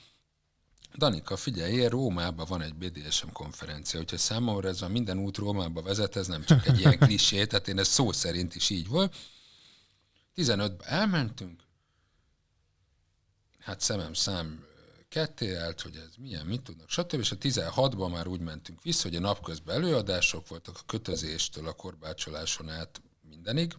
Danika, 0.96 1.36
figyelj, 1.36 1.72
én 1.72 1.88
Rómában 1.88 2.46
van 2.48 2.62
egy 2.62 2.74
BDSM 2.74 3.28
konferencia, 3.32 3.98
hogyha 3.98 4.18
számomra 4.18 4.68
ez 4.68 4.82
a 4.82 4.88
minden 4.88 5.18
út 5.18 5.36
Rómába 5.36 5.82
vezet, 5.82 6.16
ez 6.16 6.26
nem 6.26 6.44
csak 6.44 6.66
egy 6.66 6.78
ilyen 6.78 6.98
klisé, 7.06 7.44
tehát 7.44 7.68
én 7.68 7.78
ez 7.78 7.88
szó 7.88 8.12
szerint 8.12 8.54
is 8.54 8.70
így 8.70 8.88
volt. 8.88 9.14
15-ben 10.36 10.88
elmentünk, 10.88 11.60
hát 13.68 13.80
szemem 13.80 14.14
szám 14.14 14.66
ketté 15.08 15.54
állt, 15.54 15.80
hogy 15.80 15.96
ez 15.96 16.14
milyen, 16.18 16.46
mit 16.46 16.62
tudnak, 16.62 16.88
stb. 16.88 17.18
És 17.18 17.32
a 17.32 17.36
16-ban 17.36 18.10
már 18.12 18.26
úgy 18.26 18.40
mentünk 18.40 18.82
vissza, 18.82 19.08
hogy 19.08 19.16
a 19.16 19.20
napközben 19.20 19.74
előadások 19.74 20.48
voltak 20.48 20.76
a 20.78 20.86
kötözéstől 20.86 21.68
a 21.68 21.72
korbácsoláson 21.72 22.68
át 22.68 23.02
mindenig, 23.28 23.74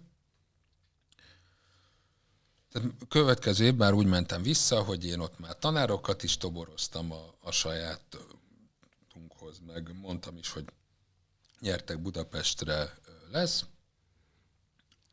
tehát 2.72 2.88
következő 3.08 3.66
évben 3.66 3.78
már 3.78 3.94
úgy 3.94 4.06
mentem 4.06 4.42
vissza, 4.42 4.84
hogy 4.84 5.06
én 5.06 5.20
ott 5.20 5.40
már 5.40 5.58
tanárokat 5.58 6.24
is 6.24 6.38
toboroztam 6.38 7.12
a, 7.12 7.36
a 7.42 7.52
saját 7.52 8.18
tunkhoz, 9.14 9.60
meg 9.68 10.00
mondtam 10.02 10.38
is, 10.38 10.50
hogy 10.50 10.66
nyertek 11.60 12.02
Budapestre 12.02 12.98
lesz, 13.32 13.66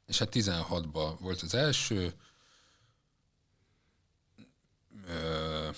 és 0.06 0.18
hát 0.18 0.28
16-ban 0.32 1.16
volt 1.20 1.42
az 1.42 1.54
első, 1.54 2.14
ö, 5.06 5.68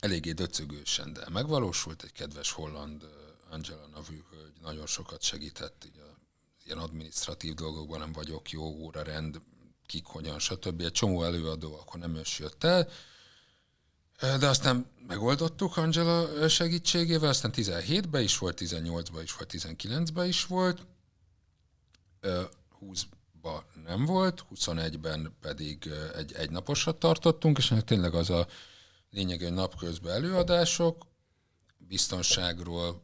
eléggé 0.00 0.32
döcögősen, 0.32 1.12
de 1.12 1.28
megvalósult. 1.28 2.02
Egy 2.02 2.12
kedves 2.12 2.52
holland 2.52 3.08
Angela 3.50 3.86
nevű 3.86 4.22
hölgy, 4.30 4.52
nagyon 4.62 4.86
sokat 4.86 5.22
segített, 5.22 5.84
így 5.86 5.98
a, 5.98 6.18
ilyen 6.64 6.78
administratív 6.78 7.54
dolgokban 7.54 7.98
nem 7.98 8.12
vagyok 8.12 8.50
jó, 8.50 8.64
órarend, 8.64 9.40
kik, 9.86 10.04
hogyan, 10.04 10.38
stb. 10.38 10.80
Egy 10.80 10.92
csomó 10.92 11.24
előadó 11.24 11.74
akkor 11.74 12.00
nem 12.00 12.14
is 12.14 12.38
jött 12.38 12.64
el, 12.64 12.88
de 14.20 14.48
aztán 14.48 14.86
megoldottuk 15.06 15.76
Angela 15.76 16.48
segítségével, 16.48 17.28
aztán 17.28 17.52
17-ben 17.54 18.22
is 18.22 18.38
volt, 18.38 18.60
18-ban 18.60 19.20
is 19.22 19.32
volt, 19.32 19.52
19-ben 19.52 20.26
is 20.26 20.46
volt, 20.46 20.86
20-ban 22.80 23.62
nem 23.84 24.04
volt, 24.04 24.44
21-ben 24.54 25.36
pedig 25.40 25.90
egy 26.16 26.32
egynaposat 26.32 26.96
tartottunk, 26.96 27.58
és 27.58 27.74
tényleg 27.84 28.14
az 28.14 28.30
a 28.30 28.46
lényeg, 29.10 29.42
hogy 29.42 29.52
napközben 29.52 30.14
előadások, 30.14 31.06
biztonságról 31.78 33.00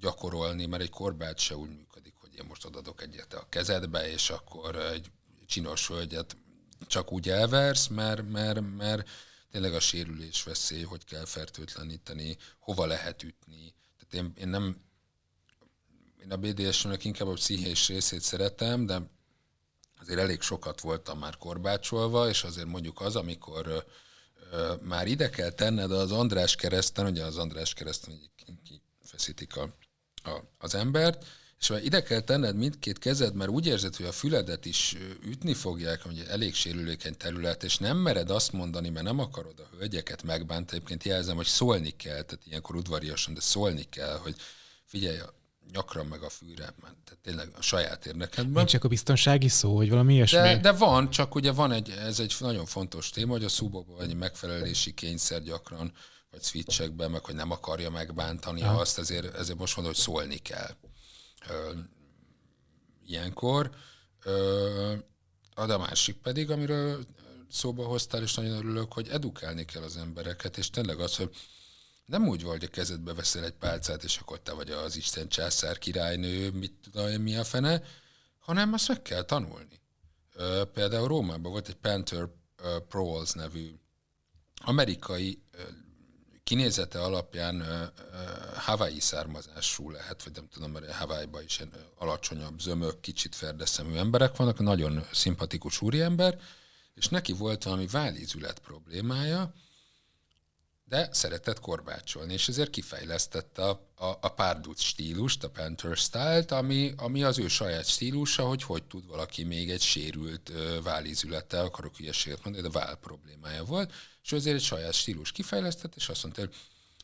gyakorolni, 0.00 0.66
mert 0.66 0.82
egy 0.82 0.90
korbát 0.90 1.38
se 1.38 1.56
úgy 1.56 1.70
működik, 1.70 2.14
hogy 2.14 2.34
én 2.34 2.44
most 2.48 2.64
odadok 2.64 3.02
egyet 3.02 3.34
a 3.34 3.46
kezedbe, 3.48 4.10
és 4.10 4.30
akkor 4.30 4.76
egy 4.76 5.10
csinos 5.46 5.88
hölgyet 5.88 6.36
csak 6.86 7.12
úgy 7.12 7.28
elversz, 7.28 7.86
mert, 7.86 8.28
mert, 8.30 8.76
mert 8.76 9.08
tényleg 9.50 9.74
a 9.74 9.80
sérülés 9.80 10.42
veszély, 10.42 10.82
hogy 10.82 11.04
kell 11.04 11.24
fertőtleníteni, 11.24 12.36
hova 12.58 12.86
lehet 12.86 13.22
ütni. 13.22 13.74
Tehát 13.98 14.26
én, 14.26 14.32
én 14.42 14.48
nem, 14.48 14.76
én 16.22 16.30
a 16.30 16.36
BDSM-nek 16.36 17.04
inkább 17.04 17.28
a 17.28 17.32
pszichés 17.32 17.88
részét 17.88 18.20
szeretem, 18.20 18.86
de 18.86 19.10
azért 20.00 20.18
elég 20.18 20.40
sokat 20.40 20.80
voltam 20.80 21.18
már 21.18 21.36
korbácsolva, 21.36 22.28
és 22.28 22.42
azért 22.42 22.66
mondjuk 22.66 23.00
az, 23.00 23.16
amikor 23.16 23.84
már 24.80 25.06
ide 25.06 25.30
kell 25.30 25.50
tenned 25.50 25.92
az 25.92 26.12
András 26.12 26.56
kereszten, 26.56 27.06
ugye 27.06 27.24
az 27.24 27.36
András 27.36 27.74
kereszten 27.74 28.20
kifeszítik 29.00 29.56
a, 29.56 29.74
a, 30.22 30.44
az 30.58 30.74
embert, 30.74 31.26
és 31.60 31.68
már 31.68 31.84
ide 31.84 32.02
kell 32.02 32.20
tenned 32.20 32.56
mindkét 32.56 32.98
kezed, 32.98 33.34
mert 33.34 33.50
úgy 33.50 33.66
érzed, 33.66 33.96
hogy 33.96 34.06
a 34.06 34.12
füledet 34.12 34.64
is 34.64 34.96
ütni 35.24 35.54
fogják, 35.54 36.02
hogy 36.02 36.24
elég 36.28 36.54
sérülékeny 36.54 37.16
terület, 37.16 37.64
és 37.64 37.78
nem 37.78 37.96
mered 37.96 38.30
azt 38.30 38.52
mondani, 38.52 38.88
mert 38.88 39.04
nem 39.04 39.18
akarod 39.18 39.60
a 39.60 39.76
hölgyeket 39.76 40.22
megbántani. 40.22 40.76
Egyébként 40.76 41.04
jelzem, 41.04 41.36
hogy 41.36 41.46
szólni 41.46 41.90
kell, 41.90 42.22
tehát 42.22 42.46
ilyenkor 42.46 42.76
udvariasan, 42.76 43.34
de 43.34 43.40
szólni 43.40 43.82
kell, 43.82 44.16
hogy 44.16 44.36
figyelj, 44.84 45.18
nyakra 45.72 46.04
meg 46.04 46.22
a 46.22 46.28
fűre, 46.28 46.74
tehát 46.80 47.18
tényleg 47.22 47.48
a 47.58 47.62
saját 47.62 48.06
érdekedben. 48.06 48.52
Nincs 48.52 48.70
csak 48.70 48.84
a 48.84 48.88
biztonsági 48.88 49.48
szó, 49.48 49.76
hogy 49.76 49.90
valami 49.90 50.14
ilyesmi? 50.14 50.38
De, 50.38 50.58
de 50.58 50.72
van, 50.72 51.10
csak 51.10 51.34
ugye 51.34 51.52
van 51.52 51.72
egy, 51.72 51.90
ez 51.90 52.20
egy 52.20 52.36
nagyon 52.38 52.66
fontos 52.66 53.10
téma, 53.10 53.32
hogy 53.32 53.44
a 53.44 53.48
szubokban 53.48 54.00
egy 54.00 54.14
megfelelési 54.14 54.94
kényszer 54.94 55.42
gyakran, 55.42 55.92
vagy 56.30 56.42
switchekben, 56.42 57.10
meg 57.10 57.24
hogy 57.24 57.34
nem 57.34 57.50
akarja 57.50 57.90
megbántani 57.90 58.60
ha. 58.60 58.74
azt, 58.74 58.98
ezért, 58.98 59.34
ezért 59.34 59.58
most 59.58 59.76
mondom, 59.76 59.94
hogy 59.94 60.02
szólni 60.02 60.36
kell 60.36 60.76
ilyenkor. 63.06 63.70
A 65.54 65.78
másik 65.78 66.16
pedig, 66.16 66.50
amiről 66.50 67.06
szóba 67.50 67.84
hoztál, 67.84 68.22
és 68.22 68.34
nagyon 68.34 68.56
örülök, 68.56 68.92
hogy 68.92 69.08
edukálni 69.08 69.64
kell 69.64 69.82
az 69.82 69.96
embereket, 69.96 70.58
és 70.58 70.70
tényleg 70.70 71.00
az, 71.00 71.16
hogy 71.16 71.30
nem 72.08 72.28
úgy 72.28 72.42
vagy, 72.42 72.60
hogy 72.60 72.70
kezedbe 72.70 73.14
veszel 73.14 73.44
egy 73.44 73.52
pálcát, 73.52 74.04
és 74.04 74.16
akkor 74.16 74.40
te 74.40 74.52
vagy 74.52 74.70
az 74.70 74.96
Isten 74.96 75.28
császár 75.28 75.78
királynő, 75.78 76.50
mit 76.50 76.72
tudom 76.82 77.08
én, 77.08 77.20
mi 77.20 77.36
a 77.36 77.44
fene, 77.44 77.82
hanem 78.38 78.72
azt 78.72 78.88
meg 78.88 79.02
kell 79.02 79.22
tanulni. 79.22 79.80
Például 80.72 81.08
Rómában 81.08 81.50
volt 81.50 81.68
egy 81.68 81.74
Panther 81.74 82.28
Proles 82.88 83.32
nevű 83.32 83.74
amerikai 84.54 85.42
kinézete 86.44 87.02
alapján 87.02 87.60
uh, 87.60 87.66
Hawaii 88.56 89.00
származású 89.00 89.90
lehet, 89.90 90.22
vagy 90.22 90.32
nem 90.34 90.48
tudom, 90.48 90.70
mert 90.70 90.90
Hawaii-ban 90.90 91.42
is 91.42 91.62
alacsonyabb, 91.98 92.60
zömök, 92.60 93.00
kicsit 93.00 93.34
ferdeszemű 93.34 93.96
emberek 93.96 94.36
vannak, 94.36 94.58
nagyon 94.58 95.04
szimpatikus 95.12 95.80
úriember, 95.80 96.40
és 96.94 97.08
neki 97.08 97.32
volt 97.32 97.62
valami 97.62 97.86
vállízület 97.86 98.58
problémája, 98.58 99.52
de 100.88 101.08
szeretett 101.12 101.60
korbácsolni, 101.60 102.32
és 102.32 102.48
ezért 102.48 102.70
kifejlesztette 102.70 103.68
a, 103.68 103.90
a, 103.94 104.06
a 104.06 104.28
párduc 104.28 104.80
stílust, 104.80 105.44
a 105.44 105.50
Panther 105.50 105.96
style 105.96 106.44
ami, 106.48 106.92
ami 106.96 107.22
az 107.22 107.38
ő 107.38 107.48
saját 107.48 107.86
stílusa, 107.86 108.46
hogy 108.46 108.62
hogy 108.62 108.84
tud 108.84 109.06
valaki 109.06 109.44
még 109.44 109.70
egy 109.70 109.80
sérült 109.80 110.48
uh, 110.48 110.82
vállízülettel, 110.82 111.64
akarok 111.64 111.96
hülyeséget 111.96 112.44
mondani, 112.44 112.68
de 112.68 112.78
váll 112.78 112.94
problémája 112.94 113.64
volt, 113.64 113.92
és 114.22 114.32
azért 114.32 114.56
egy 114.56 114.62
saját 114.62 114.92
stílus 114.92 115.32
kifejlesztett, 115.32 115.94
és 115.96 116.08
azt 116.08 116.22
mondta, 116.22 116.40
hogy 116.40 116.54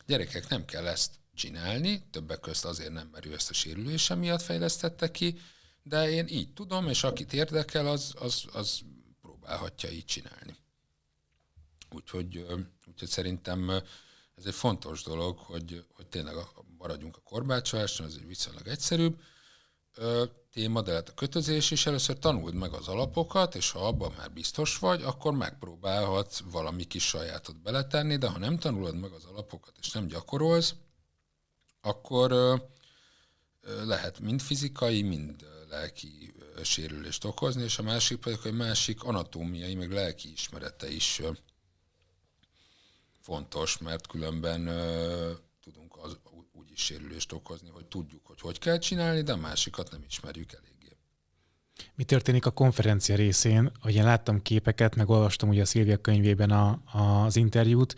gyerekek, 0.06 0.48
nem 0.48 0.64
kell 0.64 0.86
ezt 0.86 1.10
csinálni, 1.34 2.02
többek 2.10 2.40
közt 2.40 2.64
azért 2.64 2.92
nem, 2.92 3.08
mert 3.12 3.26
ő 3.26 3.32
ezt 3.32 3.50
a 3.50 3.54
sérülése 3.54 4.14
miatt 4.14 4.42
fejlesztette 4.42 5.10
ki, 5.10 5.38
de 5.82 6.10
én 6.10 6.26
így 6.28 6.52
tudom, 6.52 6.88
és 6.88 7.04
akit 7.04 7.32
érdekel, 7.32 7.86
az, 7.86 8.14
az, 8.18 8.44
az 8.52 8.80
próbálhatja 9.20 9.90
így 9.90 10.04
csinálni. 10.04 10.56
Úgyhogy, 11.94 12.46
úgyhogy 12.86 13.08
szerintem 13.08 13.70
ez 14.34 14.44
egy 14.44 14.54
fontos 14.54 15.02
dolog, 15.02 15.38
hogy, 15.38 15.84
hogy 15.92 16.06
tényleg 16.06 16.34
maradjunk 16.78 17.16
a 17.16 17.20
korbácsoláson, 17.20 18.06
ez 18.06 18.14
egy 18.14 18.26
viszonylag 18.26 18.66
egyszerűbb 18.66 19.20
téma, 20.50 20.82
de 20.82 20.90
lehet 20.90 21.08
a 21.08 21.14
kötözés 21.14 21.70
is. 21.70 21.86
Először 21.86 22.18
tanuld 22.18 22.54
meg 22.54 22.72
az 22.72 22.88
alapokat, 22.88 23.54
és 23.54 23.70
ha 23.70 23.86
abban 23.86 24.12
már 24.16 24.32
biztos 24.32 24.78
vagy, 24.78 25.02
akkor 25.02 25.32
megpróbálhatsz 25.32 26.40
valami 26.50 26.84
kis 26.84 27.08
sajátot 27.08 27.62
beletenni, 27.62 28.16
de 28.16 28.28
ha 28.28 28.38
nem 28.38 28.58
tanulod 28.58 28.96
meg 28.96 29.12
az 29.12 29.24
alapokat, 29.24 29.74
és 29.80 29.90
nem 29.90 30.06
gyakorolsz, 30.06 30.74
akkor 31.80 32.60
lehet 33.84 34.20
mind 34.20 34.40
fizikai, 34.40 35.02
mind 35.02 35.46
lelki 35.68 36.34
sérülést 36.62 37.24
okozni, 37.24 37.62
és 37.62 37.78
a 37.78 37.82
másik 37.82 38.18
pedig, 38.18 38.38
hogy 38.38 38.54
másik 38.54 39.02
anatómiai, 39.02 39.74
meg 39.74 39.92
lelki 39.92 40.32
ismerete 40.32 40.90
is 40.90 41.22
fontos, 43.24 43.78
mert 43.78 44.06
különben 44.06 44.70
tudunk 45.62 45.96
az, 46.02 46.18
úgy 46.52 46.70
is 46.72 46.84
sérülést 46.84 47.32
okozni, 47.32 47.68
hogy 47.68 47.84
tudjuk, 47.84 48.26
hogy 48.26 48.40
hogy 48.40 48.58
kell 48.58 48.78
csinálni, 48.78 49.22
de 49.22 49.32
a 49.32 49.36
másikat 49.36 49.90
nem 49.90 50.04
ismerjük 50.08 50.52
eléggé. 50.52 50.96
Mi 51.94 52.04
történik 52.04 52.46
a 52.46 52.50
konferencia 52.50 53.16
részén? 53.16 53.72
Hogy 53.80 53.94
én 53.94 54.04
láttam 54.04 54.42
képeket, 54.42 54.96
meg 54.96 55.08
olvastam 55.08 55.48
ugye 55.48 55.62
a 55.62 55.64
Szilvia 55.64 55.96
könyvében 55.96 56.50
a, 56.50 56.80
az 56.92 57.36
interjút, 57.36 57.94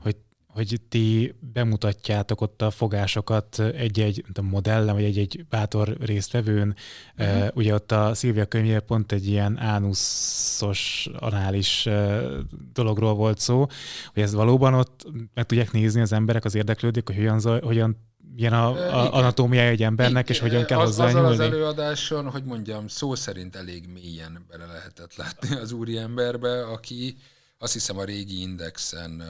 hogy 0.00 0.16
hogy 0.58 0.80
ti 0.88 1.34
bemutatjátok 1.52 2.40
ott 2.40 2.62
a 2.62 2.70
fogásokat 2.70 3.58
egy-egy 3.58 4.24
modellen, 4.42 4.94
vagy 4.94 5.04
egy-egy 5.04 5.44
bátor 5.48 5.96
résztvevőn. 6.00 6.76
Uh-huh. 7.18 7.36
Uh, 7.36 7.48
ugye 7.54 7.74
ott 7.74 7.92
a 7.92 8.14
Szilvia 8.14 8.44
könyvében 8.44 8.84
pont 8.86 9.12
egy 9.12 9.26
ilyen 9.26 9.58
ánuszos, 9.58 11.08
anális 11.18 11.86
uh, 11.86 12.38
dologról 12.72 13.14
volt 13.14 13.38
szó, 13.38 13.66
hogy 14.12 14.22
ez 14.22 14.34
valóban 14.34 14.74
ott 14.74 15.06
meg 15.34 15.46
tudják 15.46 15.72
nézni 15.72 16.00
az 16.00 16.12
emberek, 16.12 16.44
az 16.44 16.54
érdeklődik, 16.54 17.06
hogy 17.06 17.16
hogyan, 17.16 17.62
hogyan 17.62 17.96
milyen 18.34 18.52
a, 18.52 18.68
a 18.68 19.14
anatómiája 19.14 19.70
egy 19.70 19.82
embernek, 19.82 20.28
és 20.28 20.38
hogyan 20.38 20.64
kell 20.64 20.78
hozzá 20.78 21.04
az, 21.04 21.14
az 21.14 21.40
előadáson, 21.40 22.30
hogy 22.30 22.44
mondjam, 22.44 22.88
szó 22.88 23.14
szerint 23.14 23.56
elég 23.56 23.88
mélyen 23.92 24.44
bele 24.48 24.66
lehetett 24.66 25.16
látni 25.16 25.56
az 25.56 25.72
úri 25.72 25.96
emberbe, 25.96 26.66
aki 26.66 27.16
azt 27.58 27.72
hiszem 27.72 27.98
a 27.98 28.04
régi 28.04 28.40
indexen 28.40 29.22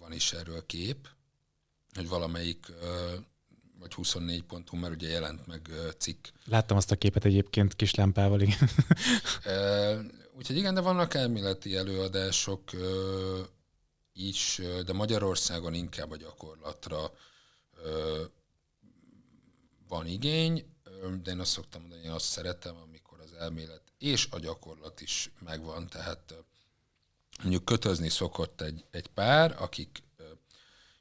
van 0.00 0.12
is 0.12 0.32
erről 0.32 0.66
kép, 0.66 1.08
hogy 1.94 2.08
valamelyik 2.08 2.66
vagy 3.78 3.94
24 3.94 4.42
pontunk, 4.42 4.82
mert 4.82 4.94
ugye 4.94 5.08
jelent 5.08 5.46
meg 5.46 5.70
cikk. 5.98 6.26
Láttam 6.44 6.76
azt 6.76 6.90
a 6.90 6.96
képet 6.96 7.24
egyébként 7.24 7.76
kis 7.76 7.94
lámpával, 7.94 8.40
igen. 8.40 8.68
Úgyhogy 10.36 10.56
igen, 10.56 10.74
de 10.74 10.80
vannak 10.80 11.14
elméleti 11.14 11.76
előadások 11.76 12.70
is, 14.12 14.60
de 14.86 14.92
Magyarországon 14.92 15.74
inkább 15.74 16.10
a 16.10 16.16
gyakorlatra 16.16 17.12
van 19.88 20.06
igény, 20.06 20.66
de 21.22 21.30
én 21.30 21.40
azt 21.40 21.50
szoktam 21.50 21.80
mondani, 21.80 22.02
én 22.02 22.10
azt 22.10 22.26
szeretem, 22.26 22.76
amikor 22.76 23.20
az 23.20 23.32
elmélet 23.32 23.82
és 23.98 24.28
a 24.30 24.38
gyakorlat 24.38 25.00
is 25.00 25.30
megvan, 25.44 25.88
tehát 25.88 26.34
mondjuk 27.42 27.64
kötözni 27.64 28.08
szokott 28.08 28.60
egy, 28.60 28.84
egy 28.90 29.06
pár, 29.06 29.56
akik 29.58 30.02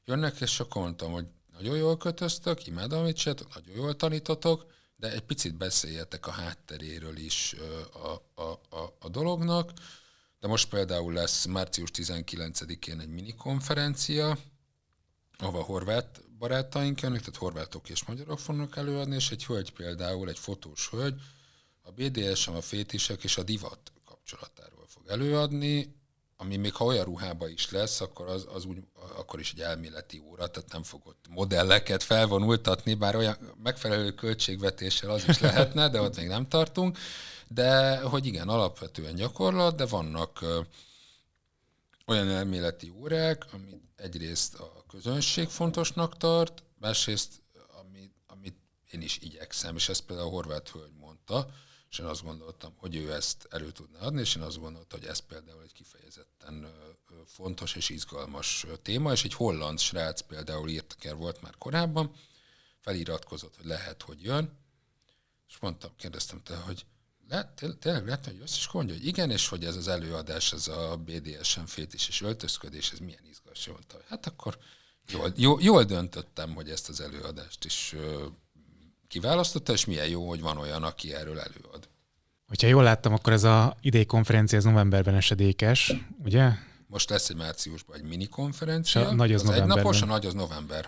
jönnek, 0.06 0.42
és 0.42 0.60
akkor 0.60 0.82
mondtam, 0.82 1.12
hogy 1.12 1.26
nagyon 1.54 1.78
jól 1.78 1.98
kötöztök, 1.98 2.68
imádom, 2.68 3.00
amit 3.00 3.16
csináltok, 3.16 3.54
nagyon 3.54 3.76
jól 3.76 3.96
tanítotok, 3.96 4.66
de 4.96 5.12
egy 5.12 5.22
picit 5.22 5.56
beszéljetek 5.56 6.28
a 6.28 6.32
hátteréről 6.32 7.18
is 7.18 7.56
a, 7.94 8.42
a, 8.42 8.52
a, 8.70 8.96
a 9.00 9.10
dolognak. 9.10 9.72
De 10.40 10.48
most 10.48 10.70
például 10.70 11.14
lesz 11.14 11.46
március 11.46 11.90
19-én 11.94 13.00
egy 13.00 13.10
mini 13.10 13.36
konferencia, 13.36 14.38
ahova 15.38 15.64
horvát 15.64 16.22
barátaink 16.38 17.02
jönnek, 17.02 17.20
tehát 17.20 17.36
horvátok 17.36 17.90
és 17.90 18.04
magyarok 18.04 18.40
fognak 18.40 18.78
előadni, 18.78 19.16
és 19.16 19.32
egy 19.32 19.46
hölgy 19.46 19.72
például, 19.72 20.30
egy 20.30 20.40
fotós 20.40 20.90
hölgy, 20.90 21.22
a 21.82 21.92
BDSM, 21.92 22.52
a 22.52 22.62
fétisek 22.62 23.24
és 23.24 23.38
a 23.38 23.44
divat 23.44 23.92
kapcsolatáról 24.06 24.86
fog 24.88 25.08
előadni, 25.08 25.96
ami 26.38 26.56
még 26.56 26.74
ha 26.74 26.86
olyan 26.86 27.06
ruhába 27.06 27.48
is 27.48 27.72
lesz, 27.72 28.02
akkor, 28.02 28.28
az, 28.28 28.48
az 28.54 28.66
úgy, 28.66 28.78
akkor 29.18 29.40
is 29.40 29.52
egy 29.52 29.62
elméleti 29.62 30.24
óra, 30.30 30.48
tehát 30.48 30.72
nem 30.72 30.84
fogod 30.84 31.16
modelleket 31.30 32.04
felvonultatni, 32.04 32.94
bár 32.94 33.16
olyan 33.16 33.38
megfelelő 33.64 34.12
költségvetéssel 34.12 35.10
az 35.10 35.28
is 35.28 35.40
lehetne, 35.40 35.90
de 35.90 36.02
ott 36.02 36.18
még 36.18 36.28
nem 36.28 36.48
tartunk. 36.48 36.98
De 37.48 38.02
hogy 38.02 38.26
igen, 38.26 38.50
alapvetően 38.50 39.16
gyakorlat, 39.16 39.76
de 39.76 39.86
vannak 39.86 40.42
ö, 40.42 40.60
olyan 42.06 42.30
elméleti 42.30 42.90
órák, 42.90 43.46
amit 43.52 43.82
egyrészt 43.96 44.56
a 44.56 44.84
közönség 44.88 45.48
fontosnak 45.48 46.18
tart, 46.18 46.64
másrészt 46.80 47.42
amit, 47.80 48.14
amit 48.28 48.58
én 48.92 49.02
is 49.02 49.18
igyekszem, 49.22 49.76
és 49.76 49.90
ezt 49.90 50.02
például 50.02 50.28
a 50.28 50.32
horvát 50.32 50.70
hölgy 50.70 50.94
mondta, 51.00 51.48
és 51.94 52.00
én 52.00 52.06
azt 52.06 52.24
gondoltam, 52.24 52.74
hogy 52.78 52.96
ő 52.96 53.14
ezt 53.14 53.48
elő 53.50 53.72
tudna 53.72 54.00
adni, 54.00 54.22
és 54.22 54.36
én 54.36 54.41
azt 54.41 54.60
gondoltam, 54.60 55.00
hogy 55.00 55.10
ez 55.10 55.20
például 55.20 55.62
egy 55.64 55.74
kifejezetten 55.74 56.74
fontos 57.26 57.76
és 57.76 57.89
izgalmas 57.89 58.66
téma, 58.82 59.12
és 59.12 59.24
egy 59.24 59.34
holland 59.34 59.80
srác 59.80 60.22
például 60.22 60.70
írtaker 60.70 61.16
volt 61.16 61.41
már 61.41 61.56
korábban, 61.58 62.16
feliratkozott, 62.80 63.56
hogy 63.56 63.66
lehet, 63.66 64.02
hogy 64.02 64.24
jön, 64.24 64.58
és 65.48 65.58
mondtam, 65.60 65.91
kérdeztem 65.98 66.41
te, 66.44 66.56
hogy 66.56 66.86
lehet, 67.30 67.64
tényleg 67.80 68.06
lehet, 68.06 68.26
hogy 68.26 68.38
jössz, 68.38 68.58
és 68.58 68.72
mondja, 68.72 68.96
hogy 68.96 69.06
igen, 69.06 69.32
és 69.32 69.48
hogy 69.48 69.66
ez 69.66 69.76
az 69.76 69.88
előadás, 69.88 70.54
ez 70.54 70.68
a 70.68 70.98
BDSM 70.98 71.64
fétis 71.64 72.08
és 72.08 72.22
öltözködés, 72.22 72.91
ez 72.91 73.00
milyen 73.00 73.26
izgalmas. 73.30 73.68
Mondta, 73.68 73.98
hát 74.08 74.26
akkor 74.26 74.58
jól, 75.08 75.34
jól, 75.36 75.62
jól 75.62 75.84
döntöttem, 75.84 76.54
hogy 76.54 76.70
ezt 76.70 76.89
az 76.89 77.00
előadást 77.00 77.66
is 77.66 77.96
kiválasztotta, 79.14 79.74
és 79.74 79.86
milyen 79.86 80.07
jó, 80.07 80.28
hogy 80.28 80.41
van 80.41 80.57
olyan, 80.57 80.84
aki 80.84 81.14
erről 81.14 81.39
előad. 81.39 81.89
Hogyha 82.47 82.68
jól 82.68 82.84
láttam, 82.84 83.14
akkor 83.14 83.34
ez 83.34 83.43
a 83.43 83.78
idei 83.82 84.05
konferencia 84.05 84.57
ez 84.57 84.64
novemberben 84.64 85.16
esedékes, 85.16 85.93
ugye? 86.24 86.49
Most 86.88 87.09
lesz 87.09 87.30
egy 87.30 87.36
márciusban 87.36 87.95
egy 87.95 88.03
mini 88.03 88.28
konferencia. 88.28 89.07
A 89.07 89.14
nagy 89.14 89.34
az, 89.34 89.43
az 89.43 89.49
egy 89.49 89.66
napos, 89.66 90.01
a 90.01 90.05
nagy 90.05 90.26
az 90.26 90.34
november 90.34 90.88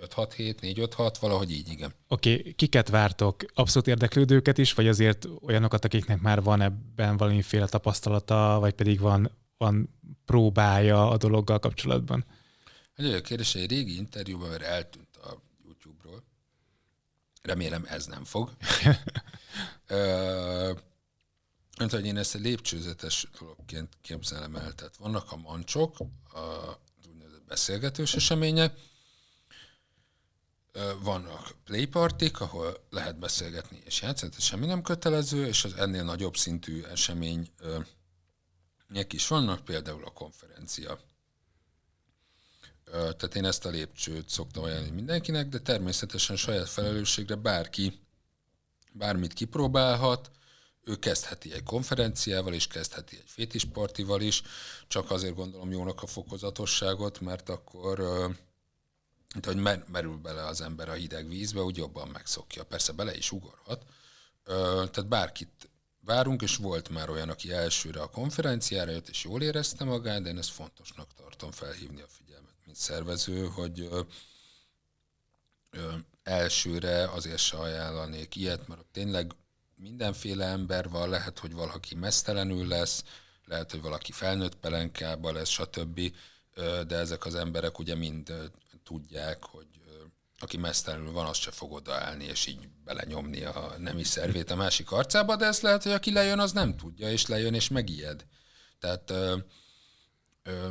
5-6-7, 0.00 0.54
4-5-6, 0.60 1.14
valahogy 1.20 1.50
így, 1.50 1.68
igen. 1.68 1.92
Oké, 2.08 2.38
okay. 2.38 2.52
kiket 2.52 2.88
vártok? 2.88 3.44
Abszolút 3.54 3.88
érdeklődőket 3.88 4.58
is, 4.58 4.72
vagy 4.72 4.88
azért 4.88 5.28
olyanokat, 5.42 5.84
akiknek 5.84 6.20
már 6.20 6.42
van 6.42 6.60
ebben 6.60 7.16
valamiféle 7.16 7.66
tapasztalata, 7.66 8.56
vagy 8.60 8.72
pedig 8.72 9.00
van, 9.00 9.30
van 9.56 9.98
próbája 10.24 11.10
a 11.10 11.16
dologgal 11.16 11.58
kapcsolatban? 11.58 12.24
Egy 12.96 13.06
olyan 13.06 13.22
kérdés, 13.22 13.54
egy 13.54 13.70
régi 13.70 13.96
interjúban, 13.96 14.48
mert 14.48 14.62
eltűnt 14.62 15.05
Remélem 17.46 17.84
ez 17.88 18.06
nem 18.06 18.24
fog. 18.24 18.50
Mint 21.78 21.90
hogy 21.90 22.06
én 22.06 22.16
ezt 22.16 22.34
egy 22.34 22.40
lépcsőzetes 22.40 23.28
dologként 23.38 23.92
képzelem 24.02 24.56
el. 24.56 24.74
Tehát 24.74 24.96
vannak 24.96 25.32
a 25.32 25.36
mancsok, 25.36 25.96
a 26.00 26.78
úgynevezett 27.08 27.46
beszélgetős 27.46 28.14
események, 28.14 28.78
vannak 31.02 31.54
playpartik, 31.64 32.40
ahol 32.40 32.86
lehet 32.90 33.18
beszélgetni 33.18 33.82
és 33.84 34.00
játszani, 34.02 34.30
tehát 34.30 34.46
semmi 34.46 34.66
nem 34.66 34.82
kötelező, 34.82 35.46
és 35.46 35.64
az 35.64 35.72
ennél 35.72 36.04
nagyobb 36.04 36.36
szintű 36.36 36.82
események 36.82 37.48
is 39.08 39.26
vannak, 39.26 39.64
például 39.64 40.04
a 40.04 40.10
konferencia 40.10 40.98
tehát 42.96 43.34
én 43.34 43.44
ezt 43.44 43.64
a 43.64 43.68
lépcsőt 43.68 44.28
szoktam 44.28 44.62
ajánlani 44.62 44.90
mindenkinek, 44.90 45.48
de 45.48 45.58
természetesen 45.58 46.36
saját 46.36 46.68
felelősségre 46.68 47.34
bárki 47.34 48.00
bármit 48.92 49.32
kipróbálhat, 49.32 50.30
ő 50.84 50.96
kezdheti 50.96 51.52
egy 51.52 51.62
konferenciával 51.62 52.52
is, 52.52 52.66
kezdheti 52.66 53.16
egy 53.16 53.30
fétispartival 53.30 54.20
is, 54.20 54.42
csak 54.88 55.10
azért 55.10 55.34
gondolom 55.34 55.70
jónak 55.72 56.02
a 56.02 56.06
fokozatosságot, 56.06 57.20
mert 57.20 57.48
akkor 57.48 57.98
mint 59.32 59.46
hogy 59.46 59.82
merül 59.86 60.16
bele 60.16 60.46
az 60.46 60.60
ember 60.60 60.88
a 60.88 60.92
hideg 60.92 61.28
vízbe, 61.28 61.60
úgy 61.60 61.76
jobban 61.76 62.08
megszokja. 62.08 62.64
Persze 62.64 62.92
bele 62.92 63.16
is 63.16 63.32
ugorhat. 63.32 63.84
Tehát 64.44 65.06
bárkit 65.08 65.70
várunk, 66.00 66.42
és 66.42 66.56
volt 66.56 66.88
már 66.88 67.10
olyan, 67.10 67.28
aki 67.28 67.52
elsőre 67.52 68.00
a 68.00 68.10
konferenciára 68.10 68.90
jött, 68.90 69.08
és 69.08 69.24
jól 69.24 69.42
érezte 69.42 69.84
magát, 69.84 70.22
de 70.22 70.28
én 70.28 70.38
ezt 70.38 70.50
fontosnak 70.50 71.14
tartom 71.14 71.50
felhívni 71.50 72.00
a 72.00 72.06
figyelmet 72.08 72.25
szervező, 72.76 73.46
hogy 73.46 73.80
ö, 73.80 74.00
ö, 75.70 75.92
elsőre 76.22 77.10
azért 77.10 77.38
se 77.38 77.56
ajánlanék 77.56 78.36
ilyet, 78.36 78.68
mert 78.68 78.84
tényleg 78.92 79.32
mindenféle 79.74 80.44
ember 80.44 80.88
van, 80.88 81.08
lehet, 81.08 81.38
hogy 81.38 81.52
valaki 81.52 81.94
mesztelenül 81.94 82.66
lesz, 82.66 83.04
lehet, 83.44 83.70
hogy 83.70 83.80
valaki 83.80 84.12
felnőtt 84.12 84.56
pelenkába 84.56 85.32
lesz, 85.32 85.48
stb. 85.48 86.00
De 86.86 86.96
ezek 86.96 87.24
az 87.24 87.34
emberek 87.34 87.78
ugye 87.78 87.94
mind 87.94 88.32
tudják, 88.84 89.44
hogy 89.44 89.66
aki 90.38 90.56
mesztelenül 90.56 91.12
van, 91.12 91.26
az 91.26 91.36
se 91.36 91.50
fog 91.50 91.72
odaállni, 91.72 92.24
és 92.24 92.46
így 92.46 92.68
belenyomni 92.84 93.44
a 93.44 93.74
nemi 93.78 94.04
szervét 94.04 94.50
a 94.50 94.56
másik 94.56 94.90
arcába, 94.90 95.36
de 95.36 95.46
ez 95.46 95.60
lehet, 95.60 95.82
hogy 95.82 95.92
aki 95.92 96.12
lejön, 96.12 96.38
az 96.38 96.52
nem 96.52 96.76
tudja, 96.76 97.10
és 97.10 97.26
lejön, 97.26 97.54
és 97.54 97.68
megijed. 97.68 98.26
Tehát 98.78 99.10
ö, 99.10 99.36
ö, 100.42 100.68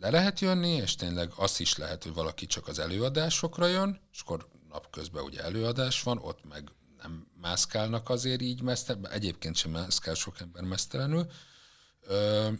le 0.00 0.10
lehet 0.10 0.40
jönni, 0.40 0.70
és 0.70 0.94
tényleg 0.94 1.32
az 1.36 1.60
is 1.60 1.76
lehet, 1.76 2.02
hogy 2.02 2.12
valaki 2.12 2.46
csak 2.46 2.68
az 2.68 2.78
előadásokra 2.78 3.66
jön, 3.66 4.00
és 4.12 4.20
akkor 4.20 4.48
napközben 4.68 5.24
ugye 5.24 5.42
előadás 5.42 6.02
van, 6.02 6.18
ott 6.18 6.44
meg 6.44 6.70
nem 7.02 7.26
mászkálnak 7.40 8.08
azért 8.08 8.40
így 8.40 8.62
mesztelenül, 8.62 9.10
egyébként 9.10 9.56
sem 9.56 9.70
mászkál 9.70 10.14
sok 10.14 10.40
ember 10.40 10.62
mesztelenül, 10.62 11.30
Ö, 12.02 12.52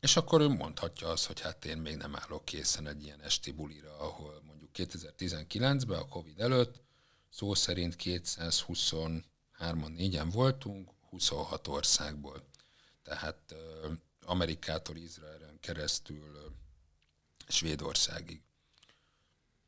és 0.00 0.16
akkor 0.16 0.40
ő 0.40 0.48
mondhatja 0.48 1.08
azt, 1.08 1.26
hogy 1.26 1.40
hát 1.40 1.64
én 1.64 1.78
még 1.78 1.96
nem 1.96 2.16
állok 2.16 2.44
készen 2.44 2.86
egy 2.86 3.02
ilyen 3.02 3.20
esti 3.20 3.52
bulira, 3.52 3.98
ahol 3.98 4.42
mondjuk 4.46 4.70
2019-ben, 4.74 5.98
a 5.98 6.08
Covid 6.08 6.40
előtt, 6.40 6.82
szó 7.30 7.54
szerint 7.54 7.96
223-an, 8.04 9.22
4-en 9.58 10.28
voltunk, 10.32 10.90
26 11.10 11.68
országból. 11.68 12.48
Tehát 13.02 13.54
Amerikától 14.30 14.96
Izraelen 14.96 15.58
keresztül 15.60 16.54
Svédországig. 17.48 18.40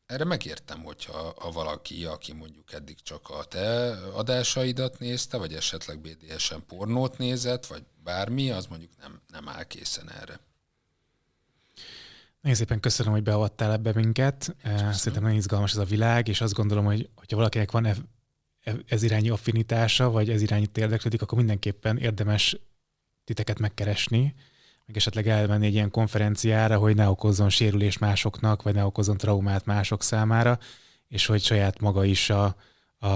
erre 0.06 0.24
megértem, 0.24 0.82
hogyha 0.82 1.34
ha 1.36 1.50
valaki, 1.50 2.04
aki 2.04 2.32
mondjuk 2.32 2.72
eddig 2.72 3.02
csak 3.02 3.30
a 3.30 3.44
te 3.44 3.90
adásaidat 4.12 4.98
nézte, 4.98 5.36
vagy 5.36 5.54
esetleg 5.54 5.98
BDSM 5.98 6.58
pornót 6.66 7.18
nézett, 7.18 7.66
vagy 7.66 7.82
bármi, 8.04 8.50
az 8.50 8.66
mondjuk 8.66 8.90
nem, 9.00 9.20
nem 9.28 9.48
áll 9.48 9.64
készen 9.64 10.10
erre. 10.10 10.40
Nagyon 12.40 12.58
szépen 12.58 12.80
köszönöm, 12.80 13.12
hogy 13.12 13.22
beavattál 13.22 13.72
ebbe 13.72 13.92
minket. 13.92 14.56
Köszönöm. 14.62 14.92
Szerintem 14.92 15.22
nagyon 15.22 15.38
izgalmas 15.38 15.70
ez 15.70 15.78
a 15.78 15.84
világ, 15.84 16.28
és 16.28 16.40
azt 16.40 16.54
gondolom, 16.54 16.84
hogy 16.84 17.10
hogyha 17.14 17.36
valakinek 17.36 17.70
van 17.70 17.84
e, 17.84 17.96
e, 18.64 18.74
ez 18.86 19.02
irányú 19.02 19.32
affinitása, 19.32 20.10
vagy 20.10 20.30
ez 20.30 20.42
irányú 20.42 20.64
érdeklődik, 20.74 21.22
akkor 21.22 21.38
mindenképpen 21.38 21.98
érdemes 21.98 22.56
titeket 23.24 23.58
megkeresni, 23.58 24.34
meg 24.86 24.96
esetleg 24.96 25.28
elmenni 25.28 25.66
egy 25.66 25.74
ilyen 25.74 25.90
konferenciára, 25.90 26.78
hogy 26.78 26.94
ne 26.94 27.08
okozzon 27.08 27.48
sérülés 27.48 27.98
másoknak, 27.98 28.62
vagy 28.62 28.74
ne 28.74 28.84
okozzon 28.84 29.16
traumát 29.16 29.64
mások 29.64 30.02
számára, 30.02 30.58
és 31.08 31.26
hogy 31.26 31.42
saját 31.42 31.80
maga 31.80 32.04
is 32.04 32.30
a, 32.30 32.56
a, 32.98 33.08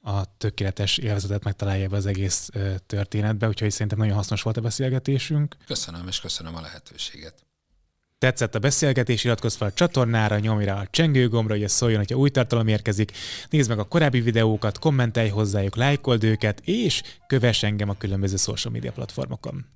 a 0.00 0.36
tökéletes 0.38 0.98
élvezetet 0.98 1.44
megtalálja 1.44 1.84
ebbe 1.84 1.96
az 1.96 2.06
egész 2.06 2.48
történetbe, 2.86 3.48
úgyhogy 3.48 3.70
szerintem 3.70 3.98
nagyon 3.98 4.14
hasznos 4.14 4.42
volt 4.42 4.56
a 4.56 4.60
beszélgetésünk. 4.60 5.56
Köszönöm, 5.66 6.08
és 6.08 6.20
köszönöm 6.20 6.54
a 6.56 6.60
lehetőséget. 6.60 7.46
Tetszett 8.18 8.54
a 8.54 8.58
beszélgetés, 8.58 9.24
iratkozz 9.24 9.56
fel 9.56 9.68
a 9.68 9.72
csatornára, 9.72 10.38
nyomj 10.38 10.64
rá 10.64 10.80
a 10.80 10.86
csengőgombra, 10.90 11.54
hogy 11.54 11.62
ez 11.62 11.72
szóljon, 11.72 11.98
hogyha 11.98 12.16
új 12.16 12.30
tartalom 12.30 12.68
érkezik. 12.68 13.12
Nézd 13.50 13.68
meg 13.68 13.78
a 13.78 13.84
korábbi 13.84 14.20
videókat, 14.20 14.78
kommentelj 14.78 15.28
hozzájuk, 15.28 15.76
lájkold 15.76 16.24
őket, 16.24 16.60
és 16.64 17.02
kövess 17.26 17.62
engem 17.62 17.88
a 17.88 17.96
különböző 17.96 18.36
social 18.36 18.72
media 18.72 18.92
platformokon. 18.92 19.75